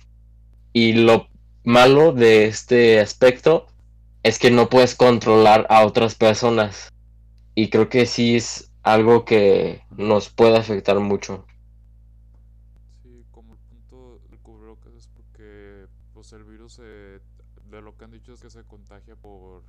Y 0.72 0.92
lo 0.92 1.28
malo 1.64 2.12
de 2.12 2.46
este 2.46 3.00
aspecto 3.00 3.66
es 4.22 4.38
que 4.38 4.50
no 4.50 4.68
puedes 4.68 4.94
controlar 4.94 5.66
a 5.70 5.84
otras 5.84 6.14
personas. 6.14 6.92
Y 7.54 7.68
creo 7.68 7.88
que 7.88 8.06
sí 8.06 8.36
es 8.36 8.65
algo 8.86 9.24
que 9.24 9.82
nos 9.90 10.30
puede 10.30 10.56
afectar 10.56 11.00
mucho. 11.00 11.44
Sí, 13.02 13.26
como 13.32 13.54
el 13.54 13.58
punto 13.58 14.20
del 14.30 14.38
cubrebocas 14.38 14.94
es 14.94 15.08
porque 15.08 15.88
pues 16.14 16.32
el 16.32 16.44
virus 16.44 16.76
de 16.78 17.20
lo 17.82 17.96
que 17.96 18.04
han 18.04 18.12
dicho 18.12 18.32
es 18.32 18.40
que 18.40 18.48
se 18.48 18.62
contagia 18.64 19.16
por 19.16 19.64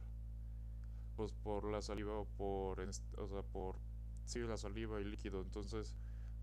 pues 1.15 1.33
por 1.33 1.65
la 1.65 1.81
saliva 1.81 2.13
o 2.13 2.25
por 2.25 2.79
o 2.79 3.27
sea, 3.27 3.41
por 3.41 3.77
sí, 4.23 4.39
la 4.41 4.55
saliva 4.55 5.01
y 5.01 5.05
líquido. 5.05 5.41
Entonces, 5.41 5.95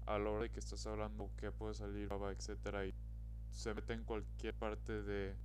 a 0.07 0.18
la 0.18 0.31
hora 0.31 0.43
de 0.43 0.51
que 0.51 0.59
estás 0.59 0.85
hablando 0.89 1.31
que 1.37 1.53
puede 1.53 1.75
salir 1.75 2.09
baba, 2.09 2.33
etcétera, 2.33 2.85
y 2.87 2.93
se 3.53 3.72
mete 3.72 3.93
en 3.93 4.03
cualquier 4.03 4.55
parte 4.55 5.01
de, 5.05 5.37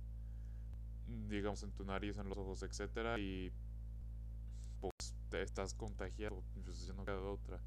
digamos, 1.28 1.62
en 1.62 1.70
tu 1.70 1.84
nariz, 1.84 2.18
en 2.18 2.28
los 2.28 2.38
ojos, 2.38 2.64
etcétera, 2.64 3.20
y 3.20 3.52
pues 4.80 5.14
te 5.30 5.42
estás 5.42 5.74
contagiado, 5.74 6.42
pues 6.64 6.86
ya 6.86 6.92
no 6.92 7.04
queda 7.04 7.22
otra. 7.22 7.60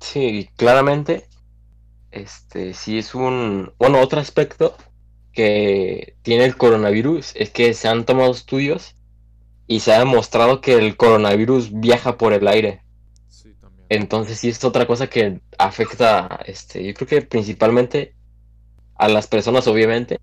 Sí, 0.00 0.48
claramente, 0.56 1.26
este, 2.10 2.74
sí 2.74 2.98
es 2.98 3.14
un, 3.14 3.72
bueno, 3.78 4.00
otro 4.00 4.20
aspecto 4.20 4.76
que 5.32 6.16
tiene 6.22 6.44
el 6.44 6.56
coronavirus 6.56 7.32
es 7.34 7.50
que 7.50 7.74
se 7.74 7.88
han 7.88 8.04
tomado 8.04 8.30
estudios 8.30 8.94
y 9.66 9.80
se 9.80 9.92
ha 9.92 9.98
demostrado 9.98 10.60
que 10.60 10.74
el 10.74 10.96
coronavirus 10.96 11.70
viaja 11.72 12.16
por 12.16 12.32
el 12.32 12.46
aire. 12.46 12.82
Entonces 13.88 14.38
sí 14.38 14.50
es 14.50 14.62
otra 14.64 14.86
cosa 14.86 15.08
que 15.08 15.40
afecta, 15.56 16.40
este, 16.46 16.84
yo 16.84 16.92
creo 16.94 17.08
que 17.08 17.22
principalmente 17.22 18.14
a 18.96 19.08
las 19.08 19.26
personas 19.26 19.66
obviamente, 19.66 20.20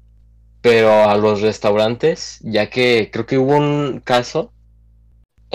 pero 0.62 1.10
a 1.10 1.18
los 1.18 1.42
restaurantes, 1.42 2.40
ya 2.42 2.70
que 2.70 3.10
creo 3.12 3.26
que 3.26 3.38
hubo 3.38 3.56
un 3.56 4.02
caso 4.04 4.55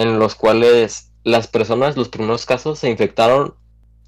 en 0.00 0.18
los 0.18 0.34
cuales 0.34 1.12
las 1.24 1.46
personas, 1.46 1.96
los 1.96 2.08
primeros 2.08 2.46
casos 2.46 2.78
se 2.78 2.90
infectaron, 2.90 3.54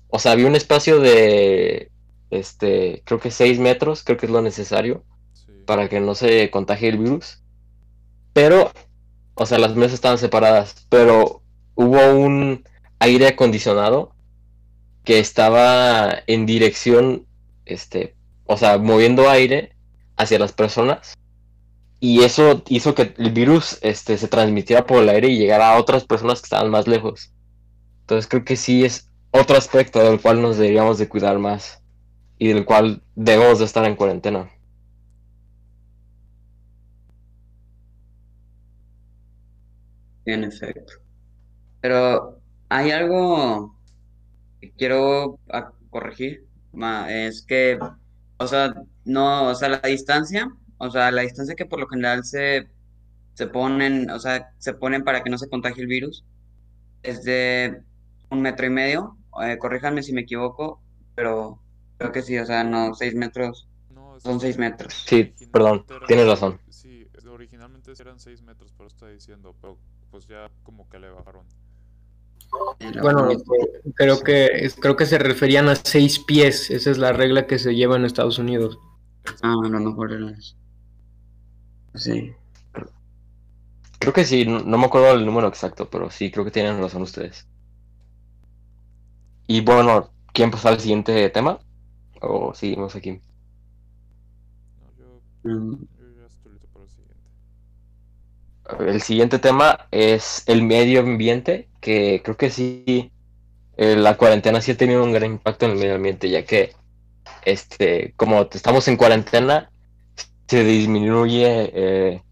o 0.09 0.19
sea, 0.19 0.33
había 0.33 0.47
un 0.47 0.57
espacio 0.57 1.01
de, 1.01 1.91
este, 2.31 3.03
creo 3.05 3.21
que 3.21 3.31
6 3.31 3.59
metros, 3.59 4.03
creo 4.03 4.17
que 4.17 4.27
es 4.27 4.33
lo 4.33 4.43
necesario 4.43 5.05
para 5.67 5.89
que 5.89 6.01
no 6.01 6.15
se 6.15 6.51
contagie 6.51 6.89
el 6.89 6.99
virus, 6.99 7.43
pero, 8.33 8.73
o 9.35 9.47
sea, 9.47 9.59
las 9.59 9.77
mesas 9.77 9.95
estaban 9.95 10.19
separadas, 10.19 10.87
pero 10.89 11.43
hubo 11.75 12.15
un 12.15 12.65
aire 12.99 13.29
acondicionado 13.29 14.15
que 15.05 15.19
estaba 15.19 16.23
en 16.27 16.47
dirección, 16.47 17.27
este, 17.67 18.15
o 18.47 18.57
sea, 18.57 18.79
moviendo 18.79 19.29
aire 19.29 19.75
hacia 20.17 20.39
las 20.39 20.53
personas. 20.53 21.15
Y 22.05 22.25
eso 22.25 22.65
hizo 22.67 22.97
que 22.97 23.15
el 23.17 23.31
virus 23.31 23.79
este, 23.81 24.19
se 24.19 24.27
transmitiera 24.27 24.85
por 24.85 25.01
el 25.01 25.09
aire 25.09 25.29
y 25.29 25.39
llegara 25.39 25.71
a 25.71 25.79
otras 25.79 26.05
personas 26.05 26.41
que 26.41 26.47
estaban 26.47 26.69
más 26.69 26.89
lejos. 26.89 27.33
Entonces 28.01 28.29
creo 28.29 28.45
que 28.45 28.57
sí 28.57 28.85
es 28.85 29.09
otro 29.31 29.57
aspecto 29.57 30.01
del 30.03 30.21
cual 30.21 30.43
nos 30.43 30.57
deberíamos 30.57 30.99
de 30.99 31.09
cuidar 31.09 31.39
más 31.39 31.81
y 32.39 32.49
del 32.49 32.65
cual 32.65 33.05
debemos 33.15 33.61
de 33.61 33.67
estar 33.67 33.85
en 33.85 33.95
cuarentena. 33.95 34.51
En 40.25 40.43
efecto. 40.43 40.95
Pero 41.81 42.41
hay 42.69 42.91
algo 42.91 43.77
que 44.61 44.73
quiero 44.73 45.39
corregir, 45.89 46.49
es 47.09 47.43
que, 47.43 47.79
o 48.39 48.47
sea, 48.49 48.75
no, 49.05 49.51
o 49.51 49.55
sea, 49.55 49.69
la 49.69 49.79
distancia, 49.83 50.49
o 50.83 50.91
sea, 50.91 51.13
la 51.13 51.23
distancia 51.23 51.55
que 51.55 51.65
por 51.65 51.79
lo 51.79 51.87
general 51.87 52.25
se, 52.25 52.69
se 53.35 53.47
ponen, 53.47 54.11
o 54.11 54.19
sea, 54.19 54.53
se 54.59 54.75
ponen 54.75 55.05
para 55.05 55.23
que 55.23 55.31
no 55.31 55.39
se 55.39 55.49
contagie 55.49 55.83
el 55.83 55.87
virus, 55.87 56.25
es 57.05 57.23
de 57.23 57.83
un 58.31 58.43
metro 58.43 58.67
y 58.67 58.71
medio, 58.71 59.17
eh, 59.45 59.59
corríjanme 59.59 60.03
si 60.03 60.13
me 60.13 60.23
equivoco, 60.23 60.83
pero 61.15 61.63
creo 61.99 62.11
que 62.11 62.23
sí, 62.23 62.37
o 62.37 62.45
sea, 62.45 62.65
no, 62.65 62.95
seis 62.95 63.15
metros, 63.15 63.69
son 64.19 64.41
seis 64.41 64.59
metros. 64.59 65.05
Sí, 65.07 65.33
perdón, 65.53 65.87
tienes 66.09 66.27
razón. 66.27 66.61
Sí, 66.69 67.07
originalmente 67.31 67.93
eran 68.01 68.19
seis 68.19 68.43
metros, 68.43 68.75
pero 68.77 68.89
está 68.89 69.07
diciendo, 69.07 69.55
pero 69.61 69.79
pues 70.11 70.27
ya 70.27 70.51
como 70.65 70.89
que 70.89 70.99
le 70.99 71.11
bajaron. 71.11 71.47
Bueno, 73.01 73.29
creo 73.95 74.21
que 74.21 74.69
creo 74.81 74.97
que 74.97 75.07
se 75.07 75.19
referían 75.19 75.69
a 75.69 75.77
seis 75.77 76.19
pies. 76.19 76.71
Esa 76.71 76.91
es 76.91 76.99
la 76.99 77.13
regla 77.13 77.47
que 77.47 77.59
se 77.59 77.75
lleva 77.75 77.97
en 77.97 78.05
Estados 78.05 78.39
Unidos. 78.39 78.79
Ah, 79.43 79.55
no, 79.63 79.81
no 79.81 79.95
por 79.95 80.11
Sí. 81.95 82.35
Creo 83.99 84.13
que 84.13 84.25
sí, 84.25 84.45
no, 84.47 84.79
me 84.79 84.85
acuerdo 84.87 85.13
el 85.13 85.25
número 85.25 85.49
exacto, 85.49 85.89
pero 85.89 86.11
sí, 86.11 86.31
creo 86.31 86.45
que 86.45 86.51
tienen 86.51 86.81
razón 86.81 87.03
ustedes. 87.03 87.47
Y 89.47 89.61
bueno, 89.61 90.11
¿quién 90.33 90.51
pasa 90.51 90.71
al 90.71 90.81
siguiente 90.81 91.29
tema? 91.31 91.61
¿O 92.21 92.55
seguimos 92.55 92.97
aquí? 92.97 93.21
Mm. 95.45 95.75
El 98.81 99.03
siguiente 99.03 99.39
tema 99.39 99.87
es 99.91 100.45
el 100.47 100.63
medio 100.63 101.01
ambiente 101.01 101.69
que 101.81 102.23
creo 102.25 102.37
que 102.37 102.51
sí, 102.51 103.13
eh, 103.77 103.97
la 103.97 104.17
cuarentena 104.17 104.61
sí 104.61 104.73
ha 104.73 104.77
tenido 104.77 105.05
un 105.05 105.13
gran 105.13 105.33
impacto 105.33 105.67
en 105.67 105.73
el 105.73 105.79
medio 105.79 105.97
ambiente, 105.97 106.31
ya 106.31 106.45
que, 106.45 106.73
este, 107.45 108.15
como 108.17 108.49
estamos 108.53 108.87
en 108.89 108.97
cuarentena, 108.97 109.72
se 110.53 110.65
disminuye 110.65 111.71
eh, 111.73 112.23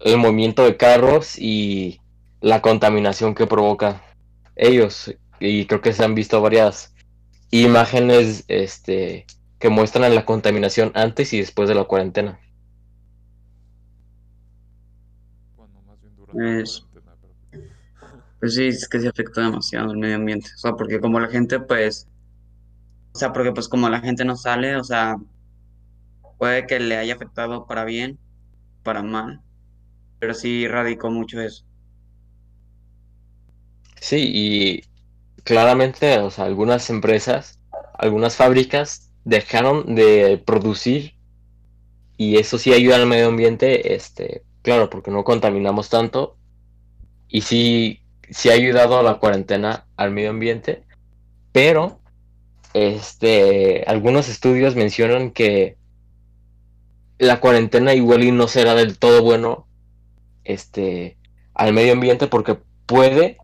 el 0.00 0.18
movimiento 0.18 0.62
de 0.62 0.76
carros 0.76 1.38
y 1.38 2.02
la 2.42 2.60
contaminación 2.60 3.34
que 3.34 3.46
provoca 3.46 4.02
ellos. 4.56 5.14
Y 5.40 5.64
creo 5.64 5.80
que 5.80 5.94
se 5.94 6.04
han 6.04 6.14
visto 6.14 6.42
varias 6.42 6.92
imágenes 7.50 8.44
este, 8.48 9.24
que 9.58 9.70
muestran 9.70 10.14
la 10.14 10.26
contaminación 10.26 10.92
antes 10.94 11.32
y 11.32 11.38
después 11.38 11.66
de 11.66 11.74
la 11.74 11.84
cuarentena. 11.84 12.38
Pues 18.40 18.56
sí, 18.56 18.66
es 18.66 18.88
que 18.88 18.98
se 18.98 19.06
afectó 19.06 19.40
demasiado 19.40 19.92
el 19.92 19.98
medio 19.98 20.16
ambiente. 20.16 20.50
O 20.56 20.58
sea, 20.58 20.72
porque 20.72 20.98
como 20.98 21.20
la 21.20 21.28
gente, 21.28 21.60
pues, 21.60 22.08
O 23.14 23.18
sea, 23.18 23.32
porque 23.32 23.52
pues 23.52 23.68
como 23.68 23.88
la 23.88 24.00
gente 24.00 24.24
no 24.24 24.34
sale, 24.34 24.74
o 24.74 24.82
sea, 24.82 25.16
puede 26.42 26.66
que 26.66 26.80
le 26.80 26.96
haya 26.96 27.14
afectado 27.14 27.68
para 27.68 27.84
bien, 27.84 28.18
para 28.82 29.00
mal, 29.04 29.42
pero 30.18 30.34
sí 30.34 30.66
radicó 30.66 31.08
mucho 31.08 31.40
eso. 31.40 31.64
Sí, 34.00 34.28
y 34.34 34.84
claramente, 35.44 36.18
o 36.18 36.32
sea, 36.32 36.46
algunas 36.46 36.90
empresas, 36.90 37.60
algunas 37.96 38.34
fábricas 38.34 39.12
dejaron 39.24 39.94
de 39.94 40.42
producir 40.44 41.14
y 42.16 42.38
eso 42.38 42.58
sí 42.58 42.72
ayuda 42.72 42.96
al 42.96 43.06
medio 43.06 43.28
ambiente, 43.28 43.94
este, 43.94 44.42
claro, 44.62 44.90
porque 44.90 45.12
no 45.12 45.22
contaminamos 45.22 45.90
tanto 45.90 46.38
y 47.28 47.42
sí, 47.42 48.00
sí 48.30 48.50
ha 48.50 48.54
ayudado 48.54 48.98
a 48.98 49.04
la 49.04 49.20
cuarentena 49.20 49.86
al 49.96 50.10
medio 50.10 50.30
ambiente, 50.30 50.82
pero 51.52 52.00
este, 52.74 53.84
algunos 53.86 54.28
estudios 54.28 54.74
mencionan 54.74 55.30
que 55.30 55.80
la 57.22 57.38
cuarentena 57.38 57.94
igual 57.94 58.24
y 58.24 58.32
no 58.32 58.48
será 58.48 58.74
del 58.74 58.98
todo 58.98 59.22
bueno 59.22 59.68
este, 60.42 61.16
al 61.54 61.72
medio 61.72 61.92
ambiente 61.92 62.26
porque 62.26 62.58
puede 62.84 63.36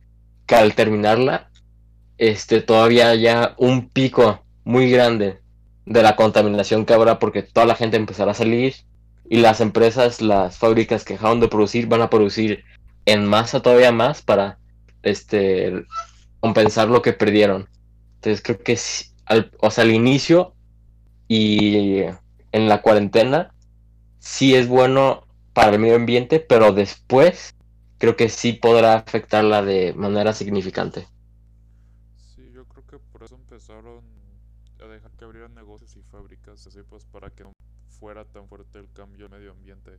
que 0.47 0.57
al 0.57 0.75
terminarla 0.75 1.49
este, 2.17 2.61
todavía 2.61 3.11
haya 3.11 3.55
un 3.57 3.89
pico 3.89 4.45
muy 4.65 4.91
grande 4.91 5.39
de 5.87 6.03
la 6.03 6.17
contaminación 6.17 6.85
que 6.87 6.93
habrá 6.93 7.21
porque 7.21 7.45
toda 7.45 7.67
la 7.67 7.77
gente 7.77 7.97
empezará 7.97 8.33
a 8.33 8.35
salir 8.35 8.75
y 9.31 9.39
las 9.39 9.61
empresas, 9.61 10.21
las 10.21 10.59
fábricas 10.59 11.05
que 11.05 11.15
dejaron 11.15 11.39
de 11.39 11.47
producir 11.47 11.87
van 11.87 12.03
a 12.03 12.11
producir 12.11 12.65
en 13.07 13.27
masa 13.27 13.61
todavía 13.61 13.93
más 13.93 14.23
para 14.23 14.59
este 15.05 15.85
compensar 16.41 16.89
lo 16.89 17.01
que 17.01 17.13
perdieron. 17.13 17.69
Entonces 18.17 18.43
creo 18.43 18.59
que 18.59 18.77
al, 19.27 19.53
o 19.61 19.71
sea, 19.71 19.85
al 19.85 19.93
inicio 19.93 20.55
y 21.29 22.01
en 22.51 22.69
la 22.69 22.83
cuarentena 22.83 23.53
sí 24.19 24.55
es 24.55 24.69
bueno 24.69 25.27
para 25.53 25.73
el 25.73 25.79
medio 25.81 25.97
ambiente, 25.97 26.41
pero 26.41 26.73
después 26.73 27.57
creo 27.99 28.17
que 28.17 28.29
sí 28.29 28.53
podrá 28.55 28.95
afectarla 28.95 29.63
de 29.63 29.93
manera 29.95 30.33
significante. 30.35 31.09
Sí, 32.17 32.51
yo 32.53 32.67
creo 32.67 32.85
que 32.87 32.99
por 32.99 33.23
eso 33.23 33.35
empezaron 33.37 34.05
a 34.81 34.87
dejar 34.87 35.11
que 35.13 35.25
abrieran 35.25 35.55
negocios 35.55 35.97
y 35.97 36.03
fábricas 36.03 36.67
así 36.67 36.83
pues 36.83 37.05
para 37.07 37.31
que 37.31 37.45
no 37.45 37.53
fuera 37.89 38.25
tan 38.25 38.49
fuerte 38.49 38.79
el 38.79 38.91
cambio 38.93 39.27
al 39.27 39.33
medio 39.33 39.53
ambiente. 39.53 39.99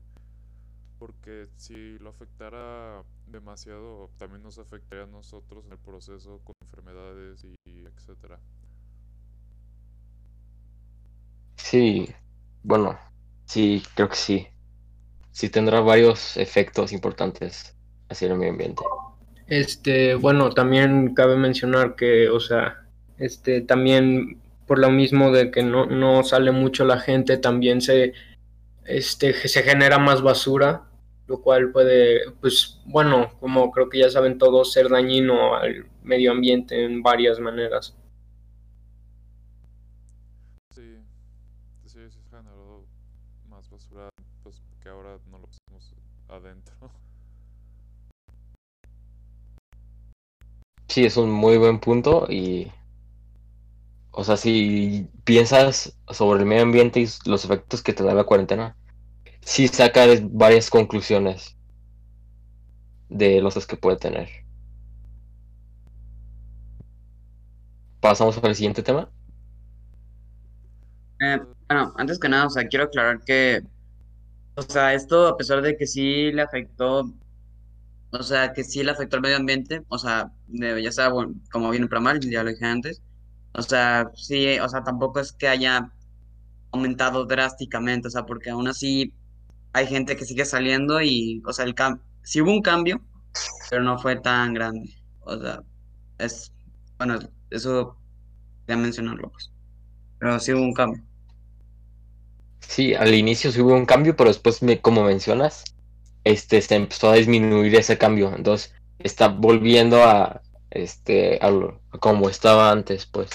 Porque 1.00 1.48
si 1.58 1.98
lo 2.00 2.10
afectara 2.10 3.04
demasiado, 3.26 4.12
también 4.18 4.44
nos 4.44 4.60
afectaría 4.60 5.06
a 5.06 5.08
nosotros 5.08 5.66
en 5.66 5.74
el 5.74 5.80
proceso 5.80 6.40
con 6.44 6.54
enfermedades 6.62 7.44
y 7.46 7.86
etcétera. 7.86 8.40
Sí, 11.58 12.08
bueno, 12.64 13.00
sí, 13.50 13.84
creo 13.96 14.10
que 14.10 14.16
sí. 14.16 14.48
Sí 15.32 15.50
tendrá 15.50 15.82
varios 15.82 16.38
efectos 16.38 16.92
importantes 16.92 17.76
hacia 18.08 18.28
el 18.28 18.38
medio 18.38 18.52
ambiente. 18.52 18.84
Este, 19.48 20.16
bueno, 20.16 20.52
también 20.52 21.14
cabe 21.16 21.36
mencionar 21.36 21.96
que, 21.96 22.30
o 22.30 22.40
sea, 22.40 22.86
este, 23.18 23.62
también 23.62 24.40
por 24.68 24.78
lo 24.78 24.92
mismo 24.92 25.32
de 25.32 25.50
que 25.50 25.64
no, 25.64 25.88
no 25.88 26.24
sale 26.24 26.52
mucho 26.52 26.86
la 26.86 27.00
gente, 27.00 27.38
también 27.38 27.82
se, 27.82 28.14
este, 28.86 29.34
se 29.34 29.64
genera 29.64 29.98
más 29.98 30.22
basura, 30.22 30.84
lo 31.26 31.42
cual 31.42 31.72
puede, 31.72 32.32
pues, 32.40 32.80
bueno, 32.86 33.32
como 33.40 33.72
creo 33.72 33.90
que 33.90 34.00
ya 34.00 34.10
saben 34.12 34.38
todos, 34.38 34.72
ser 34.72 34.90
dañino 34.90 35.56
al 35.56 35.86
medio 36.04 36.32
ambiente 36.32 36.84
en 36.84 37.02
varias 37.02 37.40
maneras. 37.40 37.96
Adentro. 46.30 46.92
Sí, 50.88 51.06
es 51.06 51.18
un 51.18 51.30
muy 51.30 51.58
buen 51.58 51.80
punto 51.80 52.26
y... 52.28 52.72
O 54.10 54.24
sea, 54.24 54.38
si 54.38 55.08
piensas 55.24 55.96
sobre 56.10 56.40
el 56.40 56.48
medio 56.48 56.64
ambiente 56.64 57.00
y 57.00 57.08
los 57.26 57.46
efectos 57.46 57.84
que 57.84 57.94
te 57.94 58.04
da 58.04 58.16
la 58.16 58.24
cuarentena, 58.24 58.76
sí 59.42 59.68
sacas 59.68 60.22
varias 60.32 60.72
conclusiones 60.72 61.56
de 63.10 63.40
los 63.40 63.68
que 63.68 63.78
puede 63.78 63.98
tener. 63.98 64.30
¿Pasamos 68.00 68.38
al 68.38 68.56
siguiente 68.56 68.82
tema? 68.82 69.10
Eh, 71.22 71.40
bueno, 71.68 71.94
antes 71.98 72.18
que 72.18 72.30
nada, 72.30 72.48
o 72.48 72.50
sea, 72.50 72.68
quiero 72.68 72.86
aclarar 72.86 73.22
que 73.26 73.62
o 74.60 74.62
sea, 74.64 74.94
esto 74.94 75.28
a 75.28 75.38
pesar 75.38 75.62
de 75.62 75.78
que 75.78 75.88
sí 75.88 76.32
le 76.32 76.42
afectó, 76.42 77.14
o 78.12 78.24
sea, 78.24 78.54
que 78.54 78.64
sí 78.64 78.84
le 78.84 78.92
afectó 78.92 79.16
al 79.18 79.22
medio 79.22 79.38
ambiente, 79.38 79.84
o 79.90 79.98
sea, 79.98 80.32
ya 80.48 80.92
sea 80.92 81.12
como 81.52 81.70
bien 81.72 81.88
para 81.88 82.02
mal, 82.02 82.20
ya 82.20 82.44
lo 82.44 82.50
dije 82.52 82.66
antes, 82.66 83.02
o 83.54 83.62
sea, 83.62 84.12
sí, 84.16 84.60
o 84.60 84.68
sea, 84.70 84.84
tampoco 84.84 85.20
es 85.20 85.32
que 85.34 85.48
haya 85.48 85.92
aumentado 86.72 87.26
drásticamente, 87.26 88.08
o 88.10 88.12
sea, 88.12 88.26
porque 88.26 88.50
aún 88.52 88.68
así 88.68 89.14
hay 89.74 89.88
gente 89.88 90.16
que 90.18 90.26
sigue 90.26 90.46
saliendo 90.46 91.02
y, 91.02 91.42
o 91.46 91.54
sea, 91.54 91.66
el 91.66 91.76
cam 91.76 92.02
sí 92.24 92.42
hubo 92.42 92.52
un 92.52 92.62
cambio, 92.62 93.02
pero 93.70 93.84
no 93.84 93.98
fue 94.00 94.18
tan 94.18 94.54
grande, 94.54 94.94
o 95.22 95.38
sea, 95.40 95.64
es, 96.20 96.54
bueno, 96.98 97.20
eso 97.50 97.98
ya 98.68 98.78
mencionarlo, 98.78 99.32
pues, 99.32 99.52
pero 100.20 100.40
sí 100.40 100.54
hubo 100.54 100.64
un 100.64 100.74
cambio. 100.74 101.09
Sí, 102.70 102.94
al 102.94 103.14
inicio 103.16 103.52
sí 103.52 103.62
hubo 103.62 103.74
un 103.74 103.86
cambio, 103.86 104.16
pero 104.16 104.30
después, 104.30 104.62
me, 104.62 104.80
como 104.80 105.04
mencionas, 105.04 105.64
este, 106.24 106.62
se 106.62 106.76
empezó 106.76 107.10
a 107.10 107.16
disminuir 107.16 107.76
ese 107.76 107.98
cambio. 107.98 108.34
Entonces, 108.36 108.74
está 109.00 109.28
volviendo 109.30 110.04
a, 110.04 110.42
este, 110.70 111.40
a, 111.42 111.52
como 112.00 112.30
estaba 112.30 112.72
antes, 112.72 113.06
pues. 113.08 113.30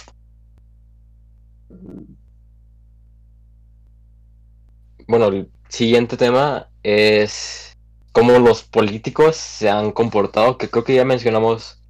Bueno, 5.06 5.26
el 5.28 5.50
siguiente 5.68 6.16
tema 6.16 6.70
es 6.82 7.72
cómo 8.12 8.38
los 8.38 8.62
políticos 8.62 9.36
se 9.36 9.68
han 9.68 9.92
comportado, 9.92 10.58
que 10.58 10.68
creo 10.70 10.84
que 10.84 10.94
ya 10.94 11.04
mencionamos 11.04 11.82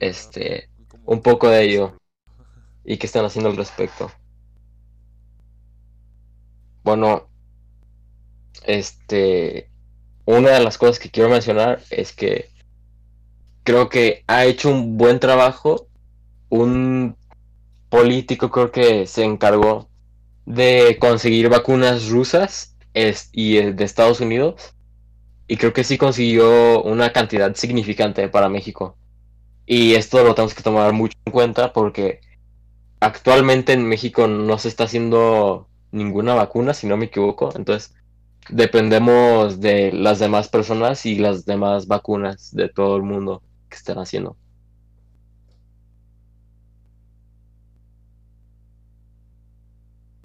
este 0.00 0.68
un 1.06 1.22
poco 1.22 1.48
de 1.48 1.64
ello 1.64 1.98
y 2.84 2.98
qué 2.98 3.06
están 3.06 3.24
haciendo 3.24 3.50
al 3.50 3.56
respecto. 3.56 4.10
Bueno, 6.84 7.28
este, 8.64 9.70
una 10.26 10.50
de 10.50 10.62
las 10.62 10.78
cosas 10.78 10.98
que 10.98 11.10
quiero 11.10 11.30
mencionar 11.30 11.82
es 11.90 12.12
que 12.12 12.50
creo 13.62 13.88
que 13.88 14.22
ha 14.26 14.44
hecho 14.44 14.70
un 14.70 14.98
buen 14.98 15.18
trabajo. 15.18 15.88
Un 16.50 17.16
político 17.88 18.50
creo 18.50 18.70
que 18.70 19.06
se 19.06 19.24
encargó 19.24 19.88
de 20.46 20.98
conseguir 21.00 21.48
vacunas 21.48 22.08
rusas 22.10 22.76
y 23.32 23.56
de 23.56 23.84
Estados 23.84 24.20
Unidos. 24.20 24.74
Y 25.48 25.56
creo 25.56 25.72
que 25.72 25.84
sí 25.84 25.98
consiguió 25.98 26.82
una 26.82 27.12
cantidad 27.12 27.54
significante 27.54 28.28
para 28.28 28.50
México. 28.50 28.96
Y 29.66 29.94
esto 29.94 30.22
lo 30.22 30.34
tenemos 30.34 30.54
que 30.54 30.62
tomar 30.62 30.92
mucho 30.92 31.16
en 31.24 31.32
cuenta 31.32 31.72
porque 31.72 32.20
actualmente 33.00 33.72
en 33.72 33.86
México 33.86 34.28
no 34.28 34.58
se 34.58 34.68
está 34.68 34.84
haciendo 34.84 35.68
ninguna 35.94 36.34
vacuna, 36.34 36.74
si 36.74 36.86
no 36.88 36.96
me 36.98 37.06
equivoco. 37.06 37.50
Entonces, 37.56 37.94
dependemos 38.50 39.60
de 39.60 39.92
las 39.92 40.18
demás 40.20 40.48
personas 40.48 41.06
y 41.06 41.16
las 41.18 41.46
demás 41.46 41.86
vacunas 41.88 42.50
de 42.54 42.68
todo 42.70 42.96
el 42.96 43.02
mundo 43.04 43.42
que 43.70 43.76
están 43.76 43.98
haciendo. 43.98 44.38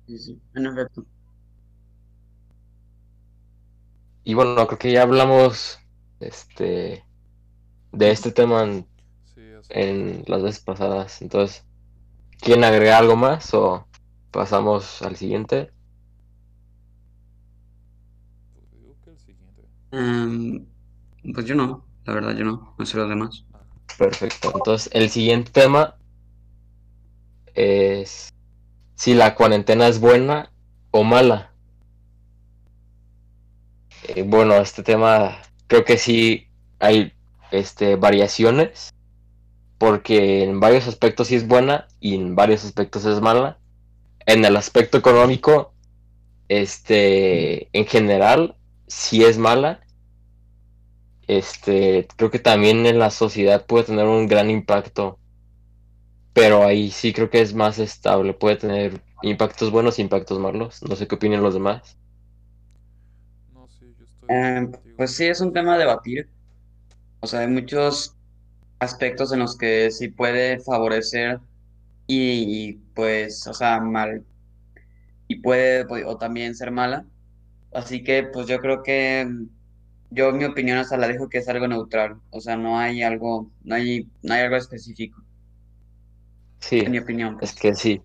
Sí, 0.08 0.18
sí, 0.20 0.42
en 0.56 0.66
efecto. 0.66 1.06
Y 4.24 4.34
bueno, 4.34 4.68
creo 4.68 4.80
que 4.80 4.92
ya 4.92 5.04
hablamos 5.04 5.80
este 6.20 7.04
de 7.94 8.12
este 8.12 8.32
tema 8.32 8.64
en, 8.64 8.88
en 9.70 10.24
las 10.28 10.44
veces 10.44 10.64
pasadas. 10.64 11.22
Entonces, 11.24 11.66
¿quieren 12.42 12.66
agregar 12.66 13.04
algo 13.04 13.18
más 13.18 13.54
o 13.56 13.89
Pasamos 14.32 15.02
al 15.02 15.16
siguiente. 15.16 15.72
Em, 19.92 20.66
pues 21.34 21.46
yo 21.46 21.56
no, 21.56 21.86
la 22.06 22.14
verdad 22.14 22.36
yo 22.36 22.46
no, 22.46 22.76
no 22.78 22.86
sé 22.86 22.98
lo 22.98 23.08
demás. 23.08 23.46
Perfecto, 23.98 24.52
entonces 24.54 24.90
el 24.94 25.10
siguiente 25.10 25.52
tema 25.52 25.96
es 27.56 28.30
si 28.96 29.14
la 29.14 29.34
cuarentena 29.36 29.88
es 29.88 30.00
buena 30.00 30.52
o 30.92 31.04
mala. 31.04 31.52
Eh, 34.04 34.24
bueno, 34.24 34.56
este 34.56 34.84
tema 34.84 35.42
creo 35.68 35.86
que 35.86 35.98
sí 35.98 36.48
hay 36.80 37.14
este, 37.52 37.96
variaciones 37.96 38.94
porque 39.78 40.44
en 40.44 40.60
varios 40.60 40.88
aspectos 40.88 41.28
sí 41.28 41.36
es 41.36 41.48
buena 41.48 41.88
y 42.00 42.16
en 42.16 42.36
varios 42.36 42.66
aspectos 42.66 43.06
es 43.06 43.22
mala. 43.22 43.58
En 44.30 44.46
el 44.46 44.56
aspecto 44.58 45.00
económico, 45.00 45.74
este, 46.50 47.68
en 47.76 47.88
general, 47.88 48.56
sí 48.86 49.24
es 49.24 49.40
mala. 49.40 49.80
Este, 51.26 52.08
creo 52.16 52.30
que 52.30 52.38
también 52.38 52.86
en 52.86 53.00
la 53.00 53.10
sociedad 53.10 53.66
puede 53.66 53.86
tener 53.86 54.06
un 54.06 54.28
gran 54.28 54.52
impacto, 54.52 55.18
pero 56.32 56.64
ahí 56.64 56.92
sí 56.92 57.12
creo 57.12 57.32
que 57.32 57.42
es 57.42 57.56
más 57.56 57.80
estable, 57.80 58.36
puede 58.36 58.58
tener 58.58 59.02
impactos 59.24 59.72
buenos 59.72 59.98
e 59.98 60.04
impactos 60.04 60.38
malos. 60.38 60.84
No 60.84 60.96
sé 60.96 61.08
qué 61.08 61.16
opinan 61.16 61.42
los 61.42 61.56
demás. 61.56 61.98
Eh, 64.28 64.68
pues 64.96 65.16
sí, 65.16 65.26
es 65.26 65.42
un 65.42 65.54
tema 65.54 65.74
a 65.74 65.80
debatir. 65.80 66.30
O 67.22 67.26
sea, 67.26 67.40
hay 67.40 67.48
muchos 67.48 68.16
aspectos 68.78 69.34
en 69.34 69.40
los 69.40 69.58
que 69.58 69.90
sí 69.90 70.10
puede 70.10 70.60
favorecer 70.60 71.40
y, 72.12 72.74
pues, 72.96 73.46
o 73.48 73.54
sea, 73.54 73.80
mal. 73.80 74.24
Y 75.28 75.36
puede 75.42 75.86
pues, 75.86 76.04
o 76.06 76.18
también 76.18 76.56
ser 76.56 76.72
mala. 76.72 77.06
Así 77.72 78.04
que 78.04 78.24
pues 78.24 78.48
yo 78.48 78.60
creo 78.60 78.82
que 78.82 79.28
yo 80.10 80.32
mi 80.32 80.44
opinión 80.46 80.80
hasta 80.80 80.98
la 80.98 81.08
dejo 81.08 81.30
que 81.30 81.38
es 81.38 81.48
algo 81.48 81.68
neutral. 81.68 82.16
O 82.32 82.42
sea, 82.42 82.58
no 82.58 82.80
hay 82.80 83.04
algo, 83.04 83.52
no 83.64 83.76
hay, 83.76 84.08
no 84.24 84.34
hay 84.34 84.42
algo 84.42 84.56
específico. 84.56 85.22
Sí. 86.60 86.80
En 86.80 86.92
mi 86.92 86.98
opinión. 86.98 87.38
Es 87.42 87.54
que 87.54 87.76
sí. 87.76 88.02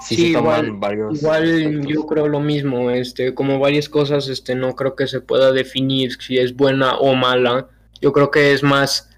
Sí, 0.00 0.32
igual, 0.32 0.78
igual 1.12 1.86
yo 1.86 2.06
creo 2.06 2.28
lo 2.28 2.40
mismo, 2.40 2.90
este, 2.90 3.34
como 3.34 3.58
varias 3.58 3.88
cosas, 3.88 4.28
este, 4.28 4.54
no 4.54 4.74
creo 4.74 4.94
que 4.94 5.06
se 5.06 5.22
pueda 5.22 5.52
definir 5.52 6.12
si 6.20 6.36
es 6.36 6.54
buena 6.54 6.96
o 6.98 7.14
mala. 7.14 7.68
Yo 8.02 8.12
creo 8.12 8.30
que 8.30 8.52
es 8.52 8.62
más 8.62 9.08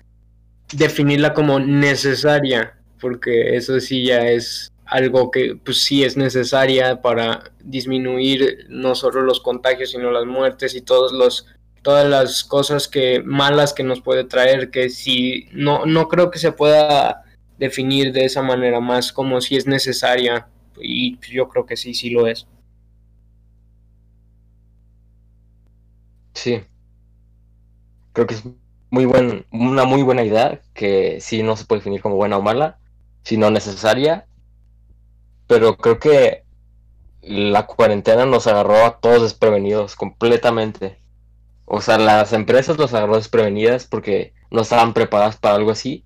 definirla 0.73 1.35
como 1.35 1.59
necesaria, 1.59 2.78
porque 3.01 3.57
eso 3.57 3.81
sí 3.81 4.05
ya 4.05 4.29
es 4.29 4.73
algo 4.87 5.31
que 5.31 5.57
pues 5.57 5.83
sí 5.83 6.05
es 6.05 6.17
necesaria 6.17 7.03
para 7.03 7.53
disminuir 7.63 8.67
no 8.69 8.95
solo 8.95 9.23
los 9.23 9.41
contagios, 9.41 9.91
sino 9.91 10.11
las 10.11 10.27
muertes 10.27 10.75
y 10.75 10.81
todos 10.81 11.13
los 11.13 11.47
todas 11.83 12.09
las 12.09 12.45
cosas 12.45 12.89
que 12.89 13.23
malas 13.23 13.73
que 13.73 13.85
nos 13.85 14.01
puede 14.01 14.25
traer, 14.25 14.71
que 14.71 14.91
si 14.91 15.47
no 15.53 15.87
no 15.87 16.09
creo 16.09 16.31
que 16.31 16.39
se 16.39 16.53
pueda 16.53 17.25
definir 17.59 18.13
de 18.13 18.25
esa 18.25 18.43
manera, 18.43 18.81
más 18.81 19.13
como 19.13 19.41
si 19.41 19.57
es 19.57 19.67
necesaria 19.67 20.49
y 20.81 21.19
yo 21.33 21.49
creo 21.49 21.67
que 21.67 21.77
sí, 21.77 21.95
sí 21.95 22.11
lo 22.11 22.27
es. 22.27 22.47
Sí. 26.35 26.63
Creo 28.13 28.27
que 28.27 28.35
es 28.35 28.45
muy 28.91 29.05
buen, 29.07 29.45
una 29.51 29.85
muy 29.85 30.03
buena 30.03 30.25
idea 30.25 30.61
que 30.75 31.21
sí 31.21 31.43
no 31.43 31.57
se 31.57 31.65
puede 31.65 31.81
definir 31.81 32.01
como 32.01 32.17
buena 32.17 32.39
o 32.39 32.43
mala, 32.43 32.79
sino 33.23 33.51
necesaria. 33.51 34.27
Pero 35.47 35.77
creo 35.77 35.99
que 35.99 36.45
la 37.23 37.67
cuarentena 37.67 38.27
nos 38.27 38.47
agarró 38.47 38.85
a 38.85 39.01
todos 39.01 39.23
desprevenidos 39.23 39.97
completamente. 39.97 40.99
O 41.65 41.81
sea, 41.81 41.99
las 41.99 42.33
empresas 42.33 42.79
los 42.79 42.95
agarró 42.95 43.17
desprevenidas 43.17 43.87
porque 43.87 44.33
no 44.51 44.63
estaban 44.63 44.95
preparadas 44.95 45.37
para 45.37 45.57
algo 45.57 45.71
así. 45.71 46.05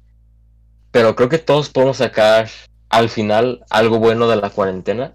Pero 0.91 1.17
creo 1.17 1.29
que 1.29 1.39
todos 1.39 1.71
podemos 1.71 1.99
sacar 1.99 2.51
al 2.89 3.09
final 3.09 3.65
algo 3.71 3.99
bueno 3.99 4.29
de 4.29 4.37
la 4.37 4.51
cuarentena. 4.51 5.15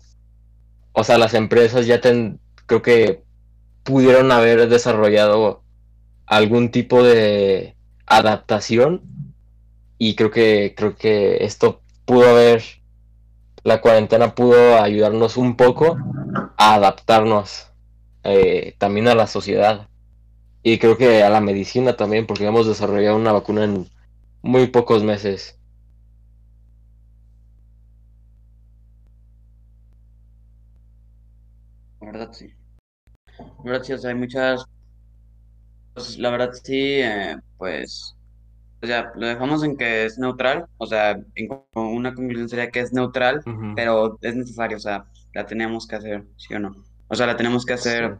O 0.93 1.03
sea, 1.03 1.17
las 1.17 1.33
empresas 1.33 1.85
ya 1.85 2.01
ten, 2.01 2.39
creo 2.65 2.81
que 2.81 3.23
pudieron 3.83 4.31
haber 4.31 4.67
desarrollado 4.67 5.63
algún 6.25 6.71
tipo 6.71 7.03
de 7.03 7.75
adaptación 8.05 9.01
y 9.97 10.15
creo 10.15 10.31
que 10.31 10.73
creo 10.75 10.95
que 10.95 11.43
esto 11.45 11.81
pudo 12.07 12.27
haber 12.29 12.63
la 13.63 13.81
cuarentena 13.81 14.33
pudo 14.33 14.81
ayudarnos 14.81 15.37
un 15.37 15.57
poco 15.57 15.97
a 16.57 16.75
adaptarnos 16.75 17.67
eh, 18.23 18.75
también 18.79 19.07
a 19.09 19.15
la 19.15 19.27
sociedad 19.27 19.89
y 20.63 20.79
creo 20.79 20.97
que 20.97 21.23
a 21.23 21.29
la 21.29 21.41
medicina 21.41 21.97
también 21.97 22.25
porque 22.25 22.47
hemos 22.47 22.65
desarrollado 22.65 23.17
una 23.17 23.33
vacuna 23.33 23.65
en 23.65 23.89
muy 24.41 24.67
pocos 24.67 25.03
meses 25.03 25.59
La 32.01 32.07
verdad 32.07 32.31
sí. 32.31 32.53
La 33.65 34.09
hay 34.09 34.15
muchas... 34.15 34.63
Pues, 35.93 36.17
la 36.17 36.29
verdad 36.29 36.51
sí, 36.53 37.01
eh, 37.01 37.35
pues... 37.57 38.16
O 38.81 38.85
sea, 38.85 39.11
lo 39.15 39.27
dejamos 39.27 39.63
en 39.63 39.75
que 39.75 40.05
es 40.05 40.19
neutral, 40.19 40.67
o 40.77 40.85
sea, 40.85 41.19
en 41.35 41.49
una 41.73 42.13
conclusión 42.13 42.47
sería 42.47 42.69
que 42.69 42.79
es 42.79 42.93
neutral, 42.93 43.41
pero 43.75 44.19
es 44.21 44.35
necesario, 44.35 44.77
o 44.77 44.79
sea, 44.79 45.05
la 45.33 45.45
tenemos 45.45 45.87
que 45.87 45.95
hacer, 45.95 46.25
¿sí 46.37 46.53
o 46.53 46.59
no? 46.59 46.75
O 47.07 47.15
sea, 47.15 47.25
la 47.25 47.37
tenemos 47.37 47.65
que 47.65 47.73
hacer 47.73 48.19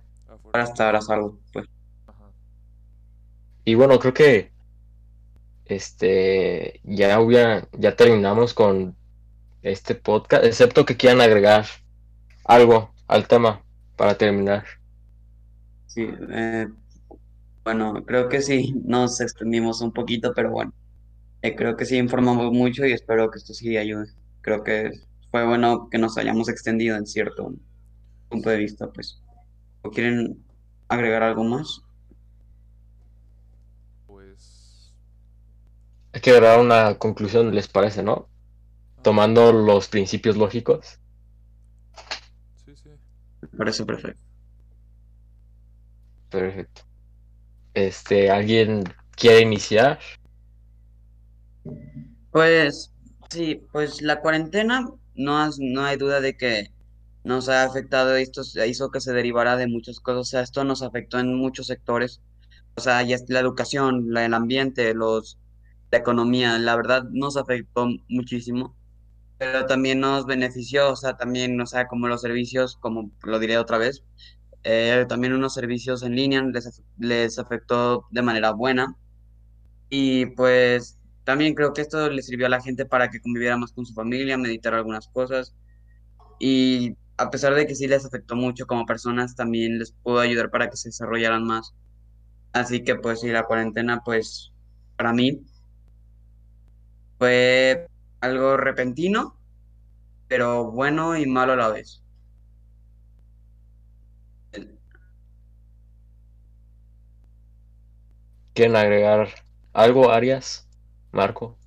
para 0.51 0.63
estar 0.63 0.95
a 0.95 1.01
salvo, 1.01 1.39
pues. 1.53 1.67
Y 3.65 3.75
bueno, 3.75 3.99
creo 3.99 4.13
que 4.13 4.51
este 5.65 6.79
ya 6.83 7.19
hubiera, 7.19 7.67
ya 7.73 7.95
terminamos 7.95 8.53
con 8.53 8.95
este 9.61 9.95
podcast, 9.95 10.45
excepto 10.45 10.85
que 10.85 10.97
quieran 10.97 11.21
agregar 11.21 11.65
algo 12.45 12.93
al 13.07 13.27
tema 13.27 13.61
para 13.95 14.17
terminar. 14.17 14.63
Sí, 15.87 16.07
eh, 16.29 16.67
bueno, 17.67 18.05
creo 18.05 18.29
que 18.29 18.41
sí, 18.41 18.73
nos 18.85 19.19
extendimos 19.19 19.81
un 19.81 19.91
poquito, 19.91 20.31
pero 20.33 20.51
bueno, 20.51 20.71
eh, 21.41 21.53
creo 21.53 21.75
que 21.75 21.83
sí 21.83 21.97
informamos 21.97 22.53
mucho 22.53 22.85
y 22.85 22.93
espero 22.93 23.29
que 23.29 23.39
esto 23.39 23.53
sí 23.53 23.75
ayude. 23.75 24.07
Creo 24.39 24.63
que 24.63 24.91
fue 25.31 25.45
bueno 25.45 25.89
que 25.91 25.97
nos 25.97 26.17
hayamos 26.17 26.47
extendido 26.47 26.95
en 26.95 27.05
cierto 27.05 27.53
punto 28.29 28.49
de 28.49 28.55
vista, 28.55 28.89
pues. 28.89 29.21
¿O 29.81 29.89
quieren 29.89 30.41
agregar 30.87 31.23
algo 31.23 31.43
más? 31.43 31.81
Pues... 34.05 34.93
Hay 36.13 36.21
que 36.21 36.39
dar 36.39 36.61
una 36.61 36.97
conclusión, 36.97 37.53
¿les 37.53 37.67
parece, 37.67 38.01
no? 38.01 38.29
Tomando 39.01 39.51
los 39.51 39.89
principios 39.89 40.37
lógicos. 40.37 41.01
Me 43.41 43.57
parece 43.57 43.85
perfecto. 43.85 44.21
Perfecto. 46.29 46.86
Este, 47.77 48.31
¿alguien 48.31 48.85
quiere 49.11 49.41
iniciar? 49.41 49.99
Pues 52.31 52.91
sí, 53.29 53.61
pues 53.71 54.01
la 54.01 54.19
cuarentena 54.19 54.89
no, 55.13 55.49
no 55.59 55.85
hay 55.85 55.97
duda 55.97 56.19
de 56.19 56.35
que 56.35 56.71
nos 57.23 57.49
ha 57.49 57.65
afectado, 57.65 58.15
esto 58.15 58.41
hizo 58.65 58.89
que 58.89 58.99
se 58.99 59.13
derivara 59.13 59.57
de 59.57 59.67
muchas 59.67 59.99
cosas, 59.99 60.21
o 60.21 60.23
sea, 60.23 60.41
esto 60.41 60.63
nos 60.63 60.81
afectó 60.81 61.19
en 61.19 61.35
muchos 61.35 61.67
sectores, 61.67 62.19
o 62.73 62.81
sea, 62.81 63.03
ya 63.03 63.17
la 63.27 63.41
educación, 63.41 64.11
la, 64.11 64.25
el 64.25 64.33
ambiente, 64.33 64.95
los, 64.95 65.37
la 65.91 65.99
economía, 65.99 66.57
la 66.57 66.75
verdad 66.75 67.03
nos 67.11 67.37
afectó 67.37 67.87
muchísimo 68.09 68.75
pero 69.37 69.65
también 69.67 69.99
nos 69.99 70.25
benefició, 70.25 70.91
o 70.91 70.95
sea, 70.95 71.15
también, 71.15 71.59
o 71.61 71.65
sea, 71.65 71.87
como 71.87 72.07
los 72.07 72.21
servicios, 72.21 72.75
como 72.77 73.11
lo 73.23 73.39
diré 73.39 73.57
otra 73.57 73.77
vez, 73.77 74.03
eh, 74.63 75.05
también 75.07 75.33
unos 75.33 75.53
servicios 75.53 76.03
en 76.03 76.15
línea 76.15 76.41
les, 76.43 76.83
les 76.97 77.39
afectó 77.39 78.05
de 78.11 78.21
manera 78.21 78.51
buena. 78.51 78.95
Y 79.89 80.27
pues 80.27 80.97
también 81.23 81.55
creo 81.55 81.73
que 81.73 81.81
esto 81.81 82.09
le 82.09 82.21
sirvió 82.21 82.47
a 82.47 82.49
la 82.49 82.61
gente 82.61 82.85
para 82.85 83.09
que 83.09 83.21
conviviera 83.21 83.57
más 83.57 83.73
con 83.73 83.85
su 83.85 83.93
familia, 83.93 84.37
meditar 84.37 84.73
algunas 84.73 85.07
cosas. 85.09 85.55
Y 86.39 86.95
a 87.17 87.29
pesar 87.29 87.55
de 87.55 87.67
que 87.67 87.75
sí 87.75 87.87
les 87.87 88.05
afectó 88.05 88.35
mucho 88.35 88.65
como 88.67 88.85
personas, 88.85 89.35
también 89.35 89.79
les 89.79 89.91
pudo 89.91 90.19
ayudar 90.19 90.49
para 90.49 90.69
que 90.69 90.77
se 90.77 90.89
desarrollaran 90.89 91.43
más. 91.45 91.73
Así 92.53 92.83
que 92.83 92.95
pues 92.95 93.21
sí, 93.21 93.29
la 93.29 93.43
cuarentena, 93.43 94.01
pues 94.03 94.53
para 94.95 95.13
mí 95.13 95.41
fue 97.17 97.87
algo 98.21 98.57
repentino, 98.57 99.37
pero 100.27 100.71
bueno 100.71 101.17
y 101.17 101.25
malo 101.25 101.53
a 101.53 101.57
la 101.57 101.69
vez. 101.69 102.03
¿Quieren 108.57 108.75
agregar 108.75 109.29
algo, 109.71 110.09
Arias? 110.09 110.67
Marco. 111.11 111.59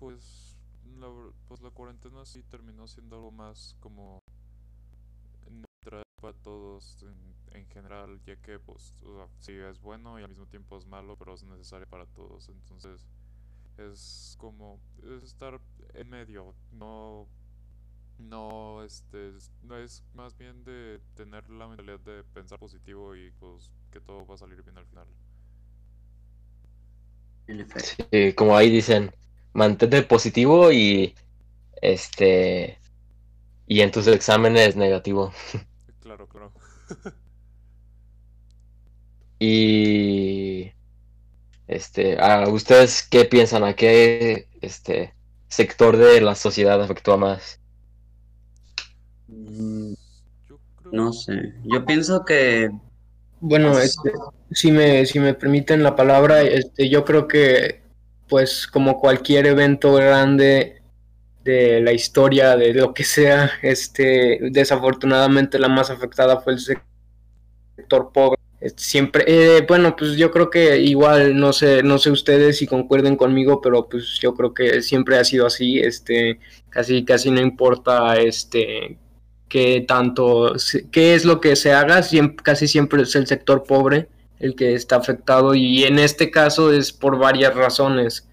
Pues 0.00 0.58
la, 0.98 1.06
pues 1.46 1.60
la 1.60 1.70
cuarentena 1.70 2.26
sí 2.26 2.42
terminó 2.42 2.88
siendo 2.88 3.14
algo 3.14 3.30
más 3.30 3.76
como 3.78 4.18
neutral 5.48 6.02
para 6.20 6.32
todos 6.32 7.04
en, 7.52 7.68
general, 7.68 8.20
ya 8.26 8.34
que 8.34 8.58
pues 8.58 8.92
sí 9.38 9.52
es 9.52 9.80
bueno 9.80 10.18
y 10.18 10.24
al 10.24 10.30
mismo 10.30 10.46
tiempo 10.46 10.76
es 10.76 10.84
malo, 10.84 11.14
pero 11.16 11.34
es 11.34 11.44
necesario 11.44 11.86
para 11.86 12.06
todos. 12.06 12.48
Entonces 12.48 13.06
es 13.76 14.34
como 14.40 14.80
es 15.04 15.22
estar 15.22 15.60
en 15.92 16.10
medio, 16.10 16.52
no 16.72 17.28
no 18.18 18.82
este 18.84 19.32
no 19.62 19.76
es 19.76 20.04
más 20.14 20.36
bien 20.36 20.64
de 20.64 21.00
tener 21.14 21.48
la 21.50 21.68
mentalidad 21.68 22.00
de 22.00 22.24
pensar 22.24 22.58
positivo 22.58 23.14
y 23.16 23.30
pues 23.32 23.70
que 23.90 24.00
todo 24.00 24.26
va 24.26 24.34
a 24.34 24.38
salir 24.38 24.62
bien 24.62 24.78
al 24.78 24.86
final. 24.86 25.06
Sí, 27.76 28.32
como 28.34 28.56
ahí 28.56 28.70
dicen, 28.70 29.14
mantente 29.52 30.02
positivo 30.02 30.72
y 30.72 31.14
este 31.82 32.78
y 33.66 33.82
en 33.82 33.90
tus 33.92 34.06
exámenes 34.08 34.76
negativo. 34.76 35.32
Claro, 36.00 36.28
claro. 36.28 36.52
y 39.38 40.72
este, 41.68 42.18
¿a 42.20 42.48
ustedes 42.48 43.04
qué 43.08 43.26
piensan? 43.26 43.64
¿A 43.64 43.76
qué 43.76 44.48
este 44.62 45.14
sector 45.48 45.98
de 45.98 46.20
la 46.22 46.36
sociedad 46.36 46.82
afectúa 46.82 47.18
más? 47.18 47.60
Mm, 49.50 49.94
no 50.92 51.12
sé. 51.12 51.54
Yo 51.64 51.84
pienso 51.84 52.24
que 52.24 52.70
bueno, 53.40 53.78
este, 53.78 54.12
si 54.52 54.72
me 54.72 55.04
si 55.04 55.20
me 55.20 55.34
permiten 55.34 55.82
la 55.82 55.94
palabra, 55.96 56.42
este 56.42 56.88
yo 56.88 57.04
creo 57.04 57.28
que 57.28 57.82
pues 58.28 58.66
como 58.66 58.98
cualquier 59.00 59.46
evento 59.46 59.92
grande 59.92 60.80
de 61.44 61.80
la 61.82 61.92
historia, 61.92 62.56
de 62.56 62.72
lo 62.72 62.94
que 62.94 63.04
sea, 63.04 63.50
este, 63.62 64.38
desafortunadamente 64.50 65.58
la 65.58 65.68
más 65.68 65.90
afectada 65.90 66.40
fue 66.40 66.54
el 66.54 66.60
sector 66.60 68.12
pobre. 68.12 68.40
Siempre, 68.76 69.24
eh, 69.26 69.64
bueno, 69.68 69.94
pues 69.94 70.16
yo 70.16 70.30
creo 70.30 70.48
que 70.48 70.78
igual, 70.78 71.38
no 71.38 71.52
sé, 71.52 71.82
no 71.82 71.98
sé 71.98 72.10
ustedes 72.10 72.56
si 72.56 72.66
concuerden 72.66 73.16
conmigo, 73.16 73.60
pero 73.60 73.88
pues 73.90 74.18
yo 74.22 74.32
creo 74.34 74.54
que 74.54 74.80
siempre 74.80 75.18
ha 75.18 75.24
sido 75.24 75.46
así, 75.46 75.80
este, 75.80 76.40
casi, 76.70 77.04
casi 77.04 77.30
no 77.30 77.42
importa, 77.42 78.16
este, 78.16 78.96
qué 79.54 79.84
tanto, 79.86 80.56
qué 80.90 81.14
es 81.14 81.24
lo 81.24 81.40
que 81.40 81.54
se 81.54 81.72
haga, 81.72 82.00
casi 82.42 82.66
siempre 82.66 83.02
es 83.02 83.14
el 83.14 83.28
sector 83.28 83.62
pobre 83.62 84.08
el 84.40 84.56
que 84.56 84.74
está 84.74 84.96
afectado 84.96 85.54
y 85.54 85.84
en 85.84 86.00
este 86.00 86.32
caso 86.32 86.72
es 86.72 86.92
por 86.92 87.20
varias 87.20 87.54
razones. 87.54 88.28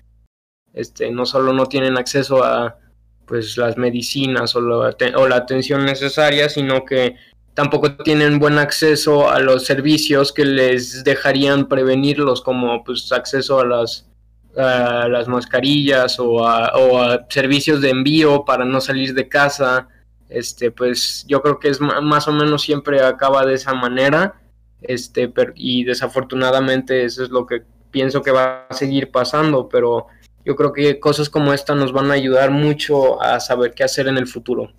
Este, 0.73 1.11
no 1.11 1.27
solo 1.27 1.53
no 1.53 1.67
tienen 1.67 1.95
acceso 1.95 2.43
a, 2.43 2.79
pues 3.27 3.55
las 3.55 3.77
medicinas 3.77 4.55
o, 4.55 4.61
o 4.61 5.27
la 5.27 5.35
atención 5.35 5.85
necesaria, 5.85 6.49
sino 6.49 6.85
que 6.85 7.15
tampoco 7.53 7.97
tienen 7.97 8.39
buen 8.39 8.57
acceso 8.57 9.29
a 9.29 9.39
los 9.39 9.63
servicios 9.63 10.33
que 10.33 10.45
les 10.45 11.03
dejarían 11.03 11.67
prevenirlos, 11.67 12.41
como 12.41 12.83
pues 12.83 13.11
acceso 13.11 13.59
a 13.59 13.65
las, 13.67 14.09
a 14.57 15.07
las 15.07 15.27
mascarillas 15.27 16.19
o 16.19 16.47
a, 16.47 16.75
o 16.79 16.99
a, 16.99 17.27
servicios 17.29 17.79
de 17.79 17.91
envío 17.91 18.43
para 18.43 18.65
no 18.65 18.81
salir 18.81 19.13
de 19.13 19.29
casa. 19.29 19.87
Este, 20.31 20.71
pues 20.71 21.25
yo 21.27 21.41
creo 21.41 21.59
que 21.59 21.67
es 21.67 21.81
más 21.81 22.27
o 22.27 22.31
menos 22.31 22.61
siempre 22.61 23.03
acaba 23.03 23.45
de 23.45 23.55
esa 23.55 23.73
manera. 23.73 24.41
Este, 24.81 25.31
y 25.55 25.83
desafortunadamente 25.83 27.03
eso 27.03 27.23
es 27.23 27.29
lo 27.29 27.45
que 27.45 27.63
pienso 27.91 28.21
que 28.21 28.31
va 28.31 28.65
a 28.69 28.73
seguir 28.73 29.11
pasando, 29.11 29.67
pero 29.67 30.07
yo 30.45 30.55
creo 30.55 30.71
que 30.71 30.99
cosas 30.99 31.29
como 31.29 31.53
esta 31.53 31.75
nos 31.75 31.91
van 31.91 32.09
a 32.09 32.15
ayudar 32.15 32.49
mucho 32.49 33.21
a 33.21 33.39
saber 33.39 33.73
qué 33.73 33.83
hacer 33.83 34.07
en 34.07 34.17
el 34.17 34.25
futuro. 34.25 34.71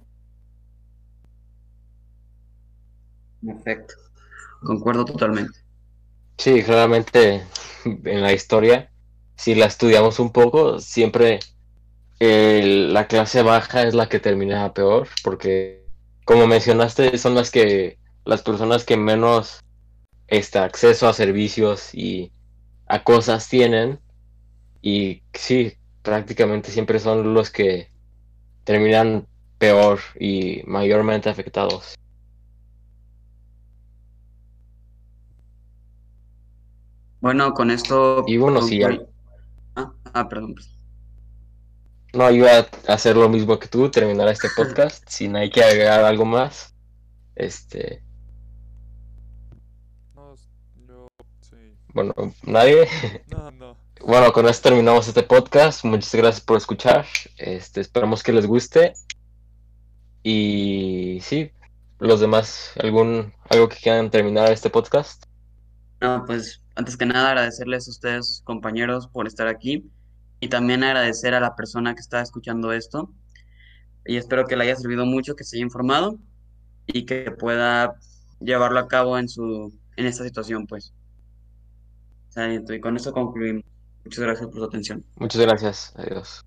Perfecto, 3.44 3.94
concuerdo 4.62 5.04
totalmente. 5.04 5.58
Sí, 6.38 6.62
claramente 6.62 7.44
en 7.84 8.22
la 8.22 8.32
historia, 8.32 8.90
si 9.36 9.54
la 9.54 9.66
estudiamos 9.66 10.18
un 10.18 10.32
poco, 10.32 10.80
siempre 10.80 11.40
la 12.22 13.08
clase 13.08 13.42
baja 13.42 13.82
es 13.82 13.94
la 13.94 14.08
que 14.08 14.20
termina 14.20 14.72
peor, 14.72 15.08
porque 15.24 15.84
como 16.24 16.46
mencionaste, 16.46 17.18
son 17.18 17.34
las 17.34 17.50
que 17.50 17.98
las 18.24 18.42
personas 18.42 18.84
que 18.84 18.96
menos 18.96 19.60
este 20.28 20.58
acceso 20.58 21.08
a 21.08 21.14
servicios 21.14 21.92
y 21.94 22.30
a 22.86 23.02
cosas 23.02 23.48
tienen 23.48 23.98
y 24.80 25.22
sí, 25.32 25.74
prácticamente 26.02 26.70
siempre 26.70 27.00
son 27.00 27.34
los 27.34 27.50
que 27.50 27.88
terminan 28.64 29.26
peor 29.58 29.98
y 30.18 30.62
mayormente 30.66 31.28
afectados. 31.28 31.94
Bueno, 37.20 37.54
con 37.54 37.70
esto... 37.70 38.24
Y 38.26 38.36
bueno, 38.36 38.62
sí, 38.62 38.82
ah, 39.76 39.92
ah, 40.12 40.28
perdón. 40.28 40.56
No, 42.12 42.30
iba 42.30 42.50
a 42.50 42.68
hacer 42.92 43.16
lo 43.16 43.28
mismo 43.28 43.58
que 43.58 43.68
tú, 43.68 43.90
terminar 43.90 44.28
este 44.28 44.48
podcast, 44.54 45.02
si 45.08 45.28
no 45.28 45.38
hay 45.38 45.50
que 45.50 45.64
agregar 45.64 46.04
algo 46.04 46.26
más. 46.26 46.74
Este... 47.34 48.02
No, 50.14 50.34
yo, 50.86 51.08
sí. 51.40 51.56
Bueno, 51.94 52.14
nadie. 52.42 52.88
No, 53.28 53.50
no. 53.50 53.82
Bueno, 54.04 54.32
con 54.32 54.48
esto 54.48 54.68
terminamos 54.68 55.06
este 55.06 55.22
podcast. 55.22 55.84
Muchas 55.84 56.12
gracias 56.12 56.44
por 56.44 56.56
escuchar. 56.56 57.06
Este, 57.36 57.80
esperamos 57.80 58.24
que 58.24 58.32
les 58.32 58.46
guste. 58.46 58.94
Y 60.24 61.20
sí, 61.22 61.52
los 62.00 62.18
demás, 62.18 62.72
algún 62.82 63.32
algo 63.48 63.68
que 63.68 63.76
quieran 63.76 64.10
terminar 64.10 64.50
este 64.50 64.70
podcast. 64.70 65.26
No, 66.00 66.24
pues 66.26 66.60
antes 66.74 66.96
que 66.96 67.06
nada 67.06 67.28
agradecerles 67.28 67.86
a 67.86 67.90
ustedes, 67.92 68.42
compañeros, 68.44 69.06
por 69.06 69.28
estar 69.28 69.46
aquí 69.46 69.88
y 70.42 70.48
también 70.48 70.82
agradecer 70.82 71.34
a 71.34 71.40
la 71.40 71.54
persona 71.54 71.94
que 71.94 72.00
está 72.00 72.20
escuchando 72.20 72.72
esto. 72.72 73.08
Y 74.04 74.16
espero 74.16 74.44
que 74.44 74.56
le 74.56 74.64
haya 74.64 74.74
servido 74.74 75.06
mucho, 75.06 75.36
que 75.36 75.44
se 75.44 75.56
haya 75.56 75.64
informado 75.64 76.18
y 76.84 77.06
que 77.06 77.30
pueda 77.30 77.94
llevarlo 78.40 78.80
a 78.80 78.88
cabo 78.88 79.16
en 79.18 79.28
su 79.28 79.72
en 79.96 80.06
esta 80.06 80.24
situación, 80.24 80.66
pues. 80.66 80.92
Y 82.36 82.80
con 82.80 82.96
esto 82.96 83.12
concluimos. 83.12 83.62
Muchas 84.04 84.24
gracias 84.24 84.48
por 84.48 84.58
su 84.58 84.64
atención. 84.64 85.04
Muchas 85.14 85.40
gracias. 85.42 85.92
Adiós. 85.94 86.44